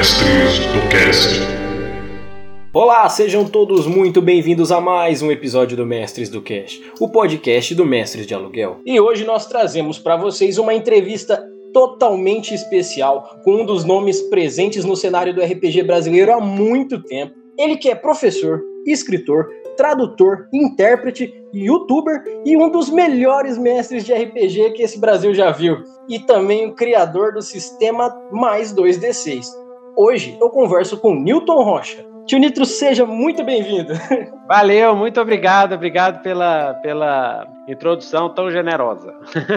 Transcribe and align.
Mestres 0.00 0.60
do 0.60 0.88
Cast. 0.88 1.40
Olá, 2.72 3.06
sejam 3.10 3.44
todos 3.44 3.86
muito 3.86 4.22
bem-vindos 4.22 4.72
a 4.72 4.80
mais 4.80 5.20
um 5.20 5.30
episódio 5.30 5.76
do 5.76 5.84
Mestres 5.84 6.30
do 6.30 6.40
Cast, 6.40 6.82
o 6.98 7.10
podcast 7.10 7.74
do 7.74 7.84
Mestres 7.84 8.26
de 8.26 8.32
Aluguel. 8.32 8.80
E 8.86 8.98
hoje 8.98 9.26
nós 9.26 9.44
trazemos 9.44 9.98
para 9.98 10.16
vocês 10.16 10.56
uma 10.56 10.72
entrevista 10.72 11.46
totalmente 11.74 12.54
especial 12.54 13.42
com 13.44 13.56
um 13.56 13.66
dos 13.66 13.84
nomes 13.84 14.22
presentes 14.22 14.86
no 14.86 14.96
cenário 14.96 15.34
do 15.34 15.42
RPG 15.42 15.82
brasileiro 15.82 16.32
há 16.32 16.40
muito 16.40 17.02
tempo. 17.02 17.34
Ele 17.58 17.76
que 17.76 17.90
é 17.90 17.94
professor, 17.94 18.62
escritor, 18.86 19.50
tradutor, 19.76 20.48
intérprete, 20.50 21.30
youtuber 21.52 22.24
e 22.46 22.56
um 22.56 22.70
dos 22.70 22.88
melhores 22.88 23.58
mestres 23.58 24.02
de 24.06 24.14
RPG 24.14 24.70
que 24.70 24.82
esse 24.82 24.98
Brasil 24.98 25.34
já 25.34 25.50
viu. 25.50 25.76
E 26.08 26.18
também 26.20 26.66
o 26.66 26.74
criador 26.74 27.34
do 27.34 27.42
sistema 27.42 28.18
mais 28.32 28.72
2D6. 28.72 29.44
Hoje 29.96 30.36
eu 30.40 30.50
converso 30.50 30.96
com 30.98 31.14
Newton 31.14 31.62
Rocha, 31.62 32.10
Tio 32.30 32.38
Nitro, 32.38 32.64
seja 32.64 33.04
muito 33.04 33.42
bem-vindo. 33.42 33.92
Valeu, 34.46 34.94
muito 34.94 35.20
obrigado, 35.20 35.74
obrigado 35.74 36.22
pela, 36.22 36.74
pela 36.74 37.44
introdução 37.66 38.32
tão 38.32 38.48
generosa. 38.50 39.12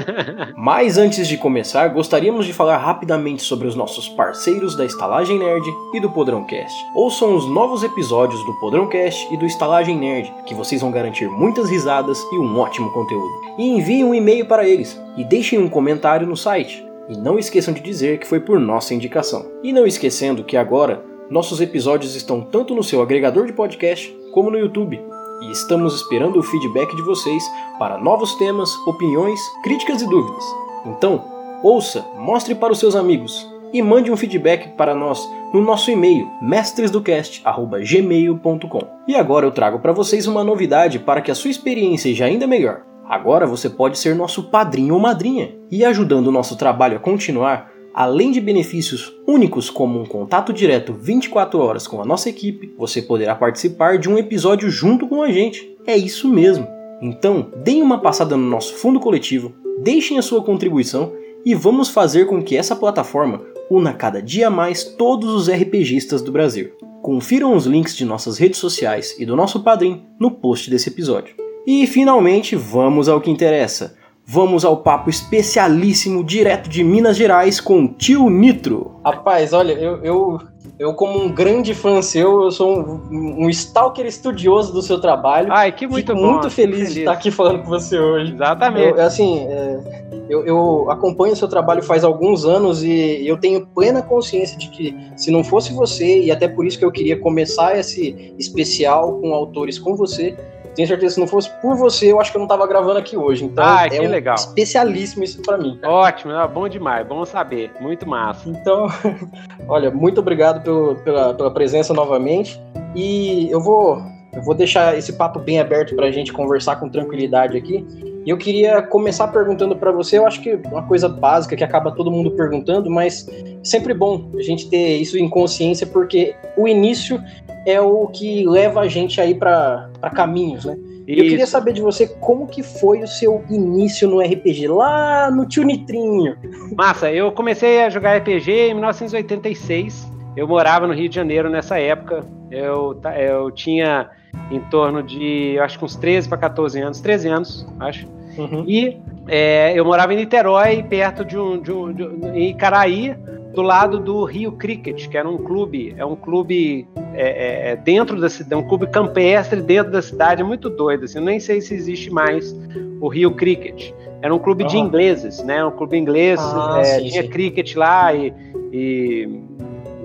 Mas 0.57 0.97
antes 0.97 1.27
de 1.27 1.37
começar, 1.37 1.87
gostaríamos 1.89 2.47
de 2.47 2.53
falar 2.53 2.77
rapidamente 2.77 3.43
sobre 3.43 3.67
os 3.67 3.75
nossos 3.75 4.09
parceiros 4.09 4.75
da 4.75 4.85
Estalagem 4.85 5.37
Nerd 5.37 5.63
e 5.93 5.99
do 5.99 6.09
Podrão 6.09 6.45
Cast. 6.45 6.75
Ouçam 6.95 7.35
os 7.35 7.47
novos 7.47 7.83
episódios 7.83 8.43
do 8.43 8.59
Podrão 8.59 8.87
Cast 8.87 9.31
e 9.31 9.37
do 9.37 9.45
Estalagem 9.45 9.95
Nerd, 9.95 10.33
que 10.47 10.55
vocês 10.55 10.81
vão 10.81 10.91
garantir 10.91 11.29
muitas 11.29 11.69
risadas 11.69 12.19
e 12.31 12.39
um 12.39 12.57
ótimo 12.57 12.91
conteúdo. 12.91 13.33
E 13.57 13.69
enviem 13.69 14.03
um 14.03 14.15
e-mail 14.15 14.47
para 14.47 14.67
eles 14.67 14.99
e 15.15 15.23
deixem 15.23 15.59
um 15.59 15.69
comentário 15.69 16.25
no 16.25 16.35
site. 16.35 16.83
E 17.09 17.17
não 17.17 17.37
esqueçam 17.37 17.73
de 17.73 17.81
dizer 17.81 18.19
que 18.19 18.27
foi 18.27 18.39
por 18.39 18.59
nossa 18.59 18.93
indicação. 18.93 19.45
E 19.63 19.73
não 19.73 19.85
esquecendo 19.85 20.43
que 20.43 20.55
agora 20.55 21.03
nossos 21.29 21.61
episódios 21.61 22.15
estão 22.15 22.41
tanto 22.41 22.75
no 22.75 22.83
seu 22.83 23.01
agregador 23.01 23.45
de 23.45 23.53
podcast 23.53 24.13
como 24.31 24.49
no 24.49 24.57
YouTube. 24.57 24.99
E 25.41 25.51
estamos 25.51 25.95
esperando 25.95 26.39
o 26.39 26.43
feedback 26.43 26.95
de 26.95 27.01
vocês 27.01 27.43
para 27.77 27.97
novos 27.97 28.35
temas, 28.35 28.73
opiniões, 28.87 29.39
críticas 29.63 30.01
e 30.01 30.07
dúvidas. 30.07 30.43
Então, 30.85 31.25
ouça, 31.63 32.05
mostre 32.17 32.55
para 32.55 32.71
os 32.71 32.79
seus 32.79 32.95
amigos 32.95 33.45
e 33.73 33.81
mande 33.81 34.11
um 34.11 34.17
feedback 34.17 34.69
para 34.77 34.93
nós 34.93 35.27
no 35.53 35.61
nosso 35.61 35.89
e-mail 35.89 36.29
mestresdocast@gmail.com. 36.41 38.81
E 39.07 39.15
agora 39.15 39.45
eu 39.45 39.51
trago 39.51 39.79
para 39.79 39.91
vocês 39.91 40.27
uma 40.27 40.43
novidade 40.43 40.99
para 40.99 41.21
que 41.21 41.31
a 41.31 41.35
sua 41.35 41.51
experiência 41.51 42.09
seja 42.09 42.25
ainda 42.25 42.45
melhor. 42.45 42.81
Agora 43.07 43.45
você 43.45 43.69
pode 43.69 43.97
ser 43.97 44.15
nosso 44.15 44.43
padrinho 44.43 44.93
ou 44.93 44.99
madrinha 44.99 45.55
e 45.69 45.83
ajudando 45.83 46.27
o 46.27 46.31
nosso 46.31 46.57
trabalho 46.57 46.97
a 46.97 46.99
continuar 46.99 47.73
Além 47.93 48.31
de 48.31 48.41
benefícios 48.41 49.13
únicos 49.27 49.69
como 49.69 50.01
um 50.01 50.05
contato 50.05 50.51
direto 50.51 50.93
24 50.93 51.59
horas 51.59 51.85
com 51.85 52.01
a 52.01 52.05
nossa 52.05 52.27
equipe, 52.27 52.73
você 52.75 53.03
poderá 53.03 53.35
participar 53.35 53.99
de 53.99 54.09
um 54.09 54.17
episódio 54.17 54.67
junto 54.67 55.07
com 55.07 55.21
a 55.21 55.31
gente. 55.31 55.77
É 55.85 55.95
isso 55.95 56.27
mesmo. 56.27 56.67
Então, 56.99 57.51
deem 57.63 57.83
uma 57.83 57.99
passada 57.99 58.35
no 58.35 58.49
nosso 58.49 58.73
fundo 58.77 58.99
coletivo, 58.99 59.53
deixem 59.83 60.17
a 60.17 60.23
sua 60.23 60.41
contribuição 60.41 61.13
e 61.45 61.53
vamos 61.53 61.89
fazer 61.89 62.25
com 62.25 62.41
que 62.41 62.57
essa 62.57 62.75
plataforma 62.75 63.41
una 63.69 63.93
cada 63.93 64.23
dia 64.23 64.49
mais 64.49 64.83
todos 64.83 65.29
os 65.29 65.47
RPGistas 65.47 66.23
do 66.23 66.31
Brasil. 66.31 66.71
Confiram 67.03 67.55
os 67.55 67.67
links 67.67 67.95
de 67.95 68.05
nossas 68.05 68.39
redes 68.39 68.57
sociais 68.57 69.15
e 69.19 69.25
do 69.25 69.35
nosso 69.35 69.61
padrinho 69.61 70.01
no 70.19 70.31
post 70.31 70.67
desse 70.67 70.89
episódio. 70.89 71.42
E 71.65 71.87
finalmente, 71.87 72.55
vamos 72.55 73.07
ao 73.07 73.21
que 73.21 73.31
interessa 73.31 73.95
Vamos 74.25 74.63
ao 74.63 74.77
papo 74.77 75.09
especialíssimo 75.09 76.23
direto 76.23 76.69
de 76.69 76.81
Minas 76.81 77.17
Gerais 77.17 77.59
com 77.59 77.83
o 77.83 77.87
tio 77.89 78.29
Nitro. 78.29 78.95
Rapaz, 79.03 79.51
olha, 79.51 79.73
eu, 79.73 79.97
eu, 80.01 80.39
eu 80.79 80.93
como 80.93 81.21
um 81.21 81.29
grande 81.29 81.73
fã 81.73 82.01
seu, 82.01 82.43
eu 82.43 82.49
sou 82.51 82.79
um, 82.79 83.43
um 83.43 83.49
stalker 83.49 84.05
estudioso 84.05 84.71
do 84.71 84.81
seu 84.81 84.99
trabalho. 85.01 85.51
Ai, 85.51 85.73
que 85.73 85.85
muito 85.85 86.13
Fico 86.13 86.17
bom. 86.17 86.31
muito 86.31 86.49
feliz, 86.49 86.77
feliz, 86.77 86.93
de 86.93 86.99
estar 87.01 87.11
aqui 87.11 87.29
falando 87.29 87.63
com 87.63 87.69
você 87.69 87.99
hoje. 87.99 88.33
Exatamente. 88.33 88.97
Eu, 88.97 89.05
assim, 89.05 89.39
é, 89.39 90.03
eu, 90.29 90.45
eu, 90.45 90.89
acompanho 90.89 91.33
o 91.33 91.35
seu 91.35 91.49
trabalho 91.49 91.83
faz 91.83 92.05
alguns 92.05 92.45
anos 92.45 92.81
e 92.81 93.27
eu 93.27 93.37
tenho 93.37 93.67
plena 93.67 94.01
consciência 94.01 94.57
de 94.57 94.69
que 94.69 94.95
se 95.17 95.31
não 95.31 95.43
fosse 95.43 95.73
você, 95.73 96.21
e 96.21 96.31
até 96.31 96.47
por 96.47 96.65
isso 96.65 96.79
que 96.79 96.85
eu 96.85 96.91
queria 96.93 97.19
começar 97.19 97.77
esse 97.77 98.33
especial 98.39 99.19
com 99.19 99.33
autores 99.33 99.77
com 99.77 99.97
você, 99.97 100.33
tenho 100.75 100.87
certeza 100.87 101.07
que 101.07 101.13
se 101.13 101.19
não 101.19 101.27
fosse 101.27 101.49
por 101.61 101.75
você, 101.75 102.11
eu 102.11 102.19
acho 102.19 102.31
que 102.31 102.37
eu 102.37 102.41
não 102.41 102.47
tava 102.47 102.67
gravando 102.67 102.99
aqui 102.99 103.15
hoje. 103.15 103.45
Então, 103.45 103.63
ah, 103.63 103.87
é 103.91 104.01
um 104.01 104.09
legal. 104.09 104.35
especialíssimo 104.35 105.23
isso 105.23 105.41
para 105.41 105.57
mim. 105.57 105.77
Cara. 105.81 105.93
Ótimo, 105.93 106.33
bom 106.53 106.67
demais, 106.67 107.05
bom 107.07 107.23
saber, 107.25 107.71
muito 107.79 108.07
massa. 108.07 108.49
Então, 108.49 108.87
olha, 109.67 109.91
muito 109.91 110.19
obrigado 110.19 110.63
pelo, 110.63 110.95
pela, 110.97 111.33
pela 111.33 111.51
presença 111.51 111.93
novamente. 111.93 112.59
E 112.95 113.49
eu 113.49 113.61
vou, 113.61 114.01
eu 114.33 114.41
vou 114.41 114.53
deixar 114.53 114.97
esse 114.97 115.13
papo 115.13 115.39
bem 115.39 115.59
aberto 115.59 115.95
para 115.95 116.07
a 116.07 116.11
gente 116.11 116.31
conversar 116.31 116.77
com 116.77 116.89
tranquilidade 116.89 117.57
aqui. 117.57 117.85
E 118.25 118.29
eu 118.29 118.37
queria 118.37 118.81
começar 118.81 119.27
perguntando 119.27 119.75
para 119.75 119.91
você, 119.91 120.17
eu 120.17 120.25
acho 120.25 120.41
que 120.41 120.57
uma 120.71 120.83
coisa 120.83 121.09
básica 121.09 121.57
que 121.57 121.63
acaba 121.63 121.91
todo 121.91 122.09
mundo 122.09 122.31
perguntando, 122.31 122.89
mas 122.89 123.27
sempre 123.61 123.93
bom 123.93 124.31
a 124.37 124.41
gente 124.41 124.69
ter 124.69 124.95
isso 124.95 125.17
em 125.17 125.29
consciência, 125.29 125.85
porque 125.85 126.33
o 126.55 126.65
início 126.65 127.21
é 127.65 127.79
o 127.79 128.07
que 128.07 128.45
leva 128.45 128.81
a 128.81 128.87
gente 128.87 129.19
aí 129.19 129.33
para 129.35 129.89
caminhos, 130.13 130.65
né? 130.65 130.77
E 131.07 131.19
eu 131.19 131.25
queria 131.25 131.45
saber 131.47 131.73
de 131.73 131.81
você 131.81 132.07
como 132.07 132.47
que 132.47 132.63
foi 132.63 133.03
o 133.03 133.07
seu 133.07 133.43
início 133.49 134.07
no 134.07 134.21
RPG, 134.21 134.67
lá 134.69 135.29
no 135.29 135.45
Tio 135.45 135.63
Nitrinho. 135.63 136.37
Massa, 136.75 137.11
eu 137.11 137.31
comecei 137.31 137.83
a 137.83 137.89
jogar 137.89 138.17
RPG 138.17 138.69
em 138.69 138.73
1986. 138.73 140.09
Eu 140.35 140.47
morava 140.47 140.87
no 140.87 140.93
Rio 140.93 141.09
de 141.09 141.15
Janeiro 141.15 141.49
nessa 141.49 141.77
época. 141.77 142.25
Eu, 142.49 142.99
eu 143.17 143.51
tinha 143.51 144.09
em 144.49 144.59
torno 144.61 145.03
de, 145.03 145.59
acho 145.59 145.77
que 145.77 145.85
uns 145.85 145.95
13 145.95 146.29
para 146.29 146.37
14 146.37 146.79
anos, 146.79 147.01
13 147.01 147.27
anos, 147.27 147.67
acho. 147.79 148.07
Uhum. 148.37 148.63
E 148.65 148.97
é, 149.27 149.73
eu 149.77 149.85
morava 149.85 150.13
em 150.13 150.17
Niterói, 150.17 150.83
perto 150.83 151.25
de 151.25 151.37
um, 151.37 151.61
de 151.61 151.71
um, 151.71 151.93
de 151.93 152.03
um, 152.03 152.33
em 152.33 152.51
Icaraí, 152.51 153.15
do 153.53 153.61
lado 153.61 153.99
do 153.99 154.23
Rio 154.23 154.51
Cricket, 154.53 155.07
que 155.07 155.17
era 155.17 155.29
um 155.29 155.37
clube, 155.37 155.93
é 155.95 156.03
um 156.03 156.15
clube 156.15 156.87
é, 157.13 157.69
é, 157.69 157.71
é 157.71 157.75
dentro 157.75 158.19
da 158.19 158.29
cidade, 158.29 158.55
um 158.55 158.67
clube 158.67 158.87
campestre 158.87 159.61
dentro 159.61 159.91
da 159.91 160.01
cidade, 160.01 160.41
é 160.41 160.43
muito 160.43 160.69
doido, 160.69 161.05
assim, 161.05 161.19
eu 161.19 161.23
nem 161.23 161.39
sei 161.39 161.61
se 161.61 161.73
existe 161.73 162.11
mais 162.11 162.55
o 162.99 163.07
Rio 163.07 163.31
Cricket. 163.31 163.93
Era 164.21 164.33
um 164.33 164.39
clube 164.39 164.63
de 164.63 164.77
ingleses, 164.77 165.43
né? 165.43 165.63
Um 165.65 165.71
clube 165.71 165.97
inglês, 165.97 166.39
ah, 166.41 166.77
é, 166.79 166.83
sim, 166.83 167.09
tinha 167.09 167.23
sim. 167.23 167.29
cricket 167.29 167.75
lá 167.75 168.13
e, 168.13 168.33
e, 168.71 169.27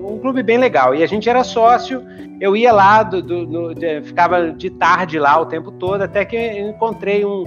um 0.03 0.19
clube 0.19 0.43
bem 0.43 0.57
legal. 0.57 0.93
E 0.93 1.01
a 1.01 1.07
gente 1.07 1.29
era 1.29 1.41
sócio, 1.43 2.03
eu 2.41 2.55
ia 2.55 2.73
lá, 2.73 3.01
do, 3.01 3.21
do, 3.21 3.45
do 3.45 3.73
de, 3.73 4.01
ficava 4.01 4.51
de 4.51 4.69
tarde 4.69 5.17
lá 5.17 5.39
o 5.39 5.45
tempo 5.45 5.71
todo, 5.71 6.01
até 6.01 6.25
que 6.25 6.35
eu 6.35 6.69
encontrei 6.69 7.23
um, 7.23 7.45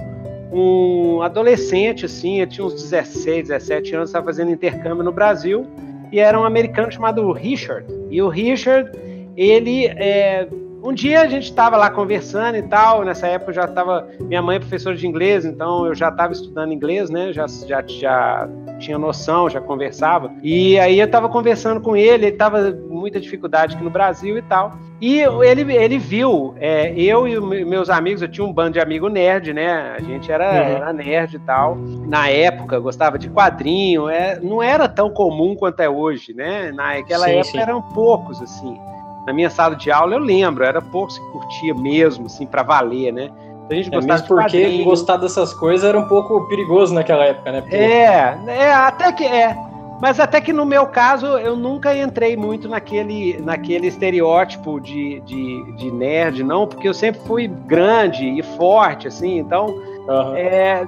um 0.51 1.21
adolescente, 1.21 2.05
assim, 2.05 2.39
eu 2.39 2.47
tinha 2.47 2.65
uns 2.65 2.73
16, 2.73 3.49
17 3.49 3.95
anos, 3.95 4.09
estava 4.09 4.25
fazendo 4.25 4.49
intercâmbio 4.51 5.03
no 5.03 5.11
Brasil, 5.11 5.67
e 6.13 6.19
era 6.19 6.39
um 6.39 6.43
americano 6.43 6.91
chamado 6.91 7.31
Richard. 7.31 7.87
E 8.11 8.21
o 8.21 8.29
Richard, 8.29 8.91
ele. 9.35 9.87
É, 9.87 10.47
um 10.83 10.93
dia 10.93 11.21
a 11.21 11.27
gente 11.27 11.45
estava 11.45 11.77
lá 11.77 11.89
conversando 11.89 12.57
e 12.57 12.61
tal. 12.63 13.05
Nessa 13.05 13.27
época 13.27 13.51
eu 13.51 13.55
já 13.55 13.63
estava. 13.63 14.07
Minha 14.19 14.41
mãe 14.41 14.57
é 14.57 14.59
professora 14.59 14.95
de 14.95 15.07
inglês, 15.07 15.45
então 15.45 15.85
eu 15.85 15.95
já 15.95 16.09
estava 16.09 16.33
estudando 16.33 16.73
inglês, 16.73 17.09
né? 17.09 17.31
Já, 17.31 17.47
já, 17.47 17.83
já 17.87 18.49
tinha 18.79 18.97
noção, 18.97 19.49
já 19.49 19.61
conversava. 19.61 20.31
E 20.43 20.77
aí 20.77 20.99
eu 20.99 21.05
estava 21.05 21.29
conversando 21.29 21.79
com 21.79 21.95
ele, 21.95 22.25
ele 22.25 22.33
estava 22.33 22.71
muita 22.89 23.19
dificuldade 23.19 23.75
aqui 23.75 23.83
no 23.83 23.89
Brasil 23.89 24.37
e 24.37 24.41
tal. 24.41 24.73
E 24.99 25.19
ele, 25.19 25.73
ele 25.73 25.97
viu, 25.97 26.53
é, 26.57 26.93
eu 26.95 27.27
e 27.27 27.65
meus 27.65 27.89
amigos, 27.89 28.21
eu 28.21 28.27
tinha 28.27 28.45
um 28.45 28.53
bando 28.53 28.73
de 28.73 28.79
amigo 28.79 29.09
nerd, 29.09 29.53
né? 29.53 29.95
A 29.97 30.01
gente 30.01 30.31
era, 30.31 30.49
uhum. 30.51 30.75
era 30.77 30.93
nerd 30.93 31.35
e 31.35 31.39
tal. 31.39 31.77
Na 32.07 32.29
época, 32.29 32.79
gostava 32.79 33.17
de 33.17 33.29
quadrinho, 33.29 34.07
é, 34.09 34.39
não 34.39 34.61
era 34.61 34.87
tão 34.87 35.09
comum 35.09 35.55
quanto 35.55 35.79
é 35.81 35.89
hoje, 35.89 36.33
né? 36.33 36.71
Naquela 36.71 37.25
sim, 37.25 37.31
época 37.31 37.51
sim. 37.51 37.59
eram 37.59 37.81
poucos, 37.81 38.41
assim. 38.41 38.77
Na 39.25 39.33
minha 39.33 39.49
sala 39.49 39.75
de 39.75 39.91
aula 39.91 40.15
eu 40.15 40.19
lembro, 40.19 40.63
era 40.63 40.81
poucos 40.81 41.17
que 41.17 41.25
curtia 41.31 41.73
mesmo, 41.73 42.25
assim, 42.25 42.45
para 42.45 42.63
valer, 42.63 43.11
né? 43.11 43.29
A 43.69 43.73
gente 43.73 43.93
é, 43.93 44.01
mesmo 44.01 44.27
porque 44.27 44.83
gostar 44.83 45.17
dessas 45.17 45.53
coisas 45.53 45.87
era 45.87 45.97
um 45.97 46.07
pouco 46.07 46.47
perigoso 46.47 46.93
naquela 46.93 47.23
época, 47.25 47.51
né? 47.51 47.61
Porque... 47.61 47.75
É, 47.75 48.37
é, 48.47 48.73
até 48.73 49.11
que 49.11 49.25
é. 49.25 49.55
Mas 50.01 50.19
até 50.19 50.41
que 50.41 50.51
no 50.51 50.65
meu 50.65 50.85
caso, 50.87 51.25
eu 51.25 51.55
nunca 51.55 51.95
entrei 51.95 52.35
muito 52.35 52.67
naquele, 52.67 53.39
naquele 53.41 53.87
estereótipo 53.87 54.81
de, 54.81 55.21
de, 55.21 55.75
de 55.77 55.91
nerd, 55.91 56.43
não, 56.43 56.67
porque 56.67 56.89
eu 56.89 56.93
sempre 56.93 57.21
fui 57.21 57.47
grande 57.47 58.25
e 58.25 58.43
forte, 58.43 59.07
assim, 59.07 59.39
então. 59.39 59.67
Uhum. 59.67 60.35
É, 60.35 60.85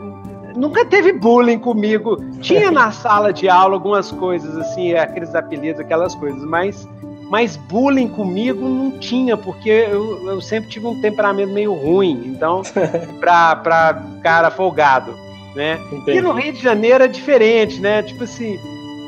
nunca 0.55 0.83
teve 0.83 1.13
bullying 1.13 1.59
comigo. 1.59 2.17
Tinha 2.41 2.69
na 2.71 2.91
sala 2.91 3.31
de 3.31 3.47
aula 3.47 3.75
algumas 3.75 4.11
coisas, 4.11 4.57
assim, 4.57 4.93
aqueles 4.93 5.33
apelidos, 5.33 5.79
aquelas 5.79 6.13
coisas, 6.15 6.43
mas 6.43 6.85
mas 7.29 7.57
bullying 7.57 8.07
comigo 8.07 8.67
não 8.67 8.91
tinha, 8.91 9.35
porque 9.35 9.69
eu, 9.69 10.27
eu 10.27 10.41
sempre 10.41 10.69
tive 10.69 10.85
um 10.85 11.01
temperamento 11.01 11.51
meio 11.51 11.73
ruim, 11.73 12.21
então, 12.25 12.61
pra, 13.19 13.55
pra 13.55 14.03
cara 14.21 14.51
folgado, 14.51 15.13
né? 15.55 15.79
Entendi. 15.91 16.19
E 16.19 16.21
no 16.21 16.31
Rio 16.33 16.53
de 16.53 16.61
Janeiro 16.61 17.03
é 17.03 17.07
diferente, 17.07 17.79
né? 17.79 18.03
Tipo 18.03 18.23
assim, 18.25 18.59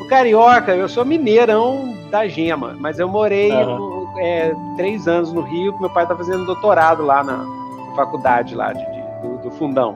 o 0.01 0.07
carioca, 0.07 0.75
eu 0.75 0.89
sou 0.89 1.05
mineirão 1.05 1.95
da 2.09 2.27
Gema, 2.27 2.75
mas 2.79 2.97
eu 2.99 3.07
morei 3.07 3.51
uhum. 3.51 4.07
é, 4.19 4.53
três 4.75 5.07
anos 5.07 5.31
no 5.31 5.41
Rio, 5.41 5.77
meu 5.79 5.89
pai 5.89 6.03
está 6.03 6.15
fazendo 6.15 6.45
doutorado 6.45 7.03
lá 7.03 7.23
na, 7.23 7.37
na 7.37 7.95
faculdade 7.95 8.55
lá 8.55 8.73
de, 8.73 8.79
de 8.79 9.21
do, 9.21 9.37
do, 9.43 9.51
Fundão. 9.51 9.95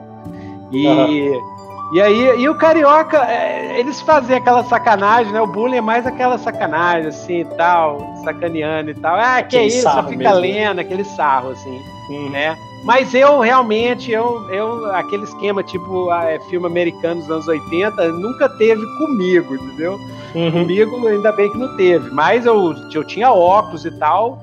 E, 0.70 0.86
uhum. 0.86 1.51
E 1.92 2.00
aí, 2.00 2.40
e 2.40 2.48
o 2.48 2.54
Carioca, 2.54 3.18
é, 3.18 3.78
eles 3.78 4.00
fazem 4.00 4.36
aquela 4.36 4.64
sacanagem, 4.64 5.30
né? 5.30 5.40
O 5.42 5.46
bullying 5.46 5.76
é 5.76 5.80
mais 5.82 6.06
aquela 6.06 6.38
sacanagem, 6.38 7.08
assim, 7.08 7.40
e 7.40 7.44
tal, 7.44 8.14
sacaneando 8.24 8.90
e 8.90 8.94
tal. 8.94 9.16
Ah, 9.16 9.42
que 9.42 9.56
aquele 9.56 9.66
isso, 9.66 9.82
só 9.82 10.02
fica 10.04 10.30
mesmo. 10.30 10.40
lendo, 10.40 10.78
aquele 10.78 11.04
sarro, 11.04 11.50
assim, 11.50 11.82
uhum. 12.08 12.30
né? 12.30 12.56
Mas 12.82 13.14
eu 13.14 13.40
realmente, 13.40 14.10
eu, 14.10 14.48
eu 14.50 14.90
aquele 14.94 15.24
esquema 15.24 15.62
tipo 15.62 16.10
é, 16.12 16.40
filme 16.48 16.66
americano 16.66 17.20
dos 17.20 17.30
anos 17.30 17.46
80, 17.46 18.08
nunca 18.08 18.48
teve 18.48 18.82
comigo, 18.96 19.54
entendeu? 19.54 19.98
Uhum. 20.34 20.50
Comigo 20.50 21.06
ainda 21.06 21.30
bem 21.32 21.52
que 21.52 21.58
não 21.58 21.76
teve. 21.76 22.10
Mas 22.10 22.46
eu, 22.46 22.74
eu 22.92 23.06
tinha 23.06 23.30
óculos 23.30 23.84
e 23.84 23.90
tal, 23.98 24.38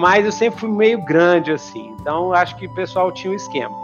mas 0.00 0.24
eu 0.24 0.32
sempre 0.32 0.58
fui 0.58 0.70
meio 0.70 1.04
grande 1.04 1.52
assim. 1.52 1.94
Então 2.00 2.32
acho 2.32 2.56
que 2.56 2.66
o 2.66 2.74
pessoal 2.74 3.12
tinha 3.12 3.32
um 3.32 3.36
esquema. 3.36 3.76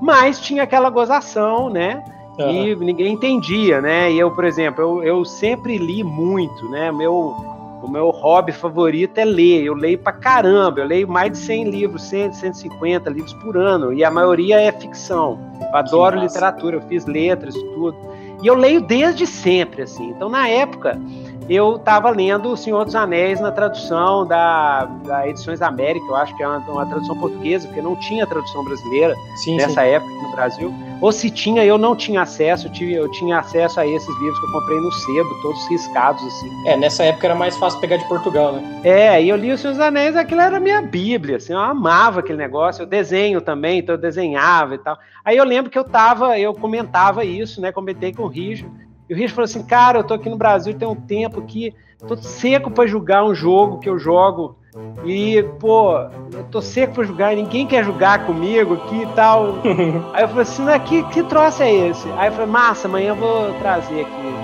Mas 0.00 0.38
tinha 0.40 0.62
aquela 0.62 0.90
gozação, 0.90 1.68
né? 1.68 2.04
Uhum. 2.38 2.66
E 2.66 2.76
ninguém 2.76 3.14
entendia, 3.14 3.80
né? 3.80 4.12
E 4.12 4.18
eu, 4.18 4.30
por 4.30 4.44
exemplo, 4.44 4.82
eu, 4.82 5.02
eu 5.02 5.24
sempre 5.24 5.76
li 5.76 6.04
muito, 6.04 6.68
né? 6.70 6.92
Meu 6.92 7.34
o 7.82 7.88
meu 7.88 8.10
hobby 8.10 8.52
favorito 8.52 9.18
é 9.18 9.24
ler. 9.24 9.64
Eu 9.64 9.74
leio 9.74 9.98
pra 9.98 10.12
caramba. 10.12 10.80
Eu 10.80 10.86
leio 10.86 11.08
mais 11.08 11.32
de 11.32 11.38
100 11.38 11.70
livros, 11.70 12.02
100, 12.04 12.32
150 12.32 13.10
livros 13.10 13.32
por 13.34 13.56
ano. 13.56 13.92
E 13.92 14.04
a 14.04 14.10
maioria 14.10 14.60
é 14.60 14.72
ficção. 14.72 15.38
Eu 15.60 15.76
adoro 15.76 16.18
literatura. 16.18 16.76
Eu 16.76 16.82
fiz 16.82 17.06
letras 17.06 17.54
e 17.54 17.64
tudo. 17.74 17.96
E 18.42 18.46
eu 18.46 18.54
leio 18.54 18.80
desde 18.80 19.26
sempre, 19.26 19.82
assim. 19.82 20.10
Então, 20.10 20.28
na 20.28 20.48
época, 20.48 21.00
eu 21.48 21.76
estava 21.76 22.10
lendo 22.10 22.50
O 22.50 22.56
Senhor 22.56 22.84
dos 22.84 22.94
Anéis 22.94 23.40
na 23.40 23.50
tradução 23.50 24.26
da, 24.26 24.84
da 24.84 25.28
Edições 25.28 25.58
da 25.58 25.68
América, 25.68 26.04
eu 26.06 26.16
acho 26.16 26.36
que 26.36 26.42
é 26.42 26.48
uma, 26.48 26.58
uma 26.58 26.86
tradução 26.86 27.16
portuguesa, 27.18 27.66
porque 27.66 27.80
não 27.80 27.96
tinha 27.96 28.26
tradução 28.26 28.64
brasileira 28.64 29.14
sim, 29.36 29.56
nessa 29.56 29.82
sim. 29.82 29.88
época 29.88 30.12
no 30.12 30.30
Brasil. 30.32 30.74
Ou 31.00 31.12
se 31.12 31.30
tinha, 31.30 31.64
eu 31.64 31.78
não 31.78 31.94
tinha 31.96 32.22
acesso, 32.22 32.66
eu, 32.66 32.72
tive, 32.72 32.92
eu 32.94 33.10
tinha 33.12 33.38
acesso 33.38 33.80
a 33.80 33.86
esses 33.86 34.20
livros 34.20 34.38
que 34.38 34.46
eu 34.46 34.52
comprei 34.52 34.80
no 34.80 34.92
sebo, 34.92 35.42
todos 35.42 35.68
riscados, 35.68 36.22
assim. 36.24 36.50
É, 36.66 36.76
nessa 36.76 37.04
época 37.04 37.28
era 37.28 37.34
mais 37.34 37.56
fácil 37.56 37.80
pegar 37.80 37.96
de 37.96 38.08
Portugal, 38.08 38.52
né? 38.52 38.80
É, 38.84 39.22
e 39.22 39.28
eu 39.28 39.36
li 39.36 39.52
O 39.52 39.58
Senhor 39.58 39.72
dos 39.72 39.80
Anéis, 39.80 40.16
aquilo 40.16 40.40
era 40.40 40.60
minha 40.60 40.82
bíblia, 40.82 41.36
assim, 41.36 41.52
eu 41.52 41.58
amava 41.58 42.20
aquele 42.20 42.38
negócio, 42.38 42.82
eu 42.82 42.86
desenho 42.86 43.40
também, 43.40 43.78
então 43.78 43.94
eu 43.94 44.00
desenhava 44.00 44.74
e 44.74 44.78
tal. 44.78 44.98
Aí 45.24 45.36
eu 45.36 45.44
lembro 45.44 45.70
que 45.70 45.78
eu 45.78 45.84
tava, 45.84 46.38
eu 46.38 46.52
comentava 46.52 47.24
isso, 47.24 47.60
né, 47.60 47.72
comentei 47.72 48.12
com 48.12 48.24
o 48.24 48.28
Rijo, 48.28 48.70
e 49.08 49.14
o 49.14 49.16
Rich 49.16 49.32
falou 49.32 49.44
assim: 49.44 49.62
Cara, 49.62 49.98
eu 49.98 50.04
tô 50.04 50.14
aqui 50.14 50.28
no 50.28 50.36
Brasil 50.36 50.74
tem 50.74 50.86
um 50.86 50.94
tempo 50.94 51.42
que 51.42 51.74
tô 52.06 52.16
seco 52.16 52.70
para 52.70 52.86
jogar 52.86 53.24
um 53.24 53.34
jogo 53.34 53.78
que 53.78 53.88
eu 53.88 53.98
jogo. 53.98 54.56
E, 55.04 55.42
pô, 55.58 55.98
eu 56.32 56.44
tô 56.50 56.60
seco 56.60 56.94
pra 56.94 57.04
jogar, 57.04 57.34
ninguém 57.34 57.66
quer 57.66 57.84
jogar 57.84 58.26
comigo 58.26 58.74
aqui 58.74 59.02
e 59.02 59.06
tal. 59.08 59.54
Aí 60.12 60.22
eu 60.22 60.28
falei 60.28 60.42
assim: 60.42 60.62
Não, 60.64 60.78
que, 60.78 61.02
que 61.04 61.22
troço 61.22 61.62
é 61.62 61.72
esse? 61.72 62.08
Aí 62.16 62.28
eu 62.28 62.32
falei: 62.32 62.46
Massa, 62.46 62.86
amanhã 62.86 63.08
eu 63.08 63.16
vou 63.16 63.52
trazer 63.54 64.02
aqui. 64.02 64.34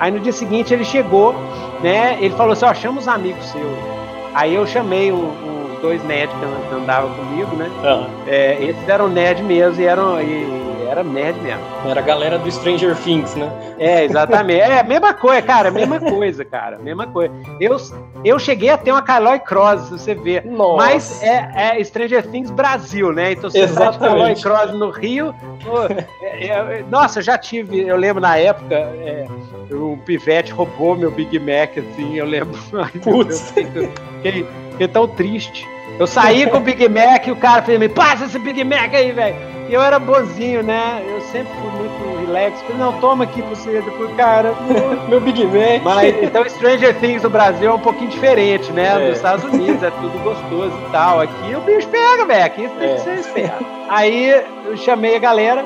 Aí 0.00 0.10
no 0.10 0.18
dia 0.18 0.32
seguinte 0.32 0.72
ele 0.72 0.84
chegou, 0.84 1.34
né? 1.82 2.18
Ele 2.20 2.34
falou 2.34 2.52
assim: 2.52 2.64
Ó, 2.64 2.74
chama 2.74 3.00
os 3.00 3.08
amigos 3.08 3.44
seus. 3.46 3.78
Aí 4.34 4.54
eu 4.54 4.66
chamei 4.66 5.12
os 5.12 5.80
dois 5.80 6.02
nerds 6.04 6.34
que 6.38 6.74
andavam 6.74 7.14
comigo, 7.14 7.54
né? 7.54 7.70
Uhum. 7.84 8.06
É, 8.26 8.64
esses 8.64 8.88
eram 8.88 9.08
nerds 9.08 9.44
mesmo 9.44 9.80
e 9.80 9.84
eram. 9.84 10.20
E, 10.20 10.73
era 10.94 11.02
nerd 11.02 11.40
mesmo. 11.40 11.62
Era 11.84 12.00
a 12.00 12.02
galera 12.02 12.38
do 12.38 12.50
Stranger 12.50 12.96
Things, 12.96 13.34
né? 13.34 13.50
É, 13.78 14.04
exatamente. 14.04 14.60
É, 14.60 14.82
mesma 14.82 15.12
coisa, 15.12 15.42
cara, 15.42 15.70
mesma 15.70 15.98
coisa, 15.98 16.44
cara, 16.44 16.78
mesma 16.78 17.06
coisa. 17.06 17.34
Eu, 17.60 17.76
eu 18.24 18.38
cheguei 18.38 18.70
a 18.70 18.78
ter 18.78 18.92
uma 18.92 19.02
Caloi 19.02 19.40
Cross, 19.40 19.90
você 19.90 20.14
vê. 20.14 20.40
Nossa. 20.40 20.76
Mas 20.76 21.22
é, 21.22 21.78
é 21.78 21.84
Stranger 21.84 22.26
Things 22.28 22.50
Brasil, 22.50 23.12
né? 23.12 23.32
Então 23.32 23.50
você 23.50 23.60
exatamente. 23.60 24.42
Caloi 24.42 24.64
Cross 24.66 24.78
no 24.78 24.90
Rio. 24.90 25.34
Pô, 25.64 25.82
é, 26.22 26.46
é, 26.46 26.84
nossa, 26.88 27.18
eu 27.18 27.22
já 27.22 27.36
tive, 27.36 27.80
eu 27.80 27.96
lembro 27.96 28.20
na 28.20 28.36
época, 28.36 28.74
é, 28.74 29.26
um 29.72 29.96
pivete 29.98 30.52
roubou 30.52 30.96
meu 30.96 31.10
Big 31.10 31.38
Mac, 31.38 31.76
assim, 31.76 32.16
eu 32.16 32.26
lembro. 32.26 32.58
Putz. 33.02 33.50
Fiquei, 33.50 34.46
fiquei 34.70 34.88
tão 34.88 35.08
triste. 35.08 35.66
Eu 35.98 36.06
saí 36.06 36.48
com 36.48 36.56
o 36.56 36.60
Big 36.60 36.88
Mac 36.88 37.26
e 37.26 37.30
o 37.30 37.36
cara 37.36 37.62
fez 37.62 37.78
me 37.78 37.88
passa 37.88 38.24
esse 38.24 38.38
Big 38.38 38.62
Mac 38.64 38.92
aí, 38.94 39.12
velho. 39.12 39.53
E 39.68 39.74
eu 39.74 39.82
era 39.82 39.98
bonzinho, 39.98 40.62
né? 40.62 41.02
Eu 41.08 41.20
sempre 41.22 41.52
fui 41.54 41.70
muito 41.70 42.04
relax. 42.26 42.60
Falei, 42.62 42.76
não, 42.76 42.92
toma 43.00 43.24
aqui 43.24 43.40
pra 43.40 43.50
você. 43.50 43.80
Depois, 43.80 44.14
cara, 44.16 44.54
meu 45.08 45.20
Big 45.20 45.44
Mac. 45.46 45.82
Mas, 45.82 46.22
então, 46.22 46.48
Stranger 46.48 46.98
Things 47.00 47.22
no 47.22 47.30
Brasil 47.30 47.70
é 47.70 47.74
um 47.74 47.78
pouquinho 47.78 48.10
diferente, 48.10 48.70
né? 48.72 48.86
É. 48.86 49.08
Nos 49.08 49.16
Estados 49.16 49.44
Unidos 49.44 49.82
é 49.82 49.90
tudo 49.90 50.22
gostoso 50.22 50.76
e 50.86 50.90
tal. 50.90 51.20
Aqui 51.20 51.54
o 51.54 51.60
bicho 51.60 51.88
pega, 51.88 52.24
velho. 52.26 52.44
Aqui 52.44 52.68
tem 52.78 52.90
é. 52.90 52.94
que 52.94 53.00
ser 53.00 53.14
esperto. 53.14 53.64
Aí 53.88 54.30
eu 54.66 54.76
chamei 54.76 55.16
a 55.16 55.18
galera. 55.18 55.64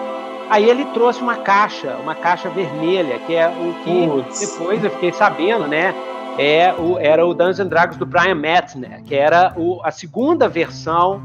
Aí 0.51 0.69
ele 0.69 0.87
trouxe 0.87 1.21
uma 1.21 1.37
caixa, 1.37 1.97
uma 2.03 2.15
caixa 2.15 2.49
vermelha, 2.49 3.19
que 3.27 3.35
é 3.35 3.49
o 3.49 3.85
que 3.85 4.09
Puts. 4.09 4.41
depois 4.41 4.83
eu 4.83 4.91
fiquei 4.91 5.13
sabendo, 5.13 5.67
né? 5.67 5.95
É 6.39 6.73
o, 6.73 6.97
era 6.99 7.27
o 7.27 7.35
Dungeons 7.35 7.69
Dragons 7.69 7.97
do 7.99 8.07
Brian 8.07 8.37
Metzner, 8.37 9.03
que 9.03 9.15
era 9.15 9.53
o, 9.57 9.81
a 9.85 9.91
segunda 9.91 10.49
versão 10.49 11.21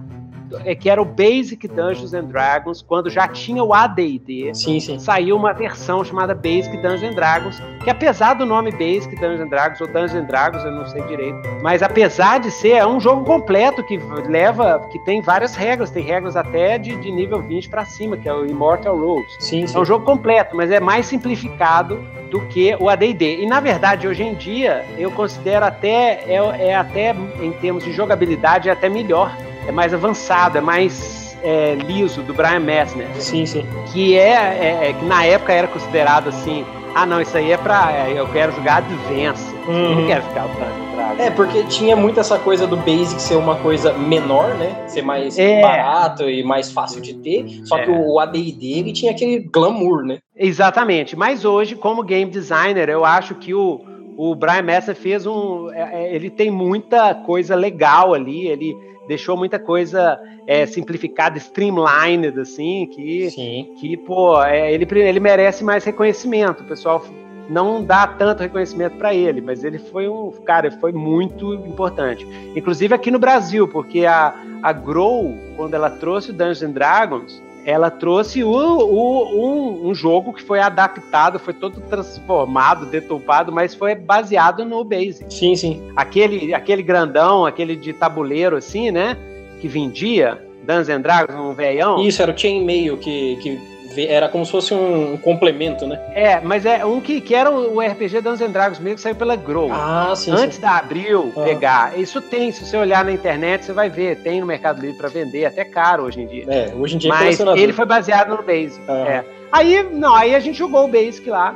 é, 0.66 0.76
que 0.76 0.90
era 0.90 1.02
o 1.02 1.06
Basic 1.06 1.68
Dungeons 1.68 2.14
and 2.14 2.26
Dragons, 2.26 2.82
quando 2.82 3.10
já 3.10 3.28
tinha 3.28 3.64
o 3.64 3.74
AD&D, 3.74 4.54
sim, 4.54 4.80
sim. 4.80 5.00
saiu 5.00 5.36
uma 5.36 5.54
versão 5.54 6.04
chamada 6.04 6.34
Basic 6.34 6.76
Dungeons 6.78 7.04
and 7.04 7.16
Dragons, 7.16 7.62
que 7.84 7.90
apesar 7.90 8.34
do 8.34 8.46
nome 8.46 8.72
Basic 8.72 9.16
Dungeons 9.16 9.42
and 9.42 9.48
Dragons 9.48 9.82
ou 9.82 9.88
Dungeons 9.88 10.16
and 10.16 10.26
Dragons, 10.26 10.64
eu 10.64 10.72
não 10.72 10.86
sei 10.86 11.02
direito, 11.04 11.40
mas 11.62 11.82
apesar 11.82 12.40
de 12.40 12.52
ser, 12.52 12.74
é 12.74 12.88
um 12.88 13.00
jogo 13.00 13.24
completo 13.24 13.84
que 13.84 14.00
leva, 14.28 14.80
que 14.92 15.00
tem 15.00 15.22
várias 15.22 15.56
regras, 15.56 15.92
tem 15.92 16.04
regras 16.04 16.36
até 16.36 16.78
de, 16.78 16.96
de 16.96 17.12
nível 17.12 17.42
20 17.42 17.70
para 17.70 17.86
cima, 17.86 18.18
que 18.18 18.28
é 18.28 18.34
o 18.34 18.46
Immortal 18.46 18.98
Rules. 18.98 19.36
Sim, 19.40 19.68
sim. 19.68 19.76
É 19.76 19.80
um 19.80 19.86
jogo 19.86 20.06
completo, 20.06 20.56
mas 20.56 20.72
é 20.72 20.80
mais 20.80 21.06
simplificado 21.06 22.00
do 22.30 22.42
que 22.48 22.76
o 22.80 22.90
AD&D. 22.90 23.44
E 23.44 23.46
na 23.46 23.60
verdade, 23.60 24.08
hoje 24.08 24.24
em 24.24 24.34
dia, 24.34 24.86
eu 24.98 25.12
considero 25.12 25.66
até 25.66 26.24
é, 26.28 26.70
é 26.70 26.76
até 26.76 27.16
em 27.42 27.52
termos 27.54 27.84
de 27.84 27.92
jogabilidade 27.92 28.70
é 28.70 28.72
até 28.72 28.90
melhor 28.90 29.32
é 29.68 29.72
mais 29.72 29.94
avançado, 29.94 30.58
é 30.58 30.62
mais 30.62 31.36
é, 31.44 31.76
liso 31.76 32.22
do 32.24 32.34
Brian 32.34 32.60
Messner. 32.60 33.08
Sim, 33.16 33.46
sim. 33.46 33.66
Que 33.92 34.18
é, 34.18 34.32
é, 34.32 34.90
é, 34.90 34.94
que 34.94 35.06
na 35.06 35.26
época 35.26 35.52
era 35.52 35.68
considerado 35.68 36.30
assim, 36.30 36.66
ah 36.96 37.06
não, 37.06 37.22
isso 37.22 37.36
aí 37.36 37.52
é 37.52 37.58
pra. 37.58 37.92
É, 37.92 38.14
eu 38.20 38.28
quero 38.28 38.52
jogar 38.54 38.78
Advance. 38.78 39.54
Uhum. 39.68 39.74
Eu 39.74 39.96
não 39.96 40.08
quero 40.08 40.24
ficar 40.24 40.48
Dragon. 40.48 41.22
É, 41.22 41.30
porque 41.30 41.64
tinha 41.64 41.96
muito 41.96 42.20
essa 42.20 42.40
coisa 42.40 42.66
do 42.66 42.78
Basic 42.78 43.22
ser 43.22 43.36
uma 43.36 43.56
coisa 43.56 43.94
menor, 43.94 44.56
né? 44.56 44.76
Ser 44.88 45.02
mais 45.02 45.38
é. 45.38 45.62
barato 45.62 46.30
e 46.30 46.44
mais 46.44 46.72
fácil 46.72 47.02
de 47.02 47.14
ter. 47.16 47.62
Só 47.66 47.78
que 47.78 47.92
é. 47.92 47.94
o 47.94 48.20
AD&D 48.20 48.92
tinha 48.94 49.12
aquele 49.12 49.40
glamour, 49.40 50.04
né? 50.04 50.20
Exatamente. 50.36 51.16
Mas 51.16 51.46
hoje, 51.46 51.76
como 51.76 52.04
game 52.04 52.30
designer, 52.30 52.90
eu 52.90 53.04
acho 53.06 53.36
que 53.36 53.54
o, 53.54 53.82
o 54.18 54.36
Brian 54.36 54.62
Messer 54.62 54.96
fez 54.96 55.26
um. 55.26 55.70
Ele 55.72 56.30
tem 56.30 56.50
muita 56.50 57.14
coisa 57.14 57.56
legal 57.56 58.14
ali. 58.14 58.48
Ele 58.48 58.76
deixou 59.08 59.36
muita 59.36 59.60
coisa 59.60 60.20
é, 60.48 60.66
simplificada, 60.66 61.38
streamlined, 61.38 62.40
assim, 62.40 62.88
que, 62.88 63.30
Sim. 63.32 63.76
que 63.80 63.98
pô, 63.98 64.42
é, 64.42 64.74
ele, 64.74 64.88
ele 65.00 65.20
merece 65.20 65.64
mais 65.64 65.84
reconhecimento. 65.84 66.64
O 66.64 66.68
pessoal 66.68 67.04
não 67.50 67.84
dá 67.84 68.08
tanto 68.08 68.42
reconhecimento 68.42 68.98
para 68.98 69.14
ele, 69.14 69.42
mas 69.42 69.64
ele 69.64 69.78
foi 69.78 70.08
um 70.08 70.32
cara, 70.46 70.72
foi 70.72 70.92
muito 70.92 71.54
importante. 71.54 72.26
Inclusive 72.56 72.94
aqui 72.94 73.12
no 73.12 73.20
Brasil, 73.20 73.68
porque 73.68 74.06
a, 74.06 74.34
a 74.62 74.72
Grow, 74.72 75.38
quando 75.56 75.74
ela 75.74 75.90
trouxe 75.90 76.32
o 76.32 76.34
Dungeons 76.34 76.64
and 76.64 76.72
Dragons, 76.72 77.42
ela 77.66 77.90
trouxe 77.90 78.44
o, 78.44 78.52
o, 78.52 79.86
um, 79.86 79.90
um, 79.90 79.96
jogo 79.96 80.34
que 80.34 80.44
foi 80.44 80.60
adaptado, 80.60 81.40
foi 81.40 81.54
todo 81.54 81.80
transformado, 81.82 82.86
deturpado, 82.86 83.52
mas 83.52 83.74
foi 83.74 83.96
baseado 83.96 84.66
no 84.66 84.84
Basic. 84.84 85.34
Sim, 85.34 85.56
sim. 85.56 85.82
Aquele, 85.96 86.54
aquele 86.54 86.84
grandão, 86.84 87.46
aquele 87.46 87.76
de 87.76 87.94
tabuleiro 87.94 88.58
assim, 88.58 88.92
né? 88.92 89.18
Que 89.62 89.68
vendia 89.68 90.42
Dungeons 90.66 91.02
Dragons, 91.02 91.40
um 91.40 91.54
veião. 91.54 92.02
Isso, 92.02 92.22
era 92.22 92.32
o 92.32 92.38
Chainmail 92.38 92.98
que, 92.98 93.38
que 93.38 93.73
era 93.98 94.30
como 94.30 94.46
se 94.46 94.52
fosse 94.52 94.74
um, 94.74 95.18
complemento, 95.18 95.86
né? 95.86 96.00
É, 96.14 96.40
mas 96.40 96.66
é 96.66 96.86
um 96.86 97.00
que, 97.00 97.22
que 97.22 97.34
era 97.34 97.50
o 97.52 97.80
RPG 97.80 98.22
Dungeons 98.22 98.42
and 98.42 98.52
Dragons 98.52 98.80
mesmo, 98.80 98.96
que 98.96 99.02
saiu 99.02 99.16
pela 99.16 99.36
Grow. 99.36 99.72
Ah, 99.72 100.14
sim. 100.16 100.32
Antes 100.32 100.56
sim. 100.56 100.62
da 100.62 100.78
Abril 100.78 101.32
ah. 101.36 101.42
pegar. 101.42 102.00
Isso 102.00 102.22
tem, 102.22 102.52
se 102.52 102.66
você 102.66 102.78
olhar 102.78 103.04
na 103.04 103.12
internet, 103.12 103.66
você 103.66 103.74
vai 103.74 103.90
ver. 103.90 104.18
Tem 104.18 104.40
no 104.40 104.46
Mercado 104.48 104.82
Livre 104.82 104.98
para 104.98 105.10
vender, 105.10 105.46
até 105.46 105.64
caro 105.64 106.04
hoje 106.04 106.22
em 106.22 106.28
dia. 106.28 106.46
É, 106.48 106.74
hoje 106.76 106.96
em 106.96 106.98
dia 107.00 107.10
é 107.10 107.14
Mas 107.14 107.40
é 107.40 107.58
ele 107.58 107.74
foi 107.74 107.86
baseado 107.86 108.36
no 108.36 108.44
Basic. 108.44 108.82
Ah. 108.88 108.94
É. 109.08 109.26
Aí, 109.52 109.84
não, 109.92 110.16
aí 110.16 110.36
a 110.36 110.40
gente 110.40 110.58
jogou 110.58 110.86
o 110.86 110.88
Basic 110.88 111.30
lá. 111.30 111.56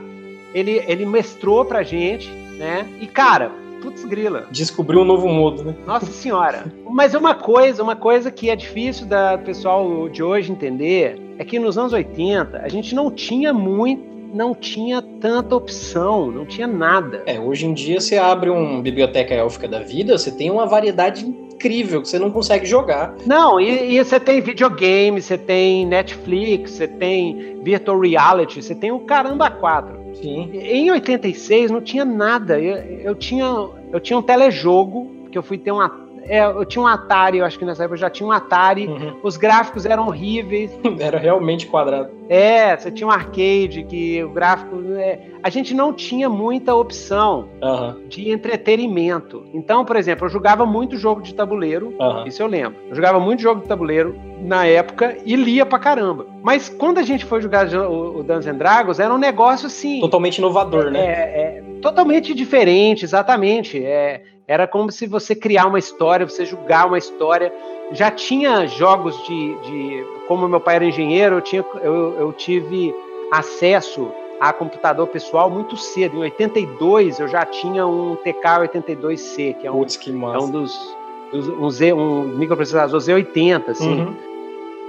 Ele, 0.54 0.84
ele 0.88 1.06
mestrou 1.06 1.66
pra 1.66 1.84
gente, 1.84 2.30
né? 2.58 2.86
E, 3.00 3.08
cara, 3.08 3.52
putz 3.82 4.04
grila. 4.06 4.48
Descobriu 4.52 5.02
um 5.02 5.06
novo 5.06 5.28
mundo, 5.28 5.64
né? 5.64 5.76
Nossa 5.86 6.08
senhora. 6.08 6.66
Mas 6.90 7.14
uma 7.14 7.36
coisa, 7.36 7.82
uma 7.84 7.96
coisa 7.96 8.32
que 8.32 8.50
é 8.50 8.56
difícil 8.56 9.06
da 9.06 9.38
pessoal 9.38 10.10
de 10.10 10.24
hoje 10.24 10.52
entender 10.52 11.27
é 11.38 11.46
que 11.46 11.60
nos 11.60 11.78
anos 11.78 11.94
80 11.94 12.60
a 12.60 12.68
gente 12.68 12.94
não 12.94 13.12
tinha 13.12 13.54
muito 13.54 14.18
não 14.34 14.54
tinha 14.54 15.02
tanta 15.02 15.56
opção, 15.56 16.30
não 16.30 16.46
tinha 16.46 16.68
nada. 16.68 17.24
É, 17.26 17.40
hoje 17.40 17.66
em 17.66 17.74
dia 17.74 18.00
você 18.00 18.18
abre 18.18 18.50
uma 18.50 18.82
biblioteca 18.82 19.34
élfica 19.34 19.68
da 19.68 19.80
vida, 19.80 20.18
você 20.18 20.30
tem 20.32 20.52
uma 20.52 20.66
variedade 20.66 21.26
incrível 21.26 22.02
que 22.02 22.10
você 22.10 22.20
não 22.20 22.30
consegue 22.30 22.66
jogar. 22.66 23.16
Não, 23.26 23.60
e, 23.60 23.96
e 23.96 24.04
você 24.04 24.20
tem 24.20 24.42
videogame, 24.42 25.22
você 25.22 25.38
tem 25.38 25.86
Netflix, 25.86 26.72
você 26.72 26.88
tem 26.88 27.62
virtual 27.64 28.00
reality, 28.00 28.62
você 28.62 28.76
tem 28.76 28.92
o 28.92 29.00
caramba 29.00 29.50
quatro. 29.50 29.98
Sim. 30.14 30.50
Em 30.54 30.92
86 30.92 31.72
não 31.72 31.82
tinha 31.82 32.06
nada. 32.06 32.60
Eu, 32.60 32.78
eu, 33.02 33.16
tinha, 33.16 33.46
eu 33.92 34.00
tinha 34.00 34.18
um 34.18 34.22
telejogo, 34.22 35.28
que 35.32 35.38
eu 35.38 35.44
fui 35.44 35.58
ter 35.58 35.72
uma 35.72 36.07
é, 36.28 36.46
eu 36.46 36.66
tinha 36.66 36.82
um 36.82 36.88
Atari, 36.88 37.38
eu 37.38 37.46
acho 37.46 37.58
que 37.58 37.66
nessa 37.66 37.84
época 37.84 37.96
eu 37.96 38.02
já 38.02 38.10
tinha 38.10 38.28
um 38.28 38.32
Atari. 38.32 38.88
Uhum. 38.88 39.18
Os 39.24 39.38
gráficos 39.38 39.86
eram 39.86 40.08
horríveis. 40.08 40.78
Era 41.00 41.18
realmente 41.18 41.68
quadrado. 41.68 42.10
É, 42.30 42.76
você 42.76 42.92
tinha 42.92 43.08
um 43.08 43.12
arcade 43.12 43.86
que 43.88 44.24
o 44.24 44.30
gráfico. 44.30 44.76
É, 44.98 45.20
a 45.42 45.50
gente 45.50 45.74
não 45.74 45.94
tinha 45.94 46.30
muita 46.30 46.76
opção 46.76 47.48
uhum. 47.62 48.08
de 48.08 48.30
entretenimento. 48.30 49.46
Então, 49.54 49.86
por 49.86 49.96
exemplo, 49.96 50.26
eu 50.26 50.30
jogava 50.30 50.66
muito 50.66 50.98
jogo 50.98 51.22
de 51.22 51.34
tabuleiro, 51.34 51.96
uhum. 52.00 52.26
isso 52.26 52.42
eu 52.42 52.48
lembro. 52.48 52.76
Eu 52.90 52.96
jogava 52.96 53.20
muito 53.20 53.42
jogo 53.42 53.62
de 53.62 53.68
tabuleiro 53.68 54.16
na 54.42 54.66
época 54.66 55.18
e 55.26 55.36
lia 55.36 55.66
pra 55.66 55.80
caramba. 55.80 56.28
Mas 56.44 56.70
quando 56.70 56.98
a 56.98 57.04
gente 57.04 57.26
foi 57.26 57.42
jogar 57.42 57.68
o, 57.68 58.24
Dungeons 58.24 58.48
and 58.48 58.58
Dragons, 58.58 59.00
era 59.00 59.14
um 59.14 59.18
negócio 59.18 59.68
assim. 59.68 60.02
Totalmente 60.02 60.38
inovador, 60.38 60.88
é, 60.88 60.92
né? 60.92 61.00
É, 61.00 61.64
totalmente 61.82 62.34
diferente, 62.34 63.06
exatamente. 63.06 63.84
É, 63.84 64.22
era 64.48 64.66
como 64.66 64.92
se 64.92 65.06
você 65.06 65.36
criar 65.36 65.66
uma 65.68 65.78
história, 65.78 66.28
você 66.28 66.46
julgar 66.46 66.88
uma 66.88 66.98
história. 66.98 67.54
Já 67.92 68.10
tinha 68.10 68.66
jogos 68.66 69.16
de. 69.26 69.56
de 69.62 70.06
como 70.28 70.48
meu 70.48 70.60
pai 70.60 70.76
era 70.78 70.86
engenheiro, 70.86 71.36
eu, 71.36 71.42
tinha, 71.42 71.66
eu, 71.82 72.20
eu 72.20 72.34
tive 72.34 72.94
acesso 73.32 74.12
a 74.40 74.54
computador 74.54 75.08
pessoal 75.08 75.50
muito 75.50 75.76
cedo. 75.76 76.18
Em 76.18 76.22
82 76.22 77.20
eu 77.20 77.28
já 77.28 77.46
tinha 77.46 77.86
um 77.86 78.16
TK-82C, 78.18 79.56
que 79.56 79.68
é 79.68 79.72
um, 79.72 79.84
que 79.84 80.10
é 80.10 80.14
um 80.14 80.50
dos, 80.50 80.96
dos 81.32 81.48
um, 81.48 81.70
Z, 81.70 81.94
um 81.94 82.24
microprocessador 82.38 83.00
Z80, 83.00 83.70
assim. 83.70 84.02
Uhum 84.02 84.27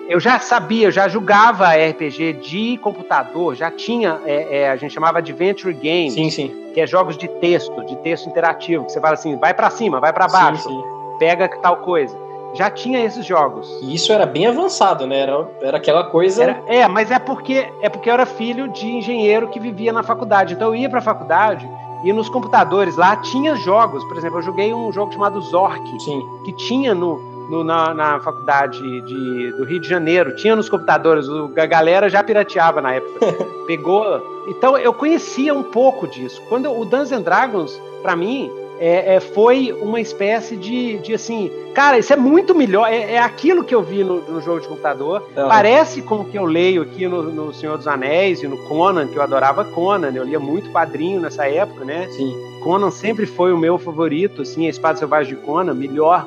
eu 0.09 0.19
já 0.19 0.39
sabia, 0.39 0.87
eu 0.87 0.91
já 0.91 1.07
jogava 1.07 1.69
RPG 1.69 2.33
de 2.35 2.79
computador, 2.79 3.55
já 3.55 3.71
tinha, 3.71 4.19
é, 4.25 4.61
é, 4.61 4.71
a 4.71 4.77
gente 4.77 4.95
chamava 4.95 5.19
Adventure 5.19 5.75
Games, 5.75 6.15
sim, 6.15 6.31
sim. 6.31 6.71
que 6.73 6.81
é 6.81 6.87
jogos 6.87 7.17
de 7.19 7.29
texto, 7.29 7.85
de 7.85 7.95
texto 7.97 8.27
interativo, 8.27 8.87
que 8.87 8.93
você 8.93 9.01
fala 9.01 9.15
assim, 9.15 9.37
vai 9.37 9.53
para 9.53 9.69
cima, 9.69 10.01
vai 10.01 10.13
para 10.13 10.27
baixo, 10.27 10.67
sim. 10.67 10.83
pega 11.19 11.47
tal 11.61 11.77
coisa. 11.79 12.17
Já 12.55 12.71
tinha 12.71 13.05
esses 13.05 13.27
jogos. 13.27 13.69
E 13.83 13.95
isso 13.95 14.11
era 14.11 14.25
bem 14.25 14.47
avançado, 14.47 15.07
né? 15.07 15.21
Era, 15.21 15.47
era 15.61 15.77
aquela 15.77 16.05
coisa. 16.05 16.43
Era, 16.43 16.63
é, 16.67 16.89
mas 16.89 17.11
é 17.11 17.19
porque 17.19 17.71
é 17.83 17.91
porque 17.91 18.09
eu 18.09 18.15
era 18.15 18.25
filho 18.25 18.69
de 18.69 18.87
engenheiro 18.87 19.49
que 19.49 19.61
vivia 19.61 19.93
na 19.93 20.03
faculdade. 20.03 20.55
Então 20.55 20.69
eu 20.69 20.75
ia 20.75 20.89
para 20.89 21.01
a 21.01 21.03
faculdade 21.03 21.69
e 22.03 22.11
nos 22.11 22.29
computadores 22.31 22.97
lá 22.97 23.17
tinha 23.17 23.55
jogos. 23.55 24.03
Por 24.05 24.17
exemplo, 24.17 24.39
eu 24.39 24.43
joguei 24.43 24.73
um 24.73 24.91
jogo 24.91 25.13
chamado 25.13 25.39
Zork, 25.43 26.01
Sim. 26.01 26.23
que 26.45 26.53
tinha 26.55 26.95
no, 26.95 27.21
no, 27.49 27.65
na, 27.65 27.95
na, 27.95 28.21
faculdade 28.21 29.01
de, 29.03 29.53
do 29.53 29.65
Rio 29.65 29.81
de 29.81 29.89
Janeiro, 29.89 30.37
tinha 30.37 30.55
nos 30.55 30.69
computadores, 30.69 31.29
o, 31.29 31.51
a 31.57 31.67
galera 31.67 32.09
já 32.09 32.23
pirateava 32.23 32.81
na 32.81 32.95
época. 32.95 33.27
Pegou. 33.67 34.45
Então 34.49 34.77
eu 34.77 34.93
conhecia 34.93 35.55
um 35.55 35.63
pouco 35.63 36.07
disso. 36.07 36.41
Quando 36.49 36.71
o 36.71 36.85
Dungeons 36.85 37.13
and 37.13 37.23
Dragons, 37.23 37.81
para 38.03 38.15
mim, 38.15 38.51
é, 38.81 39.17
é, 39.17 39.21
foi 39.21 39.73
uma 39.81 40.01
espécie 40.01 40.57
de, 40.57 40.99
de 40.99 41.15
assim, 41.15 41.51
cara, 41.75 41.99
isso 41.99 42.13
é 42.13 42.17
muito 42.17 42.55
melhor. 42.55 42.87
É, 42.89 43.15
é 43.15 43.19
aquilo 43.19 43.65
que 43.65 43.75
eu 43.75 43.83
vi 43.83 44.05
no, 44.05 44.21
no 44.23 44.41
jogo 44.41 44.61
de 44.61 44.69
computador. 44.69 45.23
Uhum. 45.37 45.49
Parece 45.49 46.03
com 46.03 46.21
o 46.21 46.25
que 46.25 46.39
eu 46.39 46.45
leio 46.45 46.83
aqui 46.83 47.07
no, 47.09 47.23
no, 47.25 47.53
Senhor 47.53 47.77
dos 47.77 47.89
Anéis 47.89 48.43
e 48.43 48.49
no 48.49 48.57
Conan, 48.69 49.09
que 49.09 49.17
eu 49.17 49.23
adorava 49.23 49.65
Conan. 49.65 50.13
Eu 50.15 50.25
lia 50.25 50.39
muito 50.39 50.71
quadrinho 50.71 51.21
nessa 51.21 51.47
época, 51.47 51.85
né? 51.85 52.09
Sim. 52.11 52.35
Conan 52.63 52.91
sempre 52.91 53.27
foi 53.27 53.53
o 53.53 53.59
meu 53.59 53.79
favorito, 53.79 54.43
assim, 54.43 54.67
a 54.67 54.71
Espada 54.71 54.99
Selvagem 54.99 55.35
de 55.35 55.41
Conan, 55.43 55.75
melhor 55.75 56.27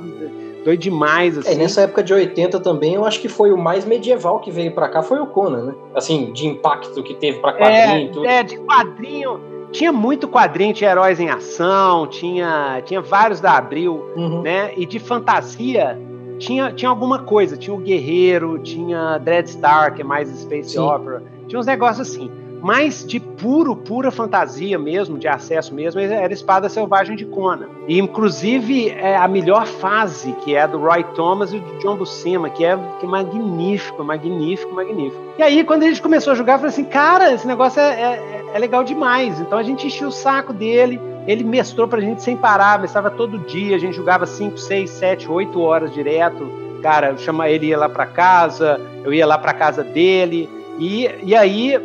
doido 0.63 0.79
demais, 0.79 1.37
assim. 1.37 1.51
É, 1.51 1.55
nessa 1.55 1.81
época 1.81 2.03
de 2.03 2.13
80 2.13 2.59
também, 2.59 2.93
eu 2.93 3.05
acho 3.05 3.19
que 3.19 3.27
foi 3.27 3.51
o 3.51 3.57
mais 3.57 3.85
medieval 3.85 4.39
que 4.39 4.51
veio 4.51 4.73
para 4.73 4.89
cá, 4.89 5.01
foi 5.01 5.19
o 5.19 5.27
Conan, 5.27 5.65
né? 5.65 5.73
Assim, 5.95 6.31
de 6.31 6.47
impacto 6.47 7.01
que 7.03 7.13
teve 7.13 7.39
para 7.39 7.53
quadrinho 7.53 8.09
é, 8.09 8.11
tudo. 8.11 8.25
É, 8.25 8.43
de 8.43 8.57
quadrinho. 8.57 9.39
Tinha 9.71 9.91
muito 9.91 10.27
quadrinho, 10.27 10.73
tinha 10.73 10.91
Heróis 10.91 11.19
em 11.19 11.29
Ação, 11.29 12.05
tinha, 12.07 12.81
tinha 12.85 13.01
vários 13.01 13.39
da 13.39 13.57
Abril, 13.57 14.03
uhum. 14.15 14.41
né? 14.41 14.73
E 14.75 14.85
de 14.85 14.99
fantasia, 14.99 15.97
tinha, 16.37 16.71
tinha 16.73 16.89
alguma 16.89 17.19
coisa. 17.19 17.55
Tinha 17.55 17.73
o 17.73 17.79
Guerreiro, 17.79 18.59
tinha 18.59 19.17
Dreadstar, 19.17 19.93
que 19.93 20.01
é 20.01 20.05
mais 20.05 20.27
Space 20.29 20.71
Sim. 20.71 20.79
Opera. 20.79 21.23
Tinha 21.47 21.57
uns 21.57 21.65
negócios 21.65 22.09
assim 22.09 22.29
mas 22.61 23.05
de 23.05 23.19
puro, 23.19 23.75
pura 23.75 24.11
fantasia 24.11 24.77
mesmo, 24.77 25.17
de 25.17 25.27
acesso 25.27 25.73
mesmo, 25.73 25.99
era 25.99 26.31
Espada 26.31 26.69
Selvagem 26.69 27.15
de 27.15 27.25
Conan. 27.25 27.67
E, 27.87 27.99
inclusive, 27.99 28.89
é 28.89 29.17
a 29.17 29.27
melhor 29.27 29.65
fase, 29.65 30.31
que 30.43 30.55
é 30.55 30.61
a 30.61 30.67
do 30.67 30.77
Roy 30.77 31.03
Thomas 31.15 31.51
e 31.51 31.59
do 31.59 31.79
John 31.79 31.95
Buscema, 31.95 32.49
que 32.49 32.63
é, 32.63 32.77
que 32.99 33.05
é 33.05 33.09
magnífico, 33.09 34.03
magnífico, 34.03 34.73
magnífico. 34.73 35.21
E 35.37 35.43
aí, 35.43 35.63
quando 35.63 35.83
a 35.83 35.87
gente 35.87 36.01
começou 36.01 36.33
a 36.33 36.35
jogar, 36.35 36.53
eu 36.53 36.59
falei 36.59 36.73
assim, 36.73 36.85
cara, 36.85 37.33
esse 37.33 37.47
negócio 37.47 37.79
é, 37.79 37.91
é, 37.93 38.45
é 38.53 38.59
legal 38.59 38.83
demais. 38.83 39.39
Então 39.39 39.57
a 39.57 39.63
gente 39.63 39.87
encheu 39.87 40.09
o 40.09 40.11
saco 40.11 40.53
dele, 40.53 41.01
ele 41.27 41.43
mestrou 41.43 41.87
pra 41.87 41.99
gente 41.99 42.21
sem 42.21 42.37
parar, 42.37 42.79
mestrava 42.79 43.09
todo 43.09 43.39
dia, 43.39 43.75
a 43.75 43.79
gente 43.79 43.95
jogava 43.95 44.25
5, 44.25 44.57
6, 44.57 44.89
7, 44.89 45.31
8 45.31 45.59
horas 45.59 45.93
direto. 45.93 46.61
Cara, 46.81 47.09
eu 47.09 47.17
chama 47.17 47.49
ele 47.49 47.67
ia 47.67 47.77
lá 47.77 47.89
pra 47.89 48.05
casa, 48.05 48.79
eu 49.03 49.13
ia 49.13 49.25
lá 49.25 49.37
pra 49.37 49.53
casa 49.53 49.83
dele. 49.83 50.49
E, 50.79 51.09
e 51.23 51.35
aí 51.35 51.79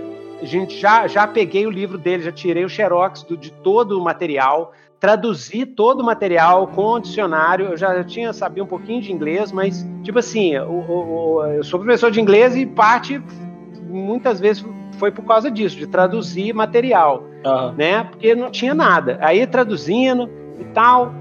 gente 0.46 0.78
já, 0.78 1.06
já 1.06 1.26
peguei 1.26 1.66
o 1.66 1.70
livro 1.70 1.98
dele, 1.98 2.22
já 2.22 2.32
tirei 2.32 2.64
o 2.64 2.68
xerox 2.68 3.22
do, 3.22 3.36
de 3.36 3.50
todo 3.50 3.98
o 3.98 4.02
material, 4.02 4.72
traduzi 4.98 5.66
todo 5.66 6.00
o 6.00 6.04
material 6.04 6.68
com 6.68 6.92
o 6.92 7.00
dicionário. 7.00 7.66
Eu 7.66 7.76
já 7.76 7.94
eu 7.94 8.04
tinha 8.04 8.32
sabia 8.32 8.62
um 8.62 8.66
pouquinho 8.66 9.02
de 9.02 9.12
inglês, 9.12 9.52
mas 9.52 9.86
tipo 10.02 10.18
assim, 10.18 10.56
o, 10.58 10.84
o, 10.88 11.44
eu 11.44 11.64
sou 11.64 11.80
professor 11.80 12.10
de 12.10 12.20
inglês 12.20 12.56
e 12.56 12.64
parte 12.64 13.22
muitas 13.82 14.40
vezes 14.40 14.64
foi 14.98 15.10
por 15.10 15.24
causa 15.24 15.50
disso, 15.50 15.76
de 15.76 15.86
traduzir 15.86 16.54
material, 16.54 17.24
uhum. 17.44 17.72
né? 17.72 18.04
Porque 18.04 18.34
não 18.34 18.50
tinha 18.50 18.74
nada. 18.74 19.18
Aí 19.20 19.46
traduzindo 19.46 20.28
e 20.58 20.64
tal. 20.66 21.14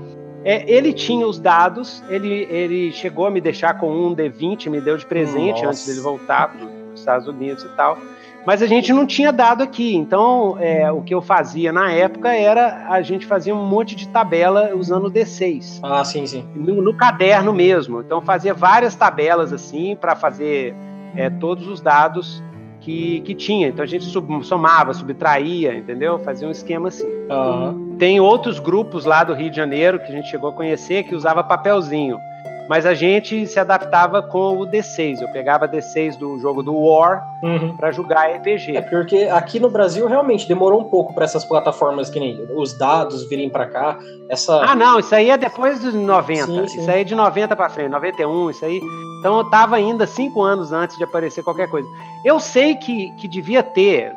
É, 0.43 0.63
ele 0.71 0.93
tinha 0.93 1.25
os 1.25 1.39
dados, 1.39 2.03
ele, 2.07 2.47
ele 2.51 2.91
chegou 2.91 3.25
a 3.25 3.31
me 3.31 3.41
deixar 3.41 3.79
com 3.79 3.91
um 3.91 4.15
D20, 4.15 4.69
me 4.69 4.79
deu 4.79 4.95
de 4.95 5.03
presente 5.03 5.63
Nossa. 5.63 5.69
antes 5.69 5.87
dele 5.87 6.01
voltar 6.01 6.49
para 6.49 6.67
os 6.93 6.99
Estados 6.99 7.27
Unidos 7.27 7.63
e 7.63 7.69
tal. 7.69 7.97
Mas 8.45 8.61
a 8.61 8.67
gente 8.67 8.93
não 8.93 9.05
tinha 9.05 9.31
dado 9.31 9.63
aqui. 9.63 9.95
Então, 9.95 10.57
é, 10.59 10.91
o 10.91 11.01
que 11.01 11.13
eu 11.13 11.21
fazia 11.21 11.71
na 11.71 11.91
época 11.91 12.33
era 12.33 12.87
a 12.89 13.01
gente 13.01 13.25
fazia 13.25 13.55
um 13.55 13.65
monte 13.65 13.95
de 13.95 14.07
tabela 14.07 14.75
usando 14.75 15.05
o 15.07 15.11
D6. 15.11 15.79
Ah, 15.81 16.03
sim, 16.03 16.25
sim. 16.27 16.45
No, 16.55 16.81
no 16.81 16.93
caderno 16.93 17.51
mesmo. 17.51 18.01
Então, 18.01 18.21
fazia 18.21 18.53
várias 18.53 18.95
tabelas 18.95 19.51
assim 19.51 19.95
para 19.95 20.15
fazer 20.15 20.75
é, 21.15 21.29
todos 21.29 21.67
os 21.67 21.81
dados 21.81 22.43
que, 22.81 23.21
que 23.21 23.33
tinha. 23.33 23.67
Então, 23.67 23.83
a 23.83 23.87
gente 23.87 24.05
sub, 24.05 24.45
somava, 24.45 24.93
subtraía, 24.93 25.73
entendeu? 25.73 26.19
Fazia 26.19 26.47
um 26.47 26.51
esquema 26.51 26.89
assim. 26.89 27.07
Uhum. 27.29 27.95
Tem 27.97 28.19
outros 28.19 28.59
grupos 28.59 29.05
lá 29.05 29.23
do 29.23 29.33
Rio 29.33 29.49
de 29.49 29.55
Janeiro 29.55 29.97
que 29.99 30.05
a 30.05 30.11
gente 30.11 30.29
chegou 30.29 30.49
a 30.49 30.53
conhecer 30.53 31.03
que 31.03 31.15
usava 31.15 31.43
papelzinho 31.43 32.19
mas 32.67 32.85
a 32.85 32.93
gente 32.93 33.45
se 33.47 33.59
adaptava 33.59 34.21
com 34.21 34.57
o 34.57 34.65
D6. 34.65 35.21
Eu 35.21 35.27
pegava 35.29 35.67
D6 35.67 36.17
do 36.17 36.39
jogo 36.39 36.63
do 36.63 36.75
War 36.75 37.23
uhum. 37.43 37.75
para 37.75 37.91
jogar 37.91 38.27
RPG. 38.31 38.75
É 38.75 38.81
porque 38.81 39.23
aqui 39.31 39.59
no 39.59 39.69
Brasil 39.69 40.07
realmente 40.07 40.47
demorou 40.47 40.81
um 40.81 40.85
pouco 40.85 41.13
para 41.13 41.25
essas 41.25 41.45
plataformas 41.45 42.09
que 42.09 42.19
nem 42.19 42.39
os 42.55 42.77
dados 42.77 43.27
virem 43.29 43.49
para 43.49 43.67
cá. 43.67 43.97
Essa 44.29 44.61
Ah, 44.61 44.75
não, 44.75 44.99
isso 44.99 45.13
aí 45.13 45.29
é 45.29 45.37
depois 45.37 45.79
dos 45.79 45.93
90. 45.93 46.45
Sim, 46.45 46.67
sim. 46.67 46.79
Isso 46.79 46.89
aí 46.89 47.01
é 47.01 47.03
de 47.03 47.15
90 47.15 47.55
para 47.55 47.69
frente, 47.69 47.89
91, 47.89 48.49
isso 48.49 48.65
aí. 48.65 48.79
Então 49.19 49.37
eu 49.37 49.43
tava 49.45 49.75
ainda 49.75 50.05
cinco 50.07 50.41
anos 50.41 50.71
antes 50.71 50.97
de 50.97 51.03
aparecer 51.03 51.43
qualquer 51.43 51.69
coisa. 51.69 51.87
Eu 52.23 52.39
sei 52.39 52.75
que, 52.75 53.11
que 53.11 53.27
devia 53.27 53.61
ter. 53.61 54.11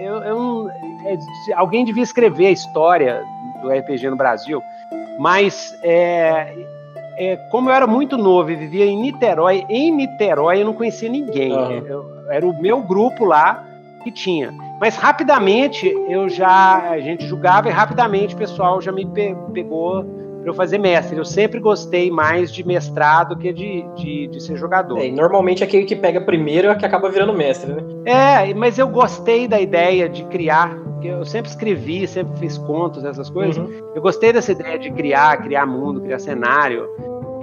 Eu, 0.00 0.16
eu, 0.22 0.70
é, 1.04 1.54
alguém 1.54 1.84
devia 1.84 2.02
escrever 2.02 2.46
a 2.46 2.50
história 2.50 3.22
do 3.62 3.70
RPG 3.70 4.10
no 4.10 4.16
Brasil, 4.16 4.62
mas 5.18 5.74
é, 5.82 6.54
é, 7.16 7.36
como 7.50 7.70
eu 7.70 7.74
era 7.74 7.86
muito 7.86 8.16
novo 8.16 8.50
e 8.50 8.56
vivia 8.56 8.86
em 8.86 8.96
Niterói, 9.00 9.64
em 9.68 9.90
Niterói 9.90 10.60
eu 10.60 10.66
não 10.66 10.74
conhecia 10.74 11.08
ninguém. 11.08 11.52
Uhum. 11.52 11.86
Eu, 11.86 12.06
era 12.30 12.46
o 12.46 12.60
meu 12.60 12.82
grupo 12.82 13.24
lá 13.24 13.64
que 14.02 14.10
tinha. 14.10 14.52
Mas 14.80 14.96
rapidamente 14.96 15.88
eu 16.08 16.28
já 16.28 16.90
a 16.90 17.00
gente 17.00 17.26
julgava 17.26 17.68
e 17.68 17.72
rapidamente 17.72 18.34
o 18.34 18.38
pessoal 18.38 18.80
já 18.80 18.92
me 18.92 19.06
pe 19.06 19.34
pegou 19.52 20.04
para 20.44 20.50
eu 20.50 20.54
fazer 20.54 20.78
mestre. 20.78 21.16
Eu 21.16 21.24
sempre 21.24 21.58
gostei 21.58 22.10
mais 22.10 22.52
de 22.52 22.64
mestrado 22.66 23.36
que 23.36 23.50
de, 23.52 23.82
de, 23.96 24.26
de 24.26 24.42
ser 24.42 24.56
jogador. 24.56 24.98
É, 24.98 25.10
normalmente 25.10 25.64
aquele 25.64 25.86
que 25.86 25.96
pega 25.96 26.20
primeiro 26.20 26.68
é 26.68 26.74
que 26.74 26.84
acaba 26.84 27.08
virando 27.08 27.32
mestre, 27.32 27.72
né? 27.72 27.82
É, 28.04 28.54
mas 28.54 28.78
eu 28.78 28.86
gostei 28.88 29.48
da 29.48 29.58
ideia 29.58 30.08
de 30.08 30.22
criar. 30.24 30.76
Eu 31.08 31.24
sempre 31.24 31.50
escrevi, 31.50 32.06
sempre 32.06 32.38
fiz 32.38 32.58
contos, 32.58 33.04
essas 33.04 33.30
coisas. 33.30 33.56
Uhum. 33.56 33.92
Eu 33.94 34.02
gostei 34.02 34.32
dessa 34.32 34.52
ideia 34.52 34.78
de 34.78 34.90
criar, 34.90 35.42
criar 35.42 35.66
mundo, 35.66 36.00
criar 36.00 36.18
cenário 36.18 36.88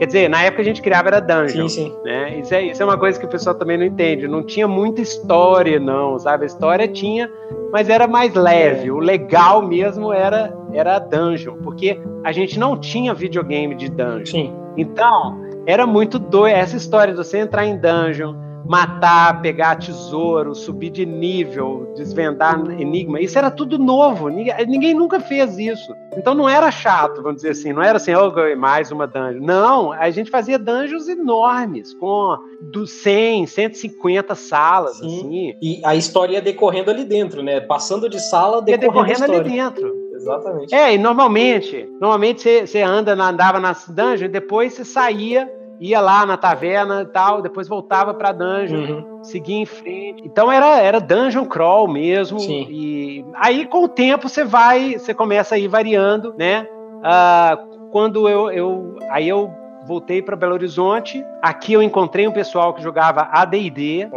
Quer 0.02 0.08
dizer, 0.08 0.30
na 0.32 0.42
época 0.42 0.64
a 0.64 0.66
gente 0.66 0.82
criava 0.82 1.10
era 1.10 1.20
dungeon. 1.20 1.70
Sim, 1.70 1.86
sim. 1.86 1.96
Né? 2.04 2.40
Isso, 2.40 2.56
é, 2.56 2.64
isso 2.64 2.82
é 2.82 2.86
uma 2.88 2.98
coisa 2.98 3.20
que 3.20 3.26
o 3.28 3.30
pessoal 3.30 3.54
também 3.54 3.78
não 3.78 3.86
entende. 3.86 4.28
Não 4.28 4.42
tinha 4.42 4.68
muita 4.68 5.00
história, 5.00 5.80
não, 5.80 6.18
sabe? 6.18 6.42
A 6.42 6.48
história 6.48 6.88
tinha, 6.88 7.32
mas 7.72 7.88
era 7.88 8.08
mais 8.08 8.34
leve. 8.34 8.90
O 8.90 8.98
legal 8.98 9.62
mesmo 9.62 10.12
era, 10.12 10.52
era 10.74 10.96
a 10.96 11.00
dungeon, 11.00 11.58
porque 11.58 12.02
a 12.24 12.32
gente 12.32 12.58
não 12.58 12.76
tinha 12.76 13.14
videogame 13.14 13.76
de 13.76 13.92
dungeon. 13.92 14.26
Sim. 14.26 14.54
Então, 14.76 15.40
era 15.68 15.86
muito 15.86 16.18
doido. 16.18 16.56
Essa 16.56 16.78
história 16.78 17.14
de 17.14 17.18
você 17.18 17.38
entrar 17.38 17.68
em 17.68 17.78
dungeon, 17.78 18.34
matar, 18.66 19.42
pegar 19.42 19.76
tesouro, 19.78 20.54
subir 20.56 20.90
de 20.90 21.06
nível, 21.06 21.94
desvendar 21.96 22.60
enigma, 22.80 23.20
isso 23.20 23.38
era 23.38 23.50
tudo 23.50 23.78
novo. 23.78 24.30
Ninguém, 24.30 24.94
nunca 24.94 25.20
fez 25.20 25.58
isso. 25.58 25.94
Então 26.16 26.34
não 26.34 26.48
era 26.48 26.70
chato, 26.72 27.22
vamos 27.22 27.38
dizer 27.38 27.52
assim. 27.52 27.74
Não 27.74 27.82
era 27.82 27.98
assim, 27.98 28.14
oh, 28.14 28.32
mais 28.58 28.92
uma 28.92 29.08
dungeon. 29.08 29.42
Não, 29.42 29.92
a 29.92 30.10
gente 30.10 30.30
fazia 30.30 30.60
dungeons 30.60 31.08
enormes, 31.08 31.94
com 31.94 32.38
do 32.62 32.86
100, 32.86 33.48
150 33.48 34.36
salas, 34.36 34.98
Sim. 34.98 35.06
assim. 35.06 35.54
E 35.62 35.82
a 35.84 35.96
história 35.96 36.34
ia 36.34 36.42
decorrendo 36.42 36.92
ali 36.92 37.04
dentro, 37.04 37.42
né? 37.42 37.60
Passando 37.60 38.10
de 38.10 38.20
sala, 38.20 38.64
Ia 38.68 38.78
decorrendo, 38.78 39.08
decorrendo 39.08 39.34
a 39.34 39.40
ali 39.40 39.50
dentro. 39.50 40.02
Exatamente. 40.22 40.74
É, 40.74 40.94
e 40.94 40.98
normalmente, 40.98 41.88
normalmente 42.00 42.42
você, 42.42 42.68
você 42.68 42.82
anda, 42.82 43.14
andava 43.14 43.60
nas 43.60 43.88
dungeons, 43.88 44.22
e 44.22 44.28
depois 44.28 44.74
você 44.74 44.86
saía, 44.86 45.52
ia 45.82 46.00
lá 46.00 46.26
na 46.28 46.38
taverna 46.38 47.02
e 47.02 47.06
tal, 47.08 47.42
depois 47.42 47.68
voltava 47.68 48.14
pra 48.14 48.32
dungeon, 48.32 48.78
Uhum. 48.80 49.24
seguia 49.24 49.58
em 49.58 49.66
frente. 49.66 50.22
Então 50.24 50.52
era, 50.52 50.80
era 50.80 51.00
dungeon 51.02 51.44
crawl 51.46 51.88
mesmo. 51.88 52.40
Sim. 52.40 52.68
E 52.70 53.26
aí 53.34 53.66
com 53.66 53.84
o 53.84 53.88
tempo 53.90 54.30
você 54.30 54.44
vai, 54.44 54.94
você 54.94 55.12
começa 55.14 55.56
a 55.56 55.58
ir 55.58 55.68
variando, 55.68 56.36
né? 56.38 56.68
Ah, 57.04 57.58
quando 57.92 58.30
eu, 58.30 58.52
eu 58.52 58.96
aí 59.10 59.28
eu 59.28 59.52
voltei 59.88 60.22
para 60.22 60.36
Belo 60.36 60.54
Horizonte, 60.54 61.26
aqui 61.42 61.74
eu 61.74 61.82
encontrei 61.82 62.28
um 62.28 62.32
pessoal 62.32 62.72
que 62.76 62.84
jogava 62.84 63.28
AD&D, 63.32 64.08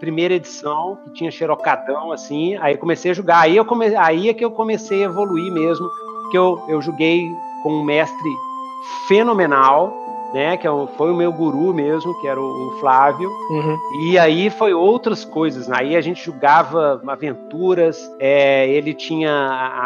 primeira 0.00 0.34
edição, 0.34 0.98
que 1.04 1.12
tinha 1.12 1.30
xerocadão, 1.30 2.10
assim, 2.10 2.56
aí 2.56 2.76
comecei 2.76 3.12
a 3.12 3.14
jogar, 3.14 3.38
aí, 3.38 3.56
eu 3.56 3.64
come... 3.64 3.94
aí 3.94 4.28
é 4.28 4.34
que 4.34 4.44
eu 4.44 4.50
comecei 4.50 5.02
a 5.02 5.06
evoluir 5.06 5.52
mesmo, 5.52 5.86
que 6.32 6.36
eu, 6.36 6.60
eu 6.68 6.82
joguei 6.82 7.22
com 7.62 7.70
um 7.72 7.84
mestre 7.84 8.28
fenomenal, 9.06 9.92
né, 10.34 10.56
que 10.56 10.66
é 10.66 10.70
foi 10.96 11.10
o 11.10 11.16
meu 11.16 11.32
guru 11.32 11.72
mesmo, 11.74 12.18
que 12.20 12.26
era 12.26 12.40
o, 12.40 12.76
Flávio, 12.80 13.28
Uhum. 13.50 13.76
e 14.06 14.18
aí 14.18 14.48
foi 14.50 14.72
outras 14.74 15.24
coisas, 15.24 15.68
né? 15.68 15.76
aí 15.78 15.96
a 15.96 16.00
gente 16.00 16.24
jogava 16.24 17.00
aventuras, 17.06 18.10
é, 18.18 18.68
ele 18.68 18.94
tinha 18.94 19.30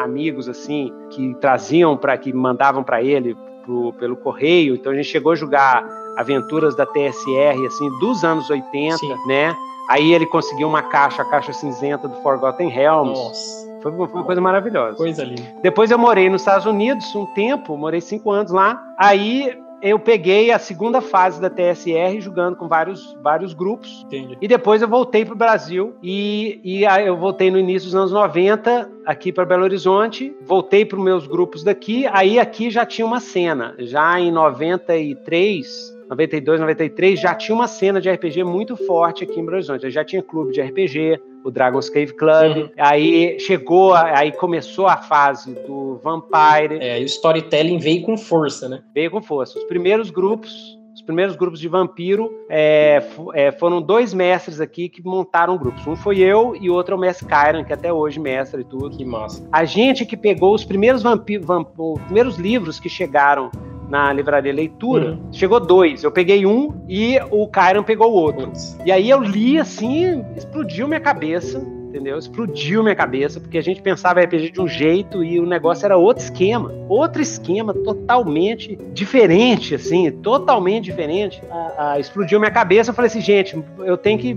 amigos, 0.03 0.49
assim, 0.49 0.93
que 1.11 1.35
traziam 1.41 1.97
para 1.97 2.17
que 2.17 2.33
mandavam 2.33 2.83
para 2.83 3.03
ele 3.03 3.37
pro- 3.65 3.93
pelo 3.95 4.17
correio, 4.17 4.75
então 4.75 4.93
a 4.93 4.95
gente 4.95 5.09
chegou 5.09 5.33
a 5.33 5.37
jogar 5.37 5.85
aventuras 6.17 6.75
da 6.77 6.87
TSR, 6.87 7.67
assim, 7.67 7.89
dos 7.99 8.25
anos 8.25 8.49
80, 8.49 8.97
Sim. 8.99 9.15
né? 9.27 9.55
Aí 9.89 10.13
ele 10.13 10.27
conseguiu 10.27 10.67
uma 10.69 10.83
caixa, 10.83 11.23
a 11.23 11.25
caixa 11.25 11.53
cinzenta 11.53 12.09
do 12.09 12.17
Forgotten 12.23 12.69
Realms. 12.69 13.19
Nossa, 13.21 13.67
Foi, 13.83 13.93
uma- 13.93 14.09
foi 14.09 14.21
uma 14.21 14.25
coisa 14.27 14.41
maravilhosa. 14.41 14.97
coisa 14.97 15.23
linda. 15.23 15.43
Depois 15.63 15.91
eu 15.93 15.99
morei 15.99 16.29
nos 16.29 16.41
Estados 16.43 16.67
Unidos 16.67 17.15
um 17.15 17.25
tempo, 17.35 17.77
morei 17.77 18.01
cinco 18.01 18.31
anos 18.33 18.51
lá. 18.51 18.81
Aí 18.99 19.57
eu 19.83 19.99
peguei 19.99 20.51
a 20.51 20.59
segunda 20.59 21.01
fase 21.01 21.41
da 21.41 21.51
TSR 21.51 22.21
jogando 22.21 22.57
com 22.57 22.67
vários, 22.69 23.17
vários 23.23 23.53
grupos. 23.53 24.05
Entendi. 24.07 24.37
E 24.41 24.49
depois 24.49 24.83
eu 24.83 24.89
voltei 24.89 25.25
para 25.25 25.35
o 25.35 25.37
Brasil 25.37 25.95
e, 26.03 26.61
e 26.65 26.87
aí 26.87 27.07
eu 27.07 27.17
voltei 27.17 27.51
no 27.51 27.59
início 27.59 27.89
dos 27.89 27.95
anos 27.95 28.13
90 28.13 28.91
aqui 29.05 29.33
para 29.33 29.45
Belo 29.45 29.65
Horizonte. 29.65 30.35
Voltei 30.43 30.85
para 30.85 30.99
os 30.99 31.05
meus 31.05 31.27
grupos 31.27 31.63
daqui. 31.63 32.07
Aí 32.11 32.39
aqui 32.39 32.71
já 32.71 32.87
tinha 32.87 33.07
uma 33.07 33.21
cena. 33.21 33.75
Já 33.79 34.19
em 34.19 34.31
93, 34.31 35.97
92, 36.09 36.61
93 36.61 37.21
já 37.21 37.35
tinha 37.35 37.55
uma 37.55 37.69
cena 37.69 38.01
de 38.01 38.11
RPG 38.11 38.45
muito 38.45 38.77
forte 38.77 39.25
aqui 39.25 39.39
em 39.39 39.45
Belo 39.45 39.57
Horizonte. 39.57 39.85
Eu 39.85 39.91
já 39.91 40.05
tinha 40.05 40.23
clube 40.23 40.53
de 40.53 40.63
RPG, 40.63 41.21
o 41.47 41.51
Dragon's 41.51 41.89
Cave 41.89 42.13
Club. 42.13 42.57
Uhum. 42.57 42.69
Aí 42.77 43.39
chegou, 43.39 43.95
aí 43.95 44.33
começou 44.33 44.89
a 44.89 44.97
fase 44.97 45.55
do 45.67 46.01
Vampire. 46.03 46.79
É, 46.81 47.01
e 47.01 47.05
o 47.05 47.07
storytelling 47.07 47.79
veio 47.79 48.03
com 48.03 48.17
força, 48.19 48.69
né? 48.69 48.83
Veio 48.93 49.13
com 49.13 49.23
força. 49.23 49.57
Os 49.57 49.65
primeiros 49.65 50.11
grupos, 50.11 50.77
os 50.93 51.03
primeiros 51.03 51.37
grupos 51.37 51.61
de 51.61 51.69
vampiro 51.69 52.33
é, 52.51 53.01
é, 53.33 53.53
foram 53.53 53.81
dois 53.81 54.13
mestres 54.13 54.61
aqui 54.61 54.89
que 54.89 55.01
montaram 55.05 55.57
grupos. 55.57 55.87
Um 55.87 55.95
foi 55.95 56.19
eu 56.19 56.57
e 56.61 56.69
o 56.69 56.75
outro 56.75 56.95
é 56.95 56.97
o 56.97 57.01
mestre 57.01 57.27
Kyron, 57.27 57.65
que 57.65 57.73
até 57.73 57.93
hoje 57.93 58.19
mestre 58.19 58.63
e 58.63 58.65
tudo. 58.65 58.97
Que 58.97 59.05
massa. 59.05 59.49
A 59.53 59.65
gente 59.65 60.05
que 60.05 60.17
pegou 60.17 60.53
os 60.53 60.65
primeiros 60.65 61.01
vampiros, 61.01 61.47
os 61.49 62.03
primeiros 62.03 62.37
livros 62.39 62.81
que 62.81 62.89
chegaram 62.89 63.53
na 63.89 64.13
livraria 64.13 64.53
leitura, 64.53 65.13
Uhum. 65.13 65.33
chegou 65.33 65.61
dois. 65.61 66.03
Eu 66.03 66.11
peguei 66.11 66.45
um 66.47 66.73
e 66.89 67.19
o 67.31 67.47
Kyron 67.49 67.83
pegou 67.83 68.11
o 68.11 68.15
outro. 68.15 68.47
Putz. 68.49 68.77
E 68.85 68.91
aí 68.93 69.09
eu 69.09 69.21
li 69.23 69.59
assim, 69.59 70.25
explodiu 70.37 70.89
minha 70.89 71.01
cabeça, 71.01 71.59
entendeu? 71.89 72.19
Explodiu 72.19 72.83
minha 72.83 72.95
cabeça, 72.97 73.39
porque 73.41 73.57
a 73.59 73.63
gente 73.63 73.81
pensava 73.81 74.21
RPG 74.21 74.51
de 74.51 74.61
um 74.61 74.67
jeito 74.69 75.23
e 75.23 75.39
o 75.39 75.47
negócio 75.47 75.85
era 75.85 75.97
outro 75.97 76.23
esquema. 76.25 76.73
Outro 76.89 77.23
esquema 77.23 77.73
totalmente 77.73 78.77
diferente, 78.93 79.75
assim, 79.75 80.11
totalmente 80.11 80.85
diferente. 80.85 81.41
Ah, 81.51 81.73
ah, 81.93 81.99
explodiu 82.01 82.39
minha 82.41 82.51
cabeça, 82.51 82.91
eu 82.91 82.95
falei 82.95 83.07
assim, 83.09 83.21
gente, 83.21 83.57
eu 83.79 83.97
tenho 83.97 84.19
que. 84.19 84.37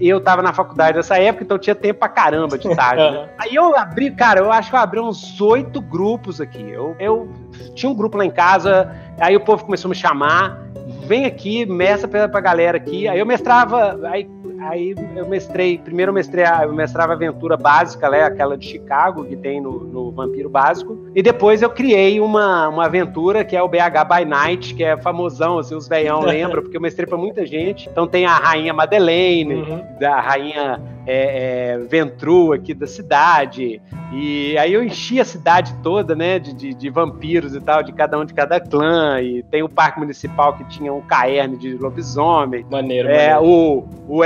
Eu 0.00 0.20
tava 0.20 0.42
na 0.42 0.52
faculdade 0.52 0.96
nessa 0.96 1.18
época, 1.18 1.44
então 1.44 1.58
tinha 1.58 1.74
tempo 1.74 2.00
pra 2.00 2.08
caramba 2.08 2.56
de 2.58 2.74
tarde. 2.74 3.02
né? 3.02 3.28
Aí 3.38 3.54
eu 3.54 3.76
abri, 3.76 4.10
cara, 4.10 4.40
eu 4.40 4.52
acho 4.52 4.70
que 4.70 4.76
eu 4.76 4.80
abri 4.80 5.00
uns 5.00 5.40
oito 5.40 5.80
grupos 5.80 6.40
aqui. 6.40 6.68
Eu, 6.70 6.94
eu 6.98 7.28
tinha 7.74 7.90
um 7.90 7.94
grupo 7.94 8.16
lá 8.16 8.24
em 8.24 8.30
casa, 8.30 8.90
aí 9.20 9.36
o 9.36 9.40
povo 9.40 9.64
começou 9.64 9.88
a 9.88 9.90
me 9.90 9.94
chamar, 9.94 10.58
vem 11.06 11.24
aqui, 11.26 11.64
mestra 11.66 12.08
pra, 12.08 12.28
pra 12.28 12.40
galera 12.40 12.76
aqui. 12.76 13.08
Aí 13.08 13.18
eu 13.18 13.26
mestrava, 13.26 13.98
aí, 14.10 14.28
aí 14.60 14.94
eu 15.16 15.26
mestrei, 15.26 15.78
primeiro 15.78 16.10
eu 16.10 16.14
mestrei, 16.14 16.44
a- 16.44 16.64
eu 16.64 16.72
mestrava 16.72 17.12
a 17.12 17.16
aventura 17.16 17.56
básica, 17.56 18.08
né, 18.10 18.22
aquela 18.22 18.56
de 18.56 18.66
Chicago 18.66 19.24
que 19.24 19.36
tem 19.36 19.60
no, 19.60 19.80
no 19.84 20.10
Vampiro 20.10 20.48
Básico. 20.48 20.98
E 21.14 21.22
depois 21.22 21.62
eu 21.62 21.70
criei 21.70 22.20
uma, 22.20 22.68
uma 22.68 22.84
aventura 22.86 23.44
que 23.44 23.56
é 23.56 23.62
o 23.62 23.68
BH 23.68 24.04
by 24.08 24.24
Night, 24.24 24.74
que 24.74 24.84
é 24.84 24.96
famosão, 24.96 25.58
assim, 25.58 25.74
os 25.74 25.88
veião 25.88 26.20
lembram, 26.26 26.62
porque 26.62 26.76
eu 26.76 26.80
mestrei 26.80 27.06
pra 27.06 27.16
muita 27.18 27.46
gente. 27.46 27.88
Então 27.88 28.06
tem 28.06 28.26
a 28.26 28.34
Rainha 28.34 28.72
Madeleine, 28.74 29.54
Uhum. 29.54 29.82
da 29.98 30.20
rainha 30.20 30.80
é, 31.06 31.72
é, 31.74 31.78
Ventru 31.78 32.52
aqui 32.52 32.74
da 32.74 32.86
cidade. 32.86 33.80
E 34.12 34.56
aí 34.58 34.72
eu 34.72 34.82
enchi 34.82 35.20
a 35.20 35.24
cidade 35.24 35.74
toda, 35.82 36.14
né, 36.14 36.38
de, 36.38 36.52
de, 36.54 36.72
de 36.74 36.88
vampiros 36.90 37.54
e 37.54 37.60
tal, 37.60 37.82
de 37.82 37.92
cada 37.92 38.18
um 38.18 38.24
de 38.24 38.32
cada 38.32 38.58
clã. 38.60 39.20
E 39.20 39.42
tem 39.44 39.62
o 39.62 39.68
parque 39.68 39.98
municipal 39.98 40.54
que 40.54 40.64
tinha 40.64 40.92
um 40.92 41.00
caerne 41.02 41.56
de 41.58 41.74
lobisomem. 41.76 42.64
Maneiro, 42.70 43.08
É, 43.08 43.34
maneiro. 43.34 43.44
o, 43.44 43.88
o 44.08 44.24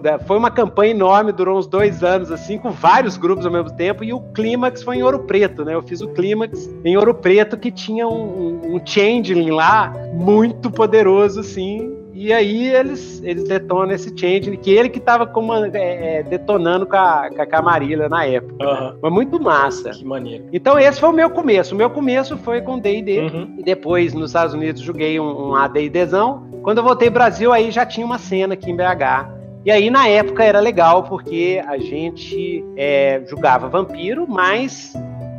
da- 0.00 0.18
foi 0.18 0.36
uma 0.36 0.50
campanha 0.50 0.90
enorme, 0.92 1.32
durou 1.32 1.58
uns 1.58 1.66
dois 1.66 2.02
anos, 2.02 2.30
assim, 2.30 2.58
com 2.58 2.70
vários 2.70 3.16
grupos 3.16 3.44
ao 3.46 3.52
mesmo 3.52 3.72
tempo, 3.74 4.02
e 4.04 4.12
o 4.12 4.20
clímax 4.20 4.82
foi 4.82 4.96
em 4.96 5.02
Ouro 5.02 5.20
Preto, 5.20 5.64
né? 5.64 5.74
Eu 5.74 5.82
fiz 5.82 6.00
o 6.00 6.08
clímax 6.08 6.68
em 6.84 6.96
Ouro 6.96 7.14
Preto, 7.14 7.56
que 7.56 7.70
tinha 7.70 8.06
um, 8.08 8.60
um, 8.74 8.80
changeling 8.84 9.50
lá, 9.50 9.92
muito 10.14 10.70
poderoso, 10.70 11.40
assim. 11.40 11.96
E 12.14 12.32
aí 12.32 12.68
eles, 12.68 13.20
eles 13.24 13.44
detonam 13.48 13.90
esse 13.90 14.10
changeling, 14.16 14.56
que 14.56 14.70
ele 14.70 14.88
que 14.88 15.00
tava 15.00 15.26
comand- 15.26 15.74
é, 15.74 16.18
é, 16.18 16.22
detonando 16.22 16.86
com 16.86 16.94
a, 16.94 17.28
com 17.34 17.42
a 17.42 17.46
Camarilha 17.46 18.08
na 18.08 18.24
época. 18.24 18.64
Aham. 18.64 18.96
Foi 19.00 19.10
muito 19.10 19.40
massa. 19.42 19.90
Que 19.90 20.04
maneiro. 20.04 20.44
Então 20.52 20.78
esse 20.78 21.00
foi 21.00 21.08
o 21.08 21.12
meu 21.12 21.30
começo. 21.30 21.74
O 21.74 21.78
meu 21.78 21.90
começo 21.90 22.36
foi 22.36 22.60
com 22.60 22.78
D&D. 22.78 23.18
Uhum. 23.20 23.54
E 23.58 23.62
depois, 23.64 24.12
nos 24.14 24.26
Estados 24.30 24.54
Unidos, 24.54 24.82
joguei 24.82 25.18
um, 25.18 25.48
um 25.50 25.54
AD&Dzão. 25.56 26.44
Quando 26.62 26.78
eu 26.78 26.84
voltei 26.84 27.10
pro 27.10 27.14
Brasil, 27.18 27.50
aí 27.52 27.70
já 27.72 27.84
tinha 27.84 28.06
uma 28.06 28.18
cena 28.18 28.54
aqui 28.54 28.70
em 28.70 28.76
BH. 28.76 29.41
E 29.64 29.70
aí, 29.70 29.90
na 29.90 30.08
época, 30.08 30.42
era 30.42 30.58
legal, 30.58 31.04
porque 31.04 31.62
a 31.66 31.78
gente 31.78 32.64
é, 32.76 33.22
jogava 33.28 33.68
vampiro, 33.68 34.26
mas 34.28 34.92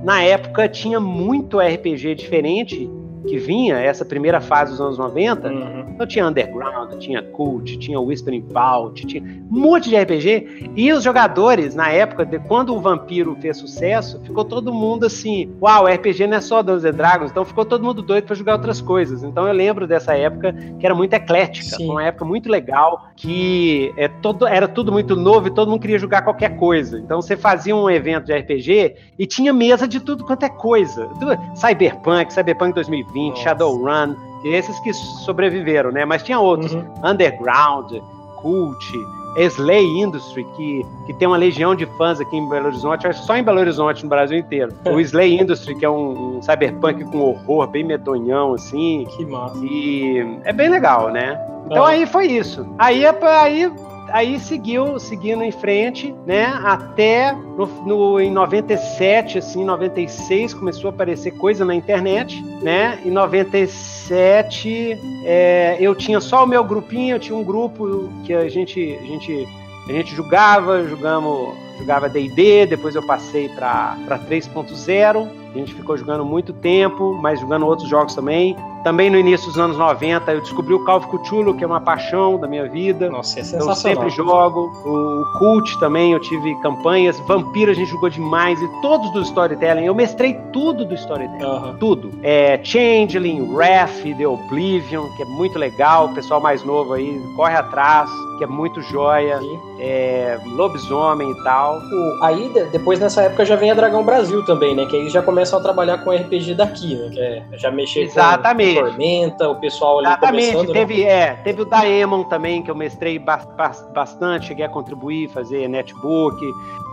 na 0.03 0.21
época 0.23 0.67
tinha 0.69 0.99
muito 0.99 1.59
RPG 1.59 2.15
diferente 2.15 2.89
que 3.27 3.37
vinha, 3.37 3.77
essa 3.77 4.03
primeira 4.03 4.41
fase 4.41 4.71
dos 4.71 4.81
anos 4.81 4.97
90. 4.97 5.47
Uhum. 5.47 5.85
Então 5.93 6.07
tinha 6.07 6.27
Underground, 6.27 6.93
tinha 6.99 7.21
Cult, 7.21 7.77
tinha 7.77 7.99
Whispering 7.99 8.45
Vault, 8.49 9.05
tinha 9.05 9.23
um 9.23 9.59
monte 9.59 9.89
de 9.89 9.95
RPG. 9.95 10.71
E 10.75 10.91
os 10.91 11.03
jogadores, 11.03 11.75
na 11.75 11.89
época, 11.89 12.25
de 12.25 12.39
quando 12.39 12.75
o 12.75 12.79
Vampiro 12.79 13.35
fez 13.39 13.57
sucesso, 13.57 14.19
ficou 14.23 14.43
todo 14.43 14.73
mundo 14.73 15.05
assim: 15.05 15.51
uau, 15.61 15.85
RPG 15.85 16.27
não 16.27 16.37
é 16.37 16.41
só 16.41 16.61
Dungeons 16.61 16.85
and 16.85 16.97
Dragons, 16.97 17.31
então 17.31 17.45
ficou 17.45 17.65
todo 17.65 17.83
mundo 17.83 18.01
doido 18.01 18.25
para 18.25 18.35
jogar 18.35 18.53
outras 18.53 18.81
coisas. 18.81 19.23
Então 19.23 19.47
eu 19.47 19.53
lembro 19.53 19.87
dessa 19.87 20.15
época 20.15 20.53
que 20.79 20.85
era 20.85 20.95
muito 20.95 21.13
eclética, 21.13 21.77
Sim. 21.77 21.89
uma 21.89 22.03
época 22.03 22.25
muito 22.25 22.49
legal, 22.49 23.07
que 23.15 23.93
é 23.97 24.07
todo, 24.07 24.47
era 24.47 24.67
tudo 24.67 24.91
muito 24.91 25.15
novo 25.15 25.47
e 25.47 25.51
todo 25.51 25.69
mundo 25.69 25.81
queria 25.81 25.99
jogar 25.99 26.23
qualquer 26.23 26.57
coisa. 26.57 26.99
Então 26.99 27.21
você 27.21 27.37
fazia 27.37 27.75
um 27.75 27.89
evento 27.89 28.25
de 28.25 28.33
RPG 28.33 28.95
e 29.17 29.25
tinha 29.25 29.53
mesa 29.53 29.87
de 29.87 29.99
tudo 29.99 30.25
quanto 30.25 30.43
é 30.43 30.49
coisa: 30.49 31.09
Cyberpunk, 31.55 32.33
Cyberpunk 32.33 32.73
2020, 32.73 33.12
Nossa. 33.19 33.43
Shadowrun. 33.43 34.15
Esses 34.43 34.77
que 34.81 34.91
sobreviveram, 34.93 35.91
né? 35.91 36.03
Mas 36.03 36.21
tinha 36.21 36.39
outros. 36.39 36.73
Uhum. 36.73 36.83
Underground, 37.01 37.93
Cult, 38.41 38.93
Slay 39.37 39.85
Industry, 39.85 40.45
que, 40.55 40.85
que 41.05 41.13
tem 41.13 41.27
uma 41.27 41.37
legião 41.37 41.73
de 41.73 41.85
fãs 41.97 42.19
aqui 42.19 42.35
em 42.35 42.47
Belo 42.47 42.67
Horizonte, 42.67 43.07
acho 43.07 43.23
só 43.23 43.37
em 43.37 43.43
Belo 43.43 43.59
Horizonte, 43.59 44.03
no 44.03 44.09
Brasil 44.09 44.37
inteiro. 44.37 44.73
o 44.85 44.99
Slay 44.99 45.39
Industry, 45.39 45.75
que 45.75 45.85
é 45.85 45.89
um, 45.89 46.37
um, 46.37 46.41
cyberpunk 46.41 47.03
com 47.05 47.19
horror, 47.21 47.67
bem 47.67 47.83
medonhão, 47.83 48.53
assim. 48.53 49.07
Que 49.15 49.25
massa. 49.25 49.57
E 49.63 50.39
é 50.43 50.53
bem 50.53 50.69
legal, 50.69 51.09
né? 51.09 51.39
Então 51.65 51.87
é. 51.87 51.93
aí 51.93 52.05
foi 52.05 52.27
isso. 52.27 52.67
Aí, 52.77 53.05
aí 53.05 53.71
aí 54.13 54.39
seguiu, 54.39 54.99
seguindo 54.99 55.43
em 55.43 55.51
frente, 55.51 56.13
né? 56.25 56.45
Até 56.63 57.33
no, 57.33 57.65
no, 57.65 58.21
em 58.21 58.29
97, 58.29 59.39
assim, 59.39 59.65
96 59.65 60.53
começou 60.53 60.91
a 60.91 60.93
aparecer 60.93 61.31
coisa 61.31 61.65
na 61.65 61.73
internet, 61.73 62.39
né? 62.61 62.99
Em 63.03 63.09
97 63.09 64.99
é, 65.25 65.77
eu 65.79 65.95
tinha 65.95 66.21
só 66.21 66.43
o 66.43 66.47
meu 66.47 66.63
grupinho, 66.63 67.15
eu 67.15 67.19
tinha 67.19 67.35
um 67.35 67.43
grupo 67.43 68.07
que 68.23 68.31
a 68.35 68.47
gente, 68.47 68.95
a 69.01 69.03
gente, 69.03 69.47
a 69.89 69.91
gente 69.91 70.15
jogava, 70.15 70.87
jogamos, 70.87 71.55
jogava 71.79 72.07
D&D, 72.07 72.67
depois 72.67 72.93
eu 72.93 73.03
passei 73.07 73.49
para 73.49 73.97
3.0. 74.29 75.27
A 75.55 75.57
gente 75.57 75.73
ficou 75.73 75.97
jogando 75.97 76.23
muito 76.23 76.53
tempo, 76.53 77.15
mas 77.15 77.39
jogando 77.39 77.65
outros 77.65 77.89
jogos 77.89 78.13
também. 78.13 78.55
Também 78.83 79.09
no 79.09 79.17
início 79.17 79.47
dos 79.47 79.57
anos 79.57 79.77
90 79.77 80.31
eu 80.31 80.41
descobri 80.41 80.73
o 80.73 80.83
Call 80.83 80.97
of 80.97 81.07
Cthulhu, 81.07 81.53
que 81.53 81.63
é 81.63 81.67
uma 81.67 81.79
paixão 81.79 82.37
da 82.37 82.47
minha 82.47 82.67
vida. 82.67 83.09
Nossa, 83.09 83.39
é 83.39 83.43
sensacional. 83.43 83.69
Eu 83.69 83.75
sempre 83.75 84.09
jogo. 84.09 84.71
O 84.85 85.39
Cult 85.39 85.79
também, 85.79 86.11
eu 86.11 86.19
tive 86.19 86.53
campanhas. 86.61 87.17
Vampiro 87.21 87.71
a 87.71 87.73
gente 87.73 87.89
jogou 87.89 88.09
demais. 88.09 88.61
E 88.61 88.67
todos 88.81 89.09
do 89.11 89.21
Storytelling. 89.21 89.85
Eu 89.85 89.95
mestrei 89.95 90.33
tudo 90.51 90.83
do 90.83 90.93
Storytelling. 90.95 91.43
Uhum. 91.43 91.77
Tudo. 91.77 92.11
É, 92.21 92.59
Changeling, 92.61 93.53
Wrath, 93.53 94.03
The 94.17 94.27
Oblivion, 94.27 95.07
que 95.15 95.23
é 95.23 95.25
muito 95.25 95.57
legal. 95.57 96.07
O 96.07 96.13
pessoal 96.13 96.41
mais 96.41 96.61
novo 96.63 96.93
aí 96.93 97.21
corre 97.37 97.55
atrás, 97.55 98.09
que 98.37 98.43
é 98.43 98.47
muito 98.47 98.81
joia. 98.81 99.39
É, 99.79 100.37
lobisomem 100.45 101.29
e 101.31 101.43
tal. 101.43 101.77
O, 101.77 102.23
aí, 102.23 102.51
depois 102.71 102.99
nessa 102.99 103.23
época 103.23 103.45
já 103.45 103.55
vem 103.55 103.71
a 103.71 103.73
Dragão 103.73 104.03
Brasil 104.03 104.43
também, 104.45 104.75
né? 104.75 104.85
Que 104.85 104.95
aí 104.95 105.09
já 105.09 105.21
começam 105.21 105.59
a 105.59 105.61
trabalhar 105.61 105.99
com 105.99 106.11
RPG 106.11 106.55
daqui, 106.55 106.95
né? 106.95 107.09
Que 107.09 107.19
é 107.19 107.43
já 107.57 107.71
mexer 107.71 108.01
Exatamente. 108.01 108.72
Tormenta, 108.75 109.49
o 109.49 109.55
pessoal 109.55 109.99
ali 109.99 110.07
Exatamente. 110.07 110.67
Né? 110.67 110.73
Teve, 110.73 111.03
né? 111.03 111.09
é, 111.09 111.33
teve 111.43 111.61
o 111.61 111.65
Daemon 111.65 112.23
também, 112.23 112.61
que 112.61 112.69
eu 112.69 112.75
mestrei 112.75 113.19
bastante, 113.19 114.47
cheguei 114.47 114.65
a 114.65 114.69
contribuir, 114.69 115.29
fazer 115.29 115.67
netbook. 115.67 116.35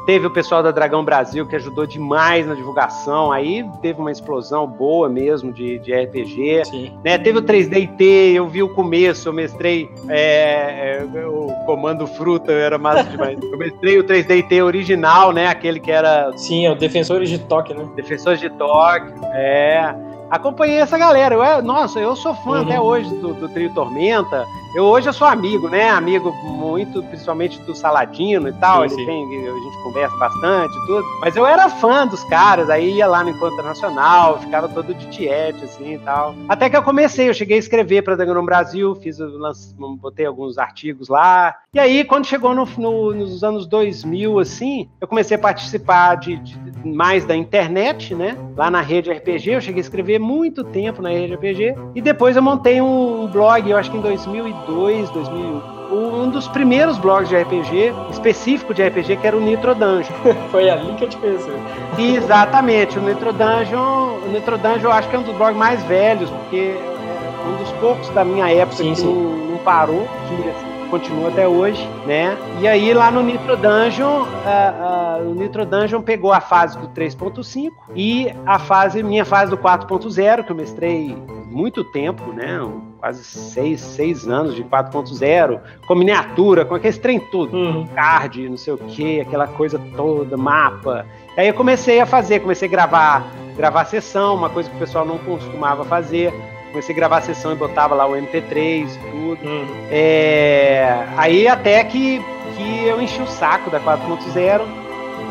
Teve 0.06 0.26
o 0.26 0.30
pessoal 0.30 0.62
da 0.62 0.70
Dragão 0.70 1.04
Brasil 1.04 1.46
que 1.46 1.54
ajudou 1.54 1.86
demais 1.86 2.46
na 2.46 2.54
divulgação. 2.54 3.30
Aí 3.30 3.64
teve 3.82 4.00
uma 4.00 4.10
explosão 4.10 4.66
boa 4.66 5.08
mesmo 5.08 5.52
de, 5.52 5.78
de 5.78 5.92
RPG. 5.92 6.64
Sim. 6.64 6.98
Né? 7.04 7.18
Teve 7.18 7.38
o 7.38 7.42
3DT, 7.42 8.34
eu 8.34 8.48
vi 8.48 8.62
o 8.62 8.74
começo, 8.74 9.28
eu 9.28 9.32
mestrei 9.32 9.90
é, 10.08 11.04
é, 11.14 11.26
o 11.26 11.48
Comando 11.66 12.06
Fruta, 12.06 12.50
era 12.50 12.78
massa 12.78 13.04
demais. 13.04 13.38
eu 13.52 13.58
mestrei 13.58 13.98
o 13.98 14.04
3DT 14.04 14.64
original, 14.64 15.32
né? 15.32 15.46
Aquele 15.46 15.78
que 15.78 15.92
era. 15.92 16.32
Sim, 16.36 16.66
é 16.66 16.72
o 16.72 16.74
Defensores 16.74 17.28
de 17.28 17.38
Toque, 17.38 17.74
né? 17.74 17.86
Defensores 17.94 18.40
de 18.40 18.48
Toque, 18.50 19.12
é 19.34 19.94
acompanhei 20.30 20.76
essa 20.76 20.96
galera. 20.96 21.34
Eu, 21.34 21.62
nossa, 21.62 21.98
eu 21.98 22.14
sou 22.14 22.34
fã 22.34 22.50
uhum. 22.50 22.62
até 22.62 22.80
hoje 22.80 23.10
do, 23.16 23.34
do 23.34 23.48
Trio 23.48 23.72
Tormenta. 23.74 24.46
Eu 24.72 24.84
hoje 24.84 25.08
eu 25.08 25.12
sou 25.12 25.26
amigo, 25.26 25.68
né? 25.68 25.90
Amigo 25.90 26.32
muito, 26.44 27.02
principalmente 27.02 27.60
do 27.62 27.74
Saladino 27.74 28.48
e 28.48 28.52
tal. 28.52 28.88
Sim, 28.88 28.94
Ele 28.94 29.04
sim. 29.04 29.06
tem, 29.06 29.48
a 29.48 29.52
gente 29.52 29.82
conversa 29.82 30.16
bastante 30.16 30.72
e 30.76 30.86
tudo. 30.86 31.04
Mas 31.20 31.34
eu 31.34 31.44
era 31.44 31.68
fã 31.68 32.06
dos 32.06 32.22
caras, 32.24 32.70
aí 32.70 32.92
ia 32.92 33.08
lá 33.08 33.24
no 33.24 33.30
Encontro 33.30 33.64
Nacional, 33.64 34.38
ficava 34.38 34.68
todo 34.68 34.94
de 34.94 35.06
tiete, 35.08 35.64
assim 35.64 35.94
e 35.94 35.98
tal. 35.98 36.36
Até 36.48 36.70
que 36.70 36.76
eu 36.76 36.84
comecei, 36.84 37.28
eu 37.28 37.34
cheguei 37.34 37.56
a 37.56 37.58
escrever 37.58 38.02
para 38.02 38.14
Danganron 38.14 38.44
Brasil, 38.44 38.94
fiz, 38.94 39.18
lance, 39.18 39.74
botei 39.74 40.24
alguns 40.24 40.56
artigos 40.56 41.08
lá. 41.08 41.52
E 41.74 41.80
aí, 41.80 42.04
quando 42.04 42.26
chegou 42.26 42.54
no, 42.54 42.64
no, 42.78 43.12
nos 43.12 43.42
anos 43.42 43.66
2000, 43.66 44.38
assim, 44.38 44.88
eu 45.00 45.08
comecei 45.08 45.36
a 45.36 45.40
participar 45.40 46.14
de, 46.14 46.36
de, 46.36 46.56
mais 46.84 47.24
da 47.24 47.34
internet, 47.34 48.14
né? 48.14 48.38
Lá 48.56 48.70
na 48.70 48.80
rede 48.80 49.10
RPG, 49.10 49.50
eu 49.50 49.60
cheguei 49.60 49.80
a 49.80 49.84
escrever 49.84 50.19
muito 50.20 50.62
tempo 50.62 51.02
na 51.02 51.10
rede 51.10 51.34
RPG. 51.34 51.74
E 51.94 52.00
depois 52.00 52.36
eu 52.36 52.42
montei 52.42 52.80
um 52.80 53.26
blog, 53.26 53.68
eu 53.68 53.76
acho 53.76 53.90
que 53.90 53.96
em 53.96 54.00
2002, 54.00 55.10
2001 55.10 55.80
um 55.92 56.30
dos 56.30 56.46
primeiros 56.48 56.98
blogs 56.98 57.28
de 57.28 57.36
RPG, 57.36 57.92
específico 58.10 58.72
de 58.72 58.86
RPG, 58.86 59.16
que 59.16 59.26
era 59.26 59.36
o 59.36 59.40
Nitro 59.40 59.74
Dungeon. 59.74 60.14
Foi 60.50 60.70
ali 60.70 60.94
que 60.94 61.04
eu 61.04 61.08
te 61.08 61.16
conheci. 61.16 61.50
Exatamente, 61.98 62.98
o 62.98 63.02
Nitro 63.02 63.32
Dungeon, 63.32 64.18
o 64.24 64.28
Nitro 64.32 64.56
Dungeon 64.56 64.84
eu 64.84 64.92
acho 64.92 65.08
que 65.08 65.16
é 65.16 65.18
um 65.18 65.22
dos 65.22 65.34
blogs 65.34 65.56
mais 65.56 65.82
velhos, 65.84 66.30
porque 66.30 66.74
é 66.74 67.48
um 67.48 67.56
dos 67.56 67.72
poucos 67.72 68.08
da 68.10 68.24
minha 68.24 68.50
época 68.52 68.76
sim, 68.76 68.90
que 68.90 69.00
sim. 69.00 69.06
Não, 69.06 69.50
não, 69.52 69.58
parou, 69.58 70.08
que 70.28 70.48
assim, 70.48 70.69
continua 70.90 71.28
até 71.28 71.46
hoje, 71.46 71.88
né? 72.06 72.36
E 72.60 72.66
aí 72.66 72.92
lá 72.92 73.10
no 73.10 73.22
Nitro 73.22 73.56
Dungeon, 73.56 74.22
uh, 74.22 75.24
uh, 75.24 75.30
o 75.30 75.34
Nitro 75.34 75.64
Dungeon 75.64 76.02
pegou 76.02 76.32
a 76.32 76.40
fase 76.40 76.76
do 76.76 76.88
3.5 76.88 77.70
e 77.94 78.34
a 78.44 78.58
fase, 78.58 79.02
minha 79.02 79.24
fase 79.24 79.50
do 79.50 79.56
4.0, 79.56 80.44
que 80.44 80.50
eu 80.50 80.56
mestrei 80.56 81.16
muito 81.46 81.84
tempo, 81.84 82.32
né? 82.32 82.58
Quase 82.98 83.24
seis, 83.24 83.80
seis 83.80 84.28
anos 84.28 84.54
de 84.54 84.62
4.0, 84.62 85.60
com 85.86 85.94
miniatura, 85.94 86.64
com 86.64 86.74
aquele 86.74 86.98
trem 86.98 87.18
tudo, 87.18 87.56
uhum. 87.56 87.86
card, 87.94 88.48
não 88.48 88.56
sei 88.56 88.74
o 88.74 88.78
que, 88.78 89.20
aquela 89.20 89.46
coisa 89.46 89.80
toda, 89.96 90.36
mapa. 90.36 91.06
Aí 91.36 91.48
eu 91.48 91.54
comecei 91.54 92.00
a 92.00 92.06
fazer, 92.06 92.40
comecei 92.40 92.68
a 92.68 92.70
gravar, 92.70 93.26
gravar 93.56 93.84
sessão, 93.86 94.34
uma 94.34 94.50
coisa 94.50 94.68
que 94.68 94.76
o 94.76 94.78
pessoal 94.78 95.06
não 95.06 95.18
costumava 95.18 95.84
fazer 95.84 96.32
comecei 96.70 96.94
a 96.94 96.96
gravar 96.96 97.18
a 97.18 97.22
sessão 97.22 97.52
e 97.52 97.54
botava 97.54 97.94
lá 97.94 98.06
o 98.06 98.12
MP3 98.12 98.86
e 98.86 99.10
tudo. 99.10 99.46
Uhum. 99.46 99.66
É, 99.90 101.06
aí 101.16 101.46
até 101.46 101.82
que, 101.84 102.22
que 102.56 102.84
eu 102.84 103.00
enchi 103.00 103.20
o 103.20 103.26
saco 103.26 103.70
da 103.70 103.80
4.0 103.80 104.62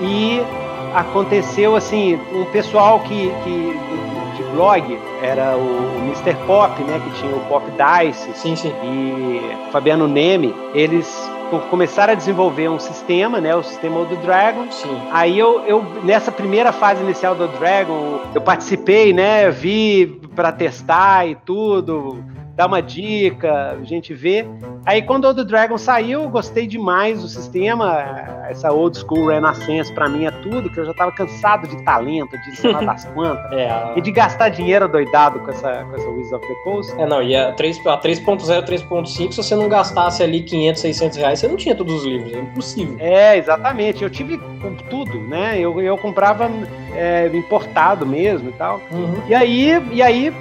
e 0.02 0.42
aconteceu 0.94 1.76
assim, 1.76 2.20
um 2.34 2.46
pessoal 2.46 3.00
que, 3.02 3.32
que 3.44 3.80
de 4.36 4.44
blog 4.52 5.00
era 5.22 5.58
o, 5.58 5.98
o 5.98 6.02
Mr. 6.06 6.36
Pop, 6.46 6.82
né, 6.84 7.00
que 7.04 7.22
tinha 7.22 7.36
o 7.36 7.40
Pop 7.42 7.66
Dice 7.72 8.32
sim, 8.34 8.56
sim. 8.56 8.74
e 8.84 9.72
Fabiano 9.72 10.08
Neme, 10.08 10.56
eles 10.74 11.30
começaram 11.70 12.14
a 12.14 12.16
desenvolver 12.16 12.70
um 12.70 12.80
sistema, 12.80 13.42
né, 13.42 13.56
o 13.56 13.64
sistema 13.64 14.06
do 14.06 14.16
Dragon. 14.18 14.72
Sim. 14.72 15.02
Aí 15.12 15.38
eu, 15.38 15.62
eu 15.66 15.84
nessa 16.04 16.32
primeira 16.32 16.72
fase 16.72 17.02
inicial 17.04 17.36
do 17.36 17.48
Dragon, 17.48 18.22
eu 18.34 18.42
participei, 18.42 19.14
né, 19.14 19.50
vi 19.50 20.20
para 20.36 20.52
testar 20.52 21.28
e 21.28 21.36
tudo, 21.36 22.24
dar 22.60 22.68
uma 22.68 22.82
dica, 22.82 23.78
a 23.80 23.86
gente 23.86 24.14
vê. 24.14 24.46
Aí 24.86 25.02
quando 25.02 25.24
o 25.24 25.34
The 25.34 25.46
Dragon 25.46 25.78
saiu, 25.78 26.24
eu 26.24 26.30
gostei 26.30 26.68
demais 26.68 27.22
do 27.22 27.28
sistema, 27.30 28.46
essa 28.50 28.70
old 28.70 28.98
school 28.98 29.28
Renaissance 29.28 29.94
para 29.94 30.10
mim 30.10 30.26
é 30.26 30.32
tudo, 30.32 30.70
que 30.70 30.78
eu 30.78 30.84
já 30.84 30.94
tava 30.94 31.10
cansado 31.14 31.70
de 31.70 31.82
talento, 31.86 32.38
de 32.38 32.56
sei 32.60 32.74
lá 32.74 32.82
das 32.82 33.06
quantas, 33.06 33.50
é, 33.54 33.94
e 33.96 34.02
de 34.02 34.12
gastar 34.12 34.50
dinheiro 34.50 34.90
doidado 34.90 35.40
com 35.40 35.50
essa, 35.52 35.86
com 35.86 35.96
essa 35.96 36.10
Wizards 36.10 36.34
of 36.34 36.48
the 36.48 36.54
Coast. 36.66 37.02
É, 37.02 37.06
não, 37.06 37.24
e 37.24 37.34
a 37.34 37.56
3.0, 37.56 37.88
a 37.88 38.62
3.5, 38.66 39.32
se 39.32 39.38
você 39.38 39.56
não 39.56 39.70
gastasse 39.70 40.22
ali 40.22 40.42
500, 40.42 40.82
600 40.82 41.18
reais, 41.18 41.40
você 41.40 41.48
não 41.48 41.56
tinha 41.56 41.74
todos 41.74 41.96
os 41.96 42.06
livros, 42.06 42.34
é 42.34 42.40
impossível. 42.40 42.98
É, 43.00 43.38
exatamente, 43.38 44.04
eu 44.04 44.10
tive 44.10 44.38
tudo, 44.90 45.18
né, 45.18 45.58
eu, 45.58 45.80
eu 45.80 45.98
comprava 45.98 46.52
é, 46.94 47.28
importado 47.34 48.06
mesmo 48.06 48.50
e 48.50 48.54
tal. 48.54 48.82
Uhum. 48.92 49.22
E 49.30 49.34
aí, 49.34 49.82
e 49.94 50.02
aí 50.02 50.34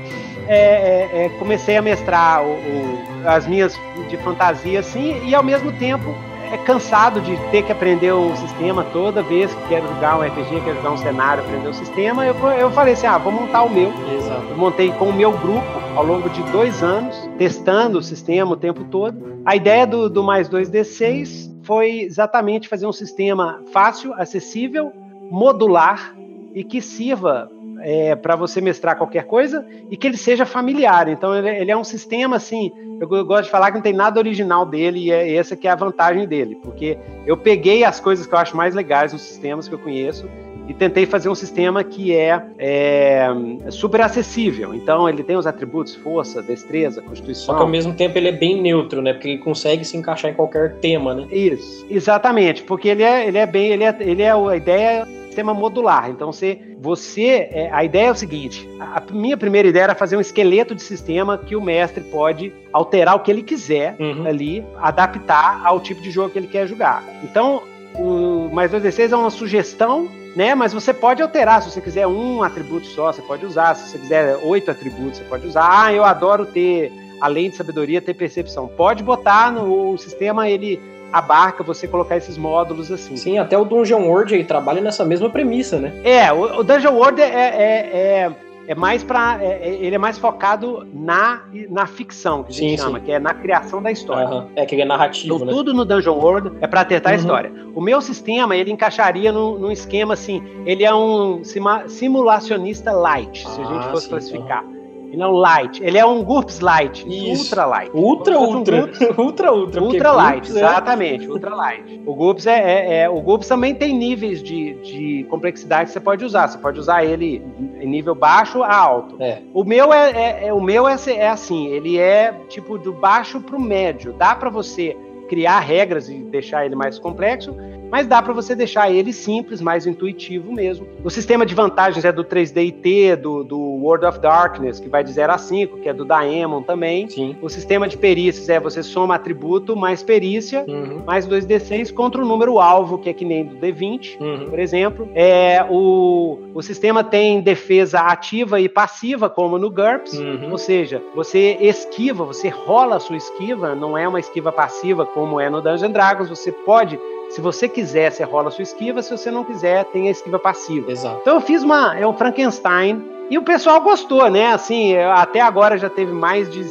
é, 0.49 1.11
é, 1.13 1.25
é, 1.25 1.29
comecei 1.39 1.77
a 1.77 1.83
mestrar 1.83 2.43
o, 2.43 2.53
o, 2.53 2.99
as 3.27 3.47
minhas 3.47 3.79
de 4.09 4.17
fantasia 4.17 4.81
assim, 4.81 5.23
e 5.27 5.35
ao 5.35 5.43
mesmo 5.43 5.71
tempo 5.73 6.15
é 6.51 6.57
cansado 6.57 7.21
de 7.21 7.37
ter 7.51 7.63
que 7.63 7.71
aprender 7.71 8.13
o 8.13 8.35
sistema 8.35 8.83
toda 8.85 9.23
vez 9.23 9.53
que 9.53 9.69
quero 9.69 9.87
jogar 9.87 10.19
um 10.19 10.23
RPG, 10.23 10.63
quero 10.65 10.77
jogar 10.77 10.93
um 10.93 10.97
cenário, 10.97 11.45
aprender 11.45 11.69
o 11.69 11.75
sistema. 11.75 12.25
Eu, 12.27 12.35
eu 12.53 12.71
falei 12.71 12.95
assim: 12.95 13.07
ah, 13.07 13.19
vou 13.19 13.31
montar 13.31 13.65
o 13.65 13.71
meu. 13.71 13.93
Exato. 14.17 14.47
Eu 14.49 14.57
montei 14.57 14.91
com 14.93 15.07
o 15.07 15.13
meu 15.13 15.33
grupo 15.33 15.67
ao 15.95 16.05
longo 16.05 16.31
de 16.31 16.43
dois 16.45 16.83
anos, 16.83 17.29
testando 17.37 17.99
o 17.99 18.03
sistema 18.03 18.53
o 18.53 18.57
tempo 18.57 18.85
todo. 18.85 19.43
A 19.45 19.55
ideia 19.55 19.87
do, 19.87 20.09
do 20.09 20.23
mais 20.25 20.49
2D6 20.49 21.59
foi 21.65 22.01
exatamente 22.01 22.67
fazer 22.67 22.87
um 22.87 22.93
sistema 22.93 23.63
fácil, 23.71 24.15
acessível, 24.15 24.91
modular 25.31 26.15
e 26.55 26.65
que 26.65 26.81
sirva 26.81 27.51
é, 27.81 28.15
para 28.15 28.37
você 28.37 28.61
mestrar 28.61 28.97
qualquer 28.97 29.25
coisa 29.25 29.67
e 29.91 29.97
que 29.97 30.07
ele 30.07 30.17
seja 30.17 30.45
familiar. 30.45 31.09
Então 31.09 31.35
ele, 31.35 31.49
ele, 31.49 31.71
é 31.71 31.77
um 31.77 31.85
sistema 31.85 32.37
assim. 32.37 32.73
Eu, 33.01 33.09
gosto 33.25 33.45
de 33.45 33.51
falar 33.51 33.71
que 33.71 33.77
não 33.77 33.83
tem 33.83 33.93
nada 33.93 34.19
original 34.19 34.67
dele 34.67 34.99
e 34.99 35.13
é 35.13 35.35
essa 35.35 35.57
que 35.57 35.69
é 35.69 35.71
a 35.71 35.77
vantagem 35.77 36.27
dele, 36.27 36.59
porque 36.63 36.99
eu 37.25 37.37
peguei 37.37 37.85
as 37.85 38.01
coisas 38.01 38.27
que 38.27 38.35
eu 38.35 38.39
acho 38.39 38.57
mais 38.57 38.75
legais 38.75 39.13
nos 39.13 39.23
sistemas 39.23 39.69
que 39.69 39.75
eu 39.75 39.79
conheço 39.79 40.29
e 40.69 40.75
tentei 40.75 41.07
fazer 41.07 41.31
um 41.31 41.35
sistema 41.35 41.83
que 41.83 42.15
é, 42.15 42.43
é, 42.59 43.29
super 43.71 44.03
acessível. 44.03 44.75
Então 44.75 45.09
ele 45.09 45.25
tem 45.25 45.35
os 45.35 45.47
atributos 45.47 45.95
força, 45.95 46.43
destreza, 46.43 47.01
constituição. 47.01 47.47
Só 47.47 47.55
que 47.55 47.63
ao 47.63 47.69
mesmo 47.69 47.95
tempo 47.95 48.19
ele 48.19 48.29
é 48.29 48.33
bem 48.33 48.61
neutro, 48.61 49.01
né? 49.01 49.15
Porque 49.15 49.29
ele 49.29 49.39
consegue 49.39 49.83
se 49.85 49.97
encaixar 49.97 50.31
em 50.31 50.35
qualquer 50.35 50.75
tema, 50.75 51.15
né? 51.15 51.27
Isso, 51.33 51.87
exatamente, 51.89 52.63
porque 52.63 52.89
ele 52.89 53.03
é, 53.03 53.27
ele 53.27 53.39
é 53.39 53.47
bem, 53.47 53.73
ele 53.73 53.85
é, 53.85 53.97
ele 54.01 54.23
é 54.23 54.31
a 54.31 54.57
ideia 54.57 55.09
sistema 55.39 55.55
modular. 55.55 56.11
Então 56.11 56.33
você, 56.33 56.59
você 56.81 57.49
é, 57.53 57.71
a 57.73 57.85
ideia 57.85 58.09
é 58.09 58.11
o 58.11 58.15
seguinte: 58.15 58.69
a 58.81 59.03
minha 59.13 59.37
primeira 59.37 59.69
ideia 59.69 59.85
era 59.85 59.95
fazer 59.95 60.17
um 60.17 60.21
esqueleto 60.21 60.75
de 60.75 60.83
sistema 60.83 61.39
que 61.39 61.55
o 61.55 61.63
mestre 61.63 62.03
pode 62.05 62.53
alterar 62.73 63.15
o 63.15 63.21
que 63.21 63.31
ele 63.31 63.43
quiser 63.43 63.97
uhum. 63.99 64.27
ali, 64.27 64.65
adaptar 64.79 65.63
ao 65.65 65.81
tipo 65.81 66.03
de 66.03 66.11
jogo 66.11 66.31
que 66.31 66.39
ele 66.39 66.49
quer 66.49 66.67
jogar. 66.67 67.03
Então 67.23 67.63
o 67.95 68.49
mais 68.53 68.73
2d6 68.73 69.13
é 69.13 69.17
uma 69.17 69.31
sugestão 69.31 70.09
né? 70.37 70.55
Mas 70.55 70.73
você 70.73 70.95
pode 70.95 71.21
alterar, 71.21 71.63
se 71.63 71.71
você 71.71 71.81
quiser 71.81 72.07
um 72.07 72.45
atributo 72.45 72.87
só, 72.87 73.13
você 73.13 73.23
pode 73.23 73.45
usar. 73.45 73.75
Se 73.75 73.89
você 73.89 73.99
quiser 73.99 74.37
oito 74.45 74.71
atributos, 74.71 75.19
você 75.19 75.25
pode 75.25 75.45
usar. 75.45 75.87
Ah, 75.87 75.93
eu 75.93 76.05
adoro 76.05 76.47
ter, 76.47 76.93
além 77.21 77.51
de 77.51 77.57
sabedoria, 77.57 78.01
ter 78.01 78.15
percepção. 78.15 78.69
Pode 78.69 79.03
botar 79.03 79.51
no 79.51 79.95
o 79.95 79.99
sistema, 79.99 80.49
ele 80.49 80.79
abarca 81.13 81.63
você 81.63 81.89
colocar 81.89 82.17
esses 82.17 82.37
módulos 82.37 82.91
assim. 82.91 83.17
Sim, 83.17 83.39
até 83.39 83.57
o 83.57 83.65
Dungeon 83.65 84.03
World 84.03 84.35
aí 84.35 84.45
trabalha 84.45 84.81
nessa 84.81 85.05
mesma 85.05 85.31
premissa, 85.31 85.79
né? 85.79 85.93
É, 86.05 86.33
o, 86.33 86.61
o 86.61 86.65
Dungeon 86.65 86.95
World 86.95 87.21
é, 87.21 87.27
é, 87.27 88.27
é, 88.27 88.33
é 88.69 88.75
mais 88.75 89.03
para 89.03 89.43
é, 89.43 89.69
é, 89.69 89.75
ele 89.81 89.95
é 89.95 89.99
mais 89.99 90.19
focado 90.19 90.87
na, 90.93 91.43
na 91.71 91.87
ficção, 91.87 92.43
que 92.43 92.51
a 92.51 92.55
gente 92.55 92.79
sim, 92.79 92.85
chama, 92.85 92.99
sim. 92.99 93.07
que 93.07 93.13
é 93.13 93.19
na 93.19 93.35
criação 93.35 93.83
da 93.83 93.91
história. 93.91 94.29
Uhum. 94.29 94.49
É 94.55 94.67
que 94.67 94.81
é 94.81 94.85
narrativo, 94.85 95.37
então, 95.37 95.47
né? 95.47 95.53
Tudo 95.53 95.73
no 95.73 95.85
Dungeon 95.85 96.17
World 96.17 96.53
é 96.61 96.67
para 96.67 96.85
tentar 96.85 97.11
uhum. 97.11 97.15
a 97.15 97.19
história. 97.19 97.53
O 97.75 97.81
meu 97.81 98.01
sistema, 98.01 98.55
ele 98.55 98.71
encaixaria 98.71 99.33
num, 99.33 99.59
num 99.59 99.71
esquema 99.71 100.15
assim, 100.15 100.43
ele 100.67 100.85
é 100.85 100.95
um 100.95 101.43
simulacionista 101.89 102.93
light, 102.93 103.49
se 103.49 103.61
a 103.61 103.65
gente 103.65 103.87
ah, 103.87 103.91
fosse 103.91 104.05
sim, 104.05 104.11
classificar. 104.11 104.78
Ele 105.11 105.23
é 105.23 105.27
um 105.27 105.33
light. 105.33 105.83
Ele 105.83 105.99
é 105.99 106.05
um 106.05 106.23
GURPS 106.23 106.61
light. 106.61 107.07
Isso. 107.09 107.45
Ultra 107.45 107.67
light. 107.67 107.91
Ultra, 107.95 108.39
ultra. 108.39 108.77
Um 108.77 108.81
ultra, 109.25 109.53
ultra. 109.53 109.83
Ultra 109.83 110.13
light, 110.13 110.35
GURPS 110.41 110.57
exatamente. 110.57 111.25
É... 111.25 111.29
Ultra 111.29 111.55
light. 111.55 112.01
O 112.07 112.15
GURPS, 112.15 112.47
é, 112.47 112.59
é, 112.59 113.01
é, 113.03 113.11
o 113.11 113.21
GURPS 113.21 113.49
também 113.49 113.75
tem 113.75 113.95
níveis 113.95 114.43
de, 114.43 114.75
de 114.75 115.27
complexidade 115.31 115.87
que 115.87 115.93
você 115.93 116.01
pode 116.01 116.25
usar. 116.25 116.49
Você 116.49 116.59
pode 116.59 116.79
usar 116.79 117.05
ele 117.05 117.43
em 117.81 117.87
nível 117.87 118.15
baixo 118.15 118.63
a 118.63 118.75
alto. 118.75 119.17
É. 119.21 119.39
O 119.55 119.65
meu 119.65 119.93
é, 119.93 120.11
é, 120.11 120.47
é 120.49 120.53
o 120.53 120.61
meu 120.61 120.87
é, 120.87 120.97
é 121.09 121.29
assim. 121.29 121.69
Ele 121.69 121.99
é 121.99 122.33
tipo 122.49 122.79
do 122.79 122.93
baixo 122.93 123.41
para 123.41 123.57
o 123.57 123.61
médio. 123.61 124.13
Dá 124.13 124.35
para 124.35 124.51
você 124.51 124.97
criar 125.29 125.61
regras 125.61 126.09
e 126.09 126.15
deixar 126.15 126.65
ele 126.65 126.75
mais 126.75 126.99
complexo, 126.99 127.55
mas 127.91 128.07
dá 128.07 128.21
para 128.23 128.33
você 128.33 128.55
deixar 128.55 128.91
ele 128.91 129.13
simples, 129.13 129.61
mais 129.61 129.87
intuitivo 129.87 130.53
mesmo. 130.53 130.87
O 131.03 131.11
sistema 131.11 131.45
de 131.47 131.55
vantagens 131.55 132.05
é 132.05 132.13
do 132.13 132.25
3D 132.25 132.59
IT, 132.69 133.17
do, 133.17 133.45
do 133.45 133.59
World 133.59 134.07
of 134.07 134.19
Darkness, 134.19 134.79
que 134.79 134.89
vai 134.89 135.03
de 135.03 135.13
0 135.13 135.33
a 135.33 135.39
5, 135.39 135.79
que 135.79 135.89
é 135.89 135.93
do 135.93 136.05
Daemon 136.05 136.63
também. 136.63 137.09
Sim. 137.09 137.37
O 137.41 137.49
sistema 137.49 137.89
de 137.89 137.97
perícias 137.97 138.49
é 138.49 138.61
você 138.61 138.83
soma 138.83 139.15
atributo 139.15 139.77
mais 139.77 140.03
perícia, 140.03 140.65
uhum. 140.69 141.03
mais 141.07 141.27
2D6 141.27 141.93
contra 141.93 142.23
o 142.23 142.27
número 142.27 142.59
alvo, 142.59 142.99
que 142.99 143.09
é 143.09 143.13
que 143.13 143.25
nem 143.25 143.45
do 143.45 143.57
D20, 143.57 144.21
uhum. 144.21 144.51
por 144.51 144.59
exemplo. 144.59 145.09
É, 145.15 145.65
o, 145.69 146.39
o 146.55 146.63
sistema 146.63 147.03
tem 147.03 147.41
defesa 147.41 148.01
ativa 148.01 148.61
e 148.61 148.69
passiva, 148.69 149.31
como 149.31 149.59
no 149.59 149.71
GURPS, 149.71 150.19
uhum. 150.19 150.51
ou 150.51 150.59
seja, 150.59 151.03
você 151.15 151.57
esquiva, 151.61 152.25
você 152.25 152.49
rola 152.49 152.97
a 152.97 153.01
sua 153.01 153.17
esquiva, 153.17 153.75
não 153.75 153.97
é 153.97 154.07
uma 154.07 154.21
esquiva 154.21 154.53
passiva 154.53 155.07
como 155.07 155.41
é 155.41 155.49
no 155.49 155.61
Dungeons 155.61 155.93
Dragons, 155.93 156.29
você 156.29 156.53
pode 156.53 156.99
se 157.31 157.41
você 157.41 157.69
quiser, 157.69 158.11
você 158.11 158.25
rola 158.25 158.49
a 158.49 158.51
sua 158.51 158.63
esquiva. 158.63 159.03
Se 159.03 159.11
você 159.11 159.31
não 159.31 159.45
quiser, 159.45 159.85
tem 159.87 160.09
a 160.09 160.11
esquiva 160.11 160.39
passiva. 160.39 160.91
Exato. 160.91 161.19
Então 161.21 161.35
eu 161.35 161.41
fiz 161.41 161.63
uma. 161.63 161.99
É 161.99 162.07
um 162.07 162.15
Frankenstein. 162.15 163.05
E 163.31 163.37
o 163.37 163.43
pessoal 163.43 163.81
gostou, 163.81 164.31
né? 164.31 164.53
Assim, 164.53 164.97
até 164.97 165.41
agora 165.41 165.77
já 165.77 165.91
teve 165.91 166.13
mais 166.13 166.51
de 166.51 166.65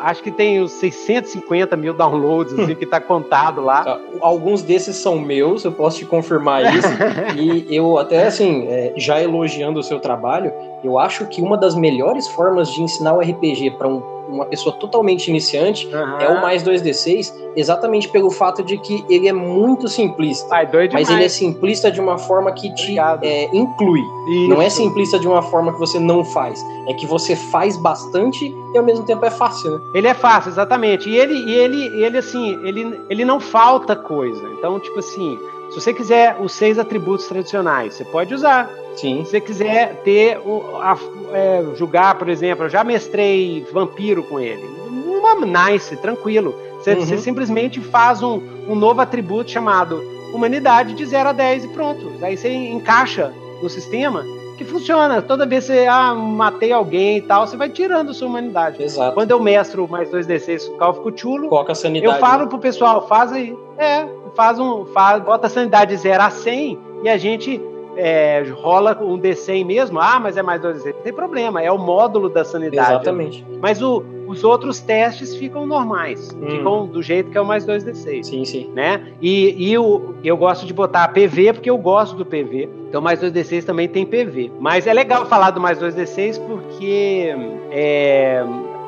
acho 0.00 0.22
que 0.22 0.30
tem 0.30 0.60
os 0.60 0.72
650 0.72 1.76
mil 1.76 1.92
downloads, 1.92 2.58
assim, 2.58 2.74
que 2.76 2.86
tá 2.86 3.00
contado 3.00 3.60
lá. 3.60 3.84
Tá, 3.84 4.00
alguns 4.20 4.62
desses 4.62 4.96
são 4.96 5.18
meus, 5.18 5.64
eu 5.64 5.72
posso 5.72 5.98
te 5.98 6.06
confirmar 6.06 6.74
isso. 6.74 6.88
e 7.36 7.74
eu 7.74 7.98
até, 7.98 8.26
assim, 8.26 8.66
é, 8.68 8.92
já 8.96 9.20
elogiando 9.20 9.80
o 9.80 9.82
seu 9.82 9.98
trabalho, 10.00 10.52
eu 10.84 10.98
acho 10.98 11.26
que 11.26 11.42
uma 11.42 11.56
das 11.56 11.74
melhores 11.74 12.28
formas 12.28 12.70
de 12.70 12.82
ensinar 12.82 13.14
o 13.14 13.20
RPG 13.20 13.72
para 13.72 13.88
um 13.88 14.02
uma 14.28 14.46
pessoa 14.46 14.74
totalmente 14.76 15.28
iniciante, 15.28 15.86
uhum. 15.86 16.18
é 16.18 16.28
o 16.28 16.40
mais 16.40 16.62
2D6, 16.62 17.32
exatamente 17.56 18.08
pelo 18.08 18.30
fato 18.30 18.62
de 18.62 18.78
que 18.78 19.04
ele 19.08 19.28
é 19.28 19.32
muito 19.32 19.88
simplista. 19.88 20.54
Ai, 20.54 20.68
mas 20.92 21.10
ele 21.10 21.24
é 21.24 21.28
simplista 21.28 21.90
de 21.90 22.00
uma 22.00 22.18
forma 22.18 22.52
que 22.52 22.72
te 22.74 22.98
é, 22.98 23.48
inclui. 23.54 24.00
Isso. 24.00 24.48
Não 24.48 24.62
é 24.62 24.70
simplista 24.70 25.18
de 25.18 25.26
uma 25.26 25.42
forma 25.42 25.72
que 25.72 25.78
você 25.78 25.98
não 25.98 26.24
faz. 26.24 26.62
É 26.88 26.94
que 26.94 27.06
você 27.06 27.36
faz 27.36 27.76
bastante 27.76 28.54
e 28.74 28.78
ao 28.78 28.84
mesmo 28.84 29.04
tempo 29.04 29.24
é 29.24 29.30
fácil, 29.30 29.72
né? 29.72 29.80
Ele 29.94 30.08
é 30.08 30.14
fácil, 30.14 30.50
exatamente. 30.50 31.08
E 31.08 31.16
ele, 31.16 31.34
e 31.34 31.54
ele, 31.54 32.04
ele 32.04 32.18
assim, 32.18 32.58
ele, 32.64 33.00
ele 33.08 33.24
não 33.24 33.38
falta 33.38 33.94
coisa. 33.94 34.42
Então, 34.58 34.78
tipo 34.80 34.98
assim, 34.98 35.38
se 35.72 35.80
você 35.80 35.94
quiser 35.94 36.36
os 36.38 36.52
seis 36.52 36.78
atributos 36.78 37.26
tradicionais, 37.26 37.94
você 37.94 38.04
pode 38.04 38.34
usar. 38.34 38.70
Sim. 38.94 39.24
Se 39.24 39.30
você 39.30 39.40
quiser 39.40 39.96
ter 40.04 40.38
o, 40.38 40.76
a, 40.76 40.98
é, 41.32 41.64
jogar, 41.76 42.16
por 42.16 42.28
exemplo, 42.28 42.66
eu 42.66 42.68
já 42.68 42.84
mestrei 42.84 43.66
vampiro 43.72 44.22
com 44.22 44.38
ele. 44.38 44.62
Uma 44.86 45.70
nice, 45.70 45.96
tranquilo. 45.96 46.54
Você, 46.78 46.92
uhum. 46.92 47.00
você 47.00 47.18
simplesmente 47.18 47.80
faz 47.80 48.22
um, 48.22 48.40
um 48.68 48.74
novo 48.74 49.00
atributo 49.00 49.50
chamado 49.50 50.02
humanidade 50.34 50.94
de 50.94 51.06
0 51.06 51.30
a 51.30 51.32
10 51.32 51.64
e 51.64 51.68
pronto. 51.68 52.12
Aí 52.20 52.36
você 52.36 52.52
encaixa 52.52 53.32
no 53.62 53.70
sistema 53.70 54.24
que 54.58 54.64
funciona. 54.64 55.22
Toda 55.22 55.46
vez 55.46 55.66
que 55.66 55.72
você 55.72 55.86
ah, 55.86 56.14
matei 56.14 56.72
alguém 56.72 57.18
e 57.18 57.22
tal, 57.22 57.46
você 57.46 57.56
vai 57.56 57.70
tirando 57.70 58.12
sua 58.12 58.28
humanidade. 58.28 58.82
Exato. 58.82 59.14
Quando 59.14 59.30
eu 59.30 59.40
mestro 59.40 59.88
mais 59.88 60.10
2D6 60.10 60.68
com 60.68 60.78
Call 60.78 60.90
of 60.90 61.00
Cthulhu, 61.00 61.48
Coloca 61.48 61.72
a 61.72 61.74
sanidade, 61.74 62.12
eu 62.12 62.20
falo 62.20 62.42
né? 62.42 62.48
pro 62.48 62.58
pessoal, 62.58 63.06
faz 63.08 63.32
aí. 63.32 63.56
É, 63.78 64.06
faz 64.34 64.58
um. 64.58 64.84
Faz, 64.86 65.22
bota 65.22 65.46
a 65.46 65.50
sanidade 65.50 65.94
de 65.94 65.96
0 65.96 66.22
a 66.22 66.30
100 66.30 66.78
e 67.04 67.08
a 67.08 67.16
gente 67.16 67.60
é, 67.96 68.44
rola 68.54 68.98
um 69.00 69.18
D100 69.18 69.64
mesmo, 69.64 70.00
ah, 70.00 70.18
mas 70.20 70.36
é 70.36 70.42
mais 70.42 70.60
2 70.60 70.82
D100. 70.82 70.94
Não 70.94 71.02
tem 71.02 71.12
problema, 71.12 71.62
é 71.62 71.70
o 71.70 71.78
módulo 71.78 72.28
da 72.28 72.44
sanidade. 72.44 72.92
Exatamente. 72.92 73.46
Mas 73.60 73.82
o, 73.82 74.02
os 74.26 74.44
outros 74.44 74.80
testes 74.80 75.36
ficam 75.36 75.66
normais, 75.66 76.30
hum. 76.32 76.50
ficam 76.50 76.86
do 76.86 77.02
jeito 77.02 77.30
que 77.30 77.38
é 77.38 77.40
o 77.40 77.46
mais 77.46 77.66
2D6. 77.66 78.22
Sim, 78.22 78.44
sim. 78.44 78.70
Né? 78.74 79.12
E, 79.20 79.70
e 79.70 79.78
o, 79.78 80.14
eu 80.24 80.36
gosto 80.36 80.66
de 80.66 80.72
botar 80.72 81.08
PV 81.08 81.54
porque 81.54 81.70
eu 81.70 81.78
gosto 81.78 82.16
do 82.16 82.24
PV. 82.24 82.68
Então, 82.88 83.00
mais 83.00 83.20
2D6 83.20 83.64
também 83.64 83.88
tem 83.88 84.04
PV. 84.04 84.52
Mas 84.58 84.86
é 84.86 84.92
legal 84.92 85.26
falar 85.26 85.50
do 85.50 85.60
mais 85.60 85.78
2D6 85.78 86.40
porque 86.46 87.34
é, 87.70 88.44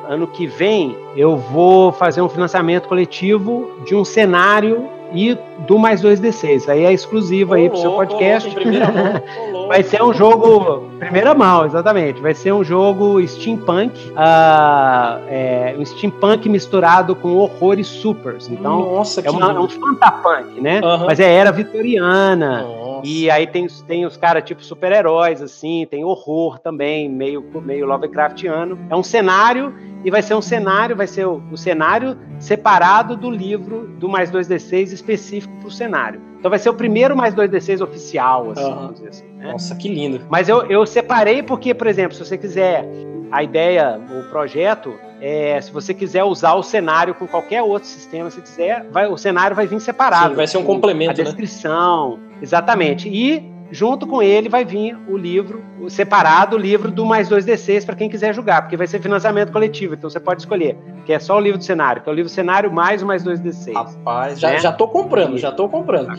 ano 0.07 0.27
que 0.27 0.47
vem 0.47 0.97
eu 1.15 1.37
vou 1.37 1.91
fazer 1.91 2.21
um 2.21 2.29
financiamento 2.29 2.87
coletivo 2.87 3.71
de 3.85 3.95
um 3.95 4.05
cenário 4.05 4.94
e 5.13 5.37
do 5.67 5.77
mais 5.77 6.01
2D6. 6.01 6.69
Aí 6.69 6.83
é 6.83 6.93
exclusivo 6.93 7.53
aí 7.53 7.69
pro 7.69 7.77
seu 7.77 7.91
podcast. 7.91 8.49
Vai 9.67 9.81
ser 9.83 10.03
um 10.03 10.13
jogo. 10.13 10.89
Primeira 10.99 11.33
mão, 11.33 11.65
exatamente. 11.65 12.21
Vai 12.21 12.33
ser 12.33 12.53
um 12.53 12.63
jogo 12.63 13.25
steampunk. 13.27 13.97
Uh, 14.11 15.23
é, 15.27 15.75
um 15.77 15.85
steampunk 15.85 16.47
misturado 16.47 17.15
com 17.15 17.29
horrores 17.35 17.87
supers. 17.87 18.47
Então, 18.47 18.79
Nossa, 18.95 19.21
é, 19.21 19.29
uma, 19.29 19.51
é 19.51 19.59
um 19.59 19.67
fantapunk, 19.67 20.61
né? 20.61 20.81
Uhum. 20.81 21.05
Mas 21.05 21.19
é 21.19 21.33
era 21.33 21.51
vitoriana. 21.51 22.65
E 23.05 23.29
aí 23.29 23.45
tem, 23.45 23.67
tem 23.85 24.03
os 24.03 24.17
caras 24.17 24.43
tipo 24.43 24.63
super-heróis, 24.63 25.39
assim, 25.39 25.85
tem 25.89 26.03
horror 26.03 26.57
também, 26.57 27.07
meio, 27.07 27.45
meio 27.61 27.85
Lovecraftiano. 27.85 28.79
É 28.89 28.95
um 28.95 29.03
cenário 29.03 29.75
e 30.03 30.09
vai 30.09 30.23
ser 30.23 30.33
um 30.33 30.41
cenário, 30.41 30.95
vai 30.95 31.05
ser 31.05 31.25
o, 31.27 31.41
o 31.51 31.57
cenário 31.57 32.17
separado 32.39 33.15
do 33.15 33.29
livro 33.29 33.87
do 33.99 34.09
mais 34.09 34.31
2D6 34.31 34.91
específico 34.91 35.55
para 35.59 35.67
o 35.67 35.71
cenário. 35.71 36.19
Então 36.39 36.49
vai 36.49 36.57
ser 36.57 36.69
o 36.69 36.73
primeiro 36.73 37.15
mais 37.15 37.35
2D6 37.35 37.81
oficial, 37.81 38.51
assim, 38.51 38.63
uhum. 38.63 38.75
vamos 38.75 38.93
dizer 38.95 39.09
assim. 39.09 39.27
Né? 39.35 39.51
Nossa, 39.51 39.75
que 39.75 39.87
lindo. 39.87 40.21
Mas 40.29 40.49
eu, 40.49 40.65
eu 40.65 40.83
separei 40.85 41.43
porque, 41.43 41.75
por 41.75 41.85
exemplo, 41.85 42.13
se 42.15 42.25
você 42.25 42.37
quiser 42.37 42.87
a 43.31 43.43
ideia, 43.43 43.99
o 44.09 44.29
projeto, 44.29 44.93
é, 45.19 45.59
se 45.59 45.71
você 45.71 45.93
quiser 45.93 46.23
usar 46.23 46.53
o 46.53 46.63
cenário 46.63 47.15
com 47.15 47.27
qualquer 47.27 47.61
outro 47.61 47.87
sistema, 47.87 48.29
se 48.29 48.41
quiser, 48.41 48.85
vai, 48.91 49.07
o 49.07 49.17
cenário 49.17 49.55
vai 49.55 49.67
vir 49.67 49.79
separado. 49.79 50.29
Sim, 50.29 50.35
vai 50.35 50.47
ser 50.47 50.57
um 50.57 50.63
complemento. 50.63 51.11
A 51.11 51.17
né? 51.17 51.23
descrição, 51.23 52.17
né? 52.17 52.24
Exatamente. 52.41 53.09
E 53.09 53.55
junto 53.71 54.05
com 54.05 54.21
ele 54.21 54.47
vai 54.47 54.63
vir 54.63 54.97
o 55.07 55.17
livro, 55.17 55.63
o 55.79 55.89
separado 55.89 56.55
o 56.55 56.59
livro 56.59 56.91
do 56.91 57.05
mais 57.05 57.29
2D6 57.29 57.85
para 57.85 57.95
quem 57.95 58.09
quiser 58.09 58.33
jogar, 58.33 58.61
porque 58.61 58.77
vai 58.77 58.87
ser 58.87 59.01
financiamento 59.01 59.51
coletivo, 59.51 59.95
então 59.95 60.09
você 60.09 60.19
pode 60.19 60.41
escolher, 60.41 60.77
que 61.05 61.13
é 61.13 61.19
só 61.19 61.37
o 61.37 61.39
livro 61.39 61.57
do 61.57 61.63
cenário, 61.63 62.01
que 62.01 62.09
é 62.09 62.11
o 62.11 62.15
livro 62.15 62.29
do 62.29 62.33
cenário 62.33 62.71
mais 62.71 63.01
o 63.01 63.05
mais 63.05 63.23
2D6. 63.23 63.73
Rapaz, 63.73 64.39
já, 64.39 64.51
né? 64.51 64.59
já 64.59 64.71
tô 64.71 64.87
comprando, 64.87 65.37
já 65.37 65.51
tô 65.51 65.67
comprando. 65.67 66.17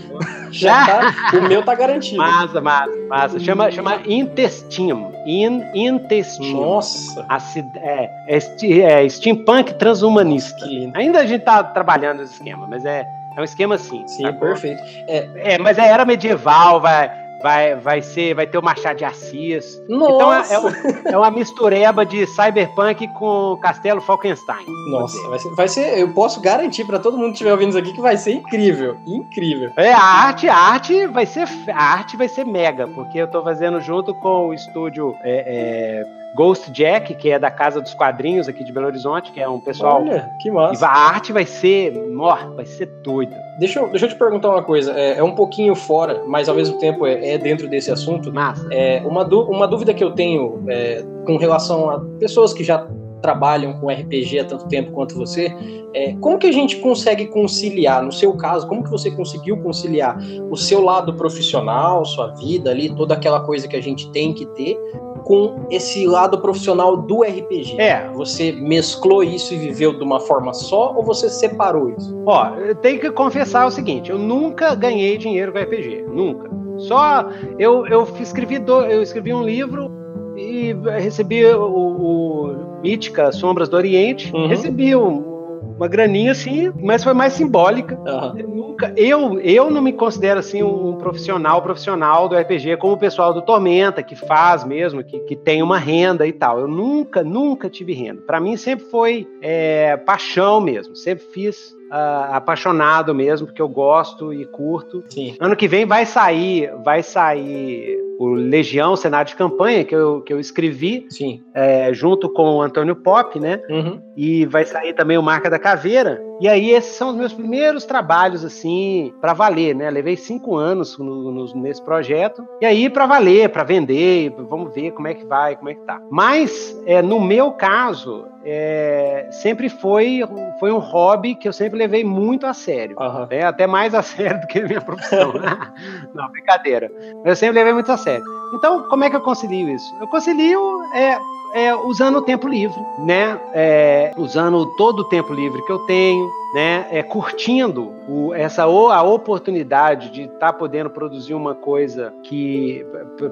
já 0.51 0.87
tá, 0.87 1.15
o 1.39 1.43
meu 1.43 1.63
tá 1.63 1.75
garantido. 1.75 2.19
Massa, 2.19 2.61
massa, 2.61 2.93
massa. 3.09 3.41
Chama, 3.41 3.71
chama 3.71 4.01
Intestino. 4.07 5.13
In, 5.27 5.63
intestino. 5.75 6.61
Nossa. 6.61 7.25
A, 7.29 7.39
é, 7.79 8.11
é, 8.29 9.05
é, 9.05 9.09
steampunk 9.09 9.75
transhumanista. 9.75 10.67
Ainda 10.95 11.21
a 11.21 11.27
gente 11.27 11.43
tá 11.43 11.65
trabalhando 11.65 12.23
esse 12.23 12.35
esquema, 12.35 12.67
mas 12.69 12.85
é, 12.85 13.05
é 13.37 13.41
um 13.41 13.45
esquema 13.45 13.75
assim. 13.75 14.07
Sim, 14.09 14.33
perfeito. 14.35 14.83
É, 15.09 15.55
é, 15.55 15.59
mas 15.59 15.79
é 15.79 15.87
era 15.87 16.05
medieval, 16.05 16.81
vai 16.81 17.27
vai, 17.43 17.77
vai 17.77 18.03
ser, 18.03 18.35
vai 18.35 18.47
ter 18.47 18.59
o 18.59 18.63
Machado 18.63 18.97
de 18.97 19.05
Assis. 19.05 19.81
Nossa! 19.89 20.55
Então 20.55 20.69
é, 21.05 21.11
é, 21.11 21.13
é 21.15 21.17
uma 21.17 21.31
mistureba 21.31 22.05
de 22.05 22.27
cyberpunk 22.27 23.07
com 23.09 23.57
Castelo 23.63 24.01
Falkenstein. 24.01 24.67
Nossa, 24.91 25.29
vai 25.29 25.39
ser, 25.39 25.55
vai 25.55 25.69
ser 25.69 25.99
eu 25.99 26.13
posso 26.13 26.41
garantir 26.41 26.85
para 26.85 26.99
todo 26.99 27.17
mundo 27.17 27.29
que 27.29 27.35
estiver 27.35 27.53
ouvindo 27.53 27.71
isso 27.71 27.79
aqui 27.79 27.93
que 27.93 28.01
vai 28.01 28.17
ser 28.17 28.33
incrível, 28.33 28.97
incrível. 29.07 29.71
É, 29.77 29.93
a 29.93 30.03
arte, 30.03 30.49
a 30.49 30.57
arte 30.57 31.07
vai 31.07 31.27
ser, 31.27 31.47
a 31.73 31.93
arte 31.93 32.17
vai 32.17 32.29
ser 32.29 32.45
mega, 32.45 32.87
porque 32.89 33.19
eu 33.19 33.29
tô 33.29 33.43
fazendo 33.43 33.81
junto 33.81 34.15
com 34.15 34.49
o 34.49 34.55
estúdio 34.55 35.15
é, 35.23 35.45
é, 35.47 36.26
Ghost 36.37 36.71
Jack, 36.71 37.15
que 37.15 37.31
é 37.31 37.39
da 37.39 37.51
Casa 37.51 37.81
dos 37.81 37.95
Quadrinhos 37.95 38.47
aqui 38.47 38.63
de 38.63 38.71
Belo 38.71 38.87
Horizonte, 38.87 39.33
que 39.33 39.41
é 39.41 39.49
um 39.49 39.59
pessoal. 39.59 40.03
Olha, 40.03 40.29
que 40.43 40.51
massa. 40.51 40.85
E 40.85 40.87
a 40.87 40.91
arte 40.91 41.33
vai 41.33 41.47
ser, 41.47 41.95
ó, 42.19 42.37
vai 42.55 42.67
ser 42.67 42.87
doida. 43.03 43.35
Deixa 43.59 43.81
eu, 43.81 43.89
deixa 43.89 44.05
eu 44.05 44.11
te 44.11 44.17
perguntar 44.17 44.51
uma 44.51 44.63
coisa. 44.63 44.93
É, 44.93 45.17
é 45.17 45.23
um 45.23 45.35
pouquinho 45.35 45.75
fora, 45.75 46.23
mas 46.27 46.47
ao 46.47 46.55
mesmo 46.55 46.79
tempo 46.79 47.07
é, 47.07 47.31
é 47.31 47.39
dentro 47.39 47.67
desse 47.67 47.91
assunto. 47.91 48.31
Massa. 48.31 48.69
É, 48.71 49.01
uma, 49.07 49.25
uma 49.25 49.67
dúvida 49.67 49.95
que 49.95 50.05
eu 50.05 50.13
tenho 50.13 50.63
é, 50.69 51.03
com 51.25 51.39
relação 51.39 51.91
a 51.91 52.01
pessoas 52.19 52.53
que 52.53 52.63
já 52.63 52.87
trabalham 53.21 53.75
com 53.81 53.89
RPG 53.89 54.41
há 54.41 54.45
tanto 54.45 54.67
tempo 54.69 54.93
quanto 54.93 55.15
você, 55.17 55.55
é, 55.95 56.15
como 56.21 56.39
que 56.39 56.47
a 56.47 56.53
gente 56.53 56.77
consegue 56.77 57.27
conciliar, 57.27 58.03
no 58.03 58.13
seu 58.13 58.33
caso, 58.35 58.67
como 58.67 58.85
que 58.85 58.91
você 58.91 59.11
conseguiu 59.11 59.57
conciliar 59.59 60.19
o 60.51 60.57
seu 60.57 60.83
lado 60.83 61.15
profissional, 61.15 62.05
sua 62.05 62.29
vida 62.35 62.71
ali, 62.71 62.95
toda 62.95 63.15
aquela 63.15 63.41
coisa 63.41 63.67
que 63.67 63.77
a 63.77 63.83
gente 63.83 64.11
tem 64.11 64.33
que 64.33 64.47
ter, 64.47 64.79
com 65.25 65.67
esse 65.71 66.07
lado 66.07 66.39
profissional 66.41 66.97
do 66.97 67.23
RPG? 67.23 67.81
É. 67.81 68.09
Você 68.15 68.53
mesclou 68.53 69.25
isso 69.25 69.53
e 69.55 69.59
viveu 69.59 69.99
de 69.99 70.05
uma 70.05 70.21
forma 70.21 70.55
só 70.55 70.95
ou 70.95 71.03
você 71.03 71.29
separou 71.29 71.91
isso? 71.91 72.17
Ó, 72.25 72.55
eu 72.55 72.77
tenho 72.77 73.01
que 73.01 73.11
confessar 73.11 73.67
o 73.67 73.71
seguinte: 73.71 74.09
eu 74.09 74.19
nunca 74.19 74.75
ganhei 74.75 75.19
dinheiro 75.19 75.53
com 75.53 75.59
RPG. 75.59 76.05
Nunca. 76.09 76.49
Só 76.79 77.29
eu, 77.59 77.87
eu 77.87 78.07
escrevi 78.21 78.59
do, 78.59 78.83
eu 78.83 79.03
escrevi 79.03 79.35
um 79.35 79.43
livro 79.43 79.91
e 80.37 80.75
recebi 81.01 81.45
o, 81.45 81.65
o 81.65 82.66
Mítica 82.83 83.33
Sombras 83.33 83.69
do 83.69 83.77
Oriente. 83.77 84.33
Uhum. 84.35 84.47
Recebi 84.47 84.95
um, 84.95 85.37
uma 85.77 85.89
graninha 85.89 86.33
assim, 86.33 86.73
mas 86.81 87.05
foi 87.05 87.13
mais 87.13 87.35
simbólica. 87.35 87.99
Aham. 88.07 88.35
Eu 88.39 88.49
nunca, 88.49 88.93
eu, 88.97 89.41
eu 89.41 89.71
não 89.71 89.83
me 89.83 89.93
considero 89.93 90.41
assim 90.41 90.63
um 90.63 90.97
profissional 90.97 91.63
profissional 91.63 92.29
do 92.29 92.37
RPG 92.37 92.77
como 92.79 92.95
o 92.95 92.99
pessoal 92.99 93.33
do 93.33 93.43
Tormenta 93.43 94.03
que 94.03 94.17
faz 94.17 94.65
mesmo, 94.65 95.05
que, 95.05 95.19
que 95.21 95.37
tem 95.37 95.63
uma 95.63 95.79
renda 95.79 96.27
e 96.27 96.33
tal. 96.33 96.61
Eu 96.61 96.69
nunca, 96.69 97.23
nunca 97.23 97.69
tive 97.69 97.93
renda. 97.93 98.23
Para 98.23 98.41
mim 98.41 98.57
sempre 98.57 98.87
foi 98.87 99.29
é, 99.41 99.97
paixão 99.97 100.61
mesmo. 100.61 100.97
Sempre 100.97 101.25
fiz 101.33 101.77
ah, 101.91 102.37
apaixonado 102.37 103.15
mesmo, 103.15 103.47
porque 103.47 103.63
eu 103.63 103.69
gosto 103.69 104.33
e 104.33 104.45
curto. 104.47 105.03
Sim. 105.09 105.37
Ano 105.41 105.57
que 105.57 105.69
vem 105.69 105.87
vai 105.87 106.05
sair, 106.07 106.71
vai 106.85 107.03
sair 107.03 107.99
o 108.19 108.29
Legião 108.31 108.97
Cenário 108.97 109.29
de 109.29 109.37
Campanha 109.37 109.85
que 109.85 109.95
eu, 109.95 110.23
que 110.23 110.33
eu 110.33 110.41
escrevi 110.41 111.07
Sim. 111.11 111.43
é, 111.55 111.93
junto 111.93 112.31
com 112.31 112.57
o 112.57 112.63
Antônio 112.63 112.97
Pop, 112.97 113.39
né? 113.39 113.61
Uhum. 113.69 114.01
E 114.17 114.47
vai 114.47 114.65
sair 114.65 114.95
também 114.95 115.19
o 115.19 115.23
Marca 115.23 115.51
da 115.51 115.59
Caveira. 115.59 116.23
E 116.41 116.49
aí, 116.49 116.71
esses 116.71 116.95
são 116.97 117.11
os 117.11 117.17
meus 117.17 117.33
primeiros 117.35 117.85
trabalhos, 117.85 118.43
assim, 118.45 119.13
para 119.21 119.35
valer, 119.35 119.75
né? 119.75 119.91
Levei 119.91 120.17
cinco 120.17 120.57
anos 120.57 120.97
no- 120.99 121.31
no- 121.31 121.55
nesse 121.57 121.83
projeto. 121.83 122.43
E 122.61 122.65
aí, 122.67 122.89
para 122.89 123.05
valer, 123.07 123.51
para 123.51 123.65
vender, 123.65 124.35
vamos 124.49 124.75
ver 124.75 124.93
como 124.93 125.09
é 125.09 125.15
que 125.15 125.25
vai, 125.27 125.57
como 125.57 125.69
é 125.69 125.75
que 125.75 125.81
tá. 125.83 126.01
Mas, 126.11 126.79
é, 126.87 127.03
no 127.03 127.21
meu 127.21 127.53
caso, 127.53 128.25
é, 128.49 129.27
sempre 129.31 129.69
foi, 129.69 130.21
foi 130.61 130.71
um 130.71 130.79
hobby 130.79 131.35
que 131.35 131.49
eu 131.49 131.53
sempre 131.53 131.77
levei 131.79 132.05
muito 132.05 132.47
a 132.47 132.55
sério. 132.55 132.97
Aham. 133.01 133.27
né? 133.31 133.43
Até 133.43 133.67
mais 133.67 133.93
a 133.95 134.03
sério 134.03 134.41
do 134.41 134.47
que 134.47 134.61
a 134.61 134.67
minha 134.67 134.81
profissão. 134.81 135.33
Não, 136.15 136.29
brincadeira. 136.31 136.91
Eu 137.25 137.35
sempre 137.35 137.57
levei 137.59 137.73
muito 137.73 137.91
a 137.91 137.97
sério. 137.97 138.25
Então, 138.55 138.83
como 138.89 139.03
é 139.05 139.11
que 139.11 139.17
eu 139.17 139.21
concilio 139.21 139.69
isso? 139.69 139.93
Eu 140.01 140.07
concilio 140.07 140.61
é, 140.95 141.19
é, 141.53 141.75
usando 141.75 142.19
o 142.19 142.23
tempo 142.23 142.47
livre, 142.47 142.81
né? 142.99 143.39
É, 143.53 144.13
usando 144.17 144.65
todo 144.77 145.01
o 145.01 145.05
tempo 145.05 145.35
livre 145.35 145.61
que 145.63 145.73
eu 145.73 145.81
tenho, 145.81 146.31
né? 146.55 146.87
É, 146.91 147.03
curtindo 147.03 147.93
o- 148.09 148.33
essa 148.33 148.63
a 148.63 149.03
oportunidade 149.03 150.11
de 150.11 150.23
estar 150.23 150.53
podendo 150.53 150.89
produzir 150.91 151.35
uma 151.35 151.55
coisa 151.55 152.13
que 152.23 152.87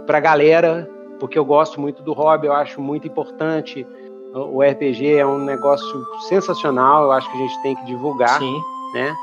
para 0.07 0.19
a 0.19 0.21
galera, 0.21 0.91
porque 1.21 1.39
eu 1.39 1.45
gosto 1.45 1.81
muito 1.81 2.03
do 2.03 2.13
hobby, 2.13 2.49
eu 2.49 2.53
acho 2.53 2.81
muito 2.81 3.07
importante. 3.07 3.87
O 4.35 4.63
RPG 4.63 5.15
é 5.15 5.25
um 5.25 5.39
negócio 5.39 6.05
sensacional, 6.29 7.05
eu 7.05 7.13
acho 7.13 7.31
que 7.31 7.37
a 7.37 7.41
gente 7.41 7.63
tem 7.63 7.77
que 7.77 7.85
divulgar 7.87 8.41
Sim. 8.41 8.61
né? 8.93 9.15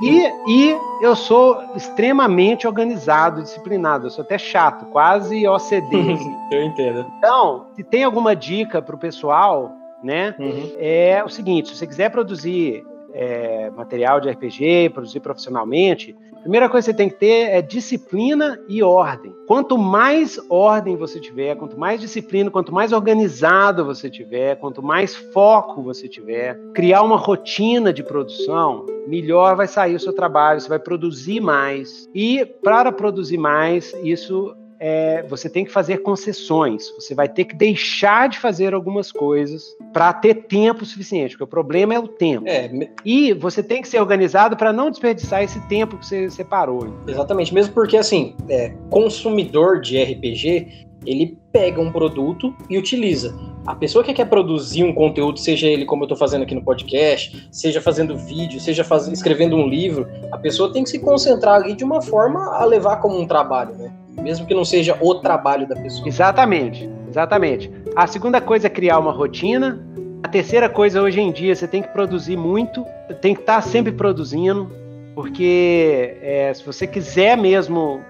E, 0.00 0.32
e 0.48 0.78
eu 1.02 1.14
sou 1.14 1.62
extremamente 1.76 2.66
organizado, 2.66 3.42
disciplinado. 3.42 4.06
Eu 4.06 4.10
sou 4.10 4.22
até 4.22 4.38
chato, 4.38 4.86
quase 4.86 5.46
OCD. 5.46 6.12
assim. 6.14 6.36
Eu 6.50 6.62
entendo. 6.64 7.06
Então, 7.18 7.66
se 7.74 7.84
tem 7.84 8.04
alguma 8.04 8.34
dica 8.34 8.80
para 8.80 8.94
o 8.94 8.98
pessoal, 8.98 9.72
né? 10.02 10.34
Uhum. 10.38 10.72
É 10.78 11.22
o 11.22 11.28
seguinte: 11.28 11.68
se 11.68 11.76
você 11.76 11.86
quiser 11.86 12.10
produzir 12.10 12.82
é, 13.12 13.70
material 13.70 14.20
de 14.20 14.30
RPG, 14.30 14.90
produzir 14.90 15.20
profissionalmente, 15.20 16.16
primeira 16.40 16.68
coisa 16.68 16.86
que 16.86 16.92
você 16.92 16.96
tem 16.96 17.08
que 17.08 17.16
ter 17.16 17.50
é 17.50 17.62
disciplina 17.62 18.58
e 18.68 18.82
ordem. 18.82 19.34
Quanto 19.46 19.76
mais 19.76 20.38
ordem 20.48 20.96
você 20.96 21.20
tiver, 21.20 21.56
quanto 21.56 21.78
mais 21.78 22.00
disciplina, 22.00 22.50
quanto 22.50 22.72
mais 22.72 22.92
organizado 22.92 23.84
você 23.84 24.08
tiver, 24.08 24.56
quanto 24.56 24.82
mais 24.82 25.14
foco 25.14 25.82
você 25.82 26.08
tiver, 26.08 26.58
criar 26.74 27.02
uma 27.02 27.16
rotina 27.16 27.92
de 27.92 28.02
produção, 28.02 28.86
melhor 29.06 29.56
vai 29.56 29.66
sair 29.66 29.94
o 29.94 30.00
seu 30.00 30.12
trabalho, 30.12 30.60
você 30.60 30.68
vai 30.68 30.78
produzir 30.78 31.40
mais. 31.40 32.08
E 32.14 32.44
para 32.44 32.90
produzir 32.90 33.38
mais, 33.38 33.92
isso 34.02 34.54
é, 34.82 35.22
você 35.28 35.50
tem 35.50 35.62
que 35.62 35.70
fazer 35.70 35.98
concessões. 35.98 36.90
Você 36.94 37.14
vai 37.14 37.28
ter 37.28 37.44
que 37.44 37.54
deixar 37.54 38.30
de 38.30 38.38
fazer 38.38 38.72
algumas 38.72 39.12
coisas 39.12 39.76
para 39.92 40.10
ter 40.14 40.46
tempo 40.46 40.86
suficiente, 40.86 41.32
porque 41.32 41.44
o 41.44 41.46
problema 41.46 41.94
é 41.94 41.98
o 41.98 42.08
tempo. 42.08 42.48
É, 42.48 42.70
E 43.04 43.34
você 43.34 43.62
tem 43.62 43.82
que 43.82 43.88
ser 43.88 44.00
organizado 44.00 44.56
para 44.56 44.72
não 44.72 44.90
desperdiçar 44.90 45.42
esse 45.42 45.60
tempo 45.68 45.98
que 45.98 46.06
você 46.06 46.30
separou. 46.30 46.88
exatamente. 47.06 47.52
Mesmo 47.52 47.74
porque, 47.74 47.98
assim, 47.98 48.34
é, 48.48 48.72
consumidor 48.88 49.80
de 49.82 50.02
RPG, 50.02 50.88
ele 51.04 51.38
pega 51.52 51.80
um 51.80 51.92
produto 51.92 52.54
e 52.70 52.78
utiliza. 52.78 53.38
A 53.66 53.74
pessoa 53.74 54.02
que 54.02 54.14
quer 54.14 54.26
produzir 54.26 54.84
um 54.84 54.94
conteúdo, 54.94 55.38
seja 55.38 55.66
ele 55.66 55.84
como 55.84 56.02
eu 56.02 56.06
estou 56.06 56.16
fazendo 56.16 56.42
aqui 56.42 56.54
no 56.54 56.62
podcast, 56.62 57.48
seja 57.50 57.80
fazendo 57.80 58.16
vídeo, 58.16 58.58
seja 58.58 58.82
faz... 58.82 59.06
escrevendo 59.08 59.56
um 59.56 59.68
livro, 59.68 60.08
a 60.32 60.38
pessoa 60.38 60.72
tem 60.72 60.82
que 60.82 60.90
se 60.90 60.98
concentrar 60.98 61.56
ali 61.56 61.74
de 61.74 61.84
uma 61.84 62.00
forma 62.00 62.56
a 62.56 62.64
levar 62.64 62.96
como 62.96 63.18
um 63.18 63.26
trabalho, 63.26 63.74
né? 63.76 63.92
Mesmo 64.22 64.46
que 64.46 64.54
não 64.54 64.64
seja 64.64 64.96
o 65.00 65.14
trabalho 65.16 65.66
da 65.66 65.76
pessoa. 65.76 66.06
Exatamente, 66.06 66.88
exatamente. 67.08 67.70
A 67.96 68.06
segunda 68.06 68.40
coisa 68.40 68.66
é 68.66 68.70
criar 68.70 68.98
uma 68.98 69.12
rotina. 69.12 69.84
A 70.22 70.28
terceira 70.28 70.68
coisa, 70.68 71.00
hoje 71.00 71.20
em 71.20 71.32
dia, 71.32 71.54
você 71.54 71.66
tem 71.66 71.82
que 71.82 71.88
produzir 71.88 72.36
muito, 72.36 72.84
tem 73.20 73.34
que 73.34 73.40
estar 73.40 73.62
sempre 73.62 73.90
produzindo, 73.90 74.70
porque 75.14 76.18
é, 76.20 76.52
se 76.52 76.64
você 76.64 76.86
quiser 76.86 77.36
mesmo 77.36 78.00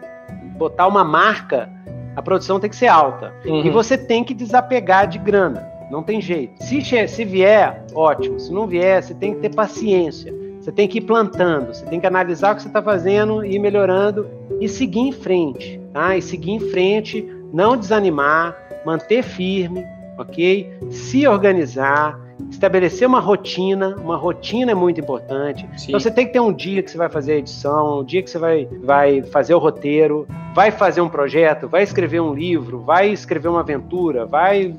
botar 0.57 0.87
uma 0.87 1.05
marca, 1.05 1.71
a 2.17 2.23
produção 2.23 2.59
tem 2.59 2.69
que 2.69 2.77
ser 2.77 2.89
alta. 2.89 3.33
Uhum. 3.47 3.65
E 3.65 3.71
você 3.71 3.97
tem 3.97 4.25
que 4.25 4.35
desapegar 4.35 5.07
de 5.07 5.19
grana. 5.19 5.67
Não 5.91 6.03
tem 6.03 6.21
jeito. 6.21 6.63
Se, 6.63 6.81
se 7.09 7.25
vier, 7.25 7.85
ótimo. 7.95 8.39
Se 8.39 8.53
não 8.53 8.67
vier, 8.67 9.03
você 9.03 9.15
tem 9.15 9.35
que 9.35 9.41
ter 9.41 9.55
paciência. 9.55 10.33
Você 10.61 10.71
tem 10.71 10.87
que 10.87 10.99
ir 10.99 11.03
plantando. 11.03 11.75
Você 11.75 11.85
tem 11.87 11.99
que 11.99 12.07
analisar 12.07 12.53
o 12.53 12.57
que 12.57 12.63
você 12.63 12.69
está 12.69 12.83
fazendo, 12.83 13.45
ir 13.45 13.59
melhorando 13.59 14.29
e 14.61 14.69
seguir 14.69 15.01
em 15.01 15.13
frente. 15.13 15.81
Tá? 15.93 16.17
E 16.17 16.23
seguir 16.23 16.53
em 16.53 16.61
frente, 16.61 17.27
não 17.53 17.77
desanimar, 17.77 18.57
manter 18.85 19.23
firme, 19.23 19.85
ok? 20.19 20.71
Se 20.91 21.27
organizar, 21.27 22.21
estabelecer 22.51 23.09
uma 23.09 23.21
rotina. 23.21 23.97
Uma 23.97 24.17
rotina 24.17 24.73
é 24.73 24.75
muito 24.75 25.01
importante. 25.01 25.67
Sim. 25.77 25.87
Então 25.89 26.01
você 26.01 26.11
tem 26.11 26.27
que 26.27 26.33
ter 26.33 26.41
um 26.41 26.53
dia 26.53 26.83
que 26.83 26.91
você 26.91 26.99
vai 26.99 27.09
fazer 27.09 27.33
a 27.33 27.37
edição, 27.37 28.01
um 28.01 28.05
dia 28.05 28.23
que 28.23 28.31
você 28.31 28.39
vai, 28.39 28.69
vai 28.83 29.23
fazer 29.23 29.55
o 29.55 29.59
roteiro, 29.59 30.27
vai 30.55 30.71
fazer 30.71 31.01
um 31.01 31.09
projeto, 31.09 31.69
vai 31.69 31.83
escrever 31.83 32.21
um 32.21 32.35
livro, 32.35 32.81
vai 32.81 33.11
escrever 33.11 33.49
uma 33.49 33.61
aventura, 33.61 34.27
vai 34.27 34.75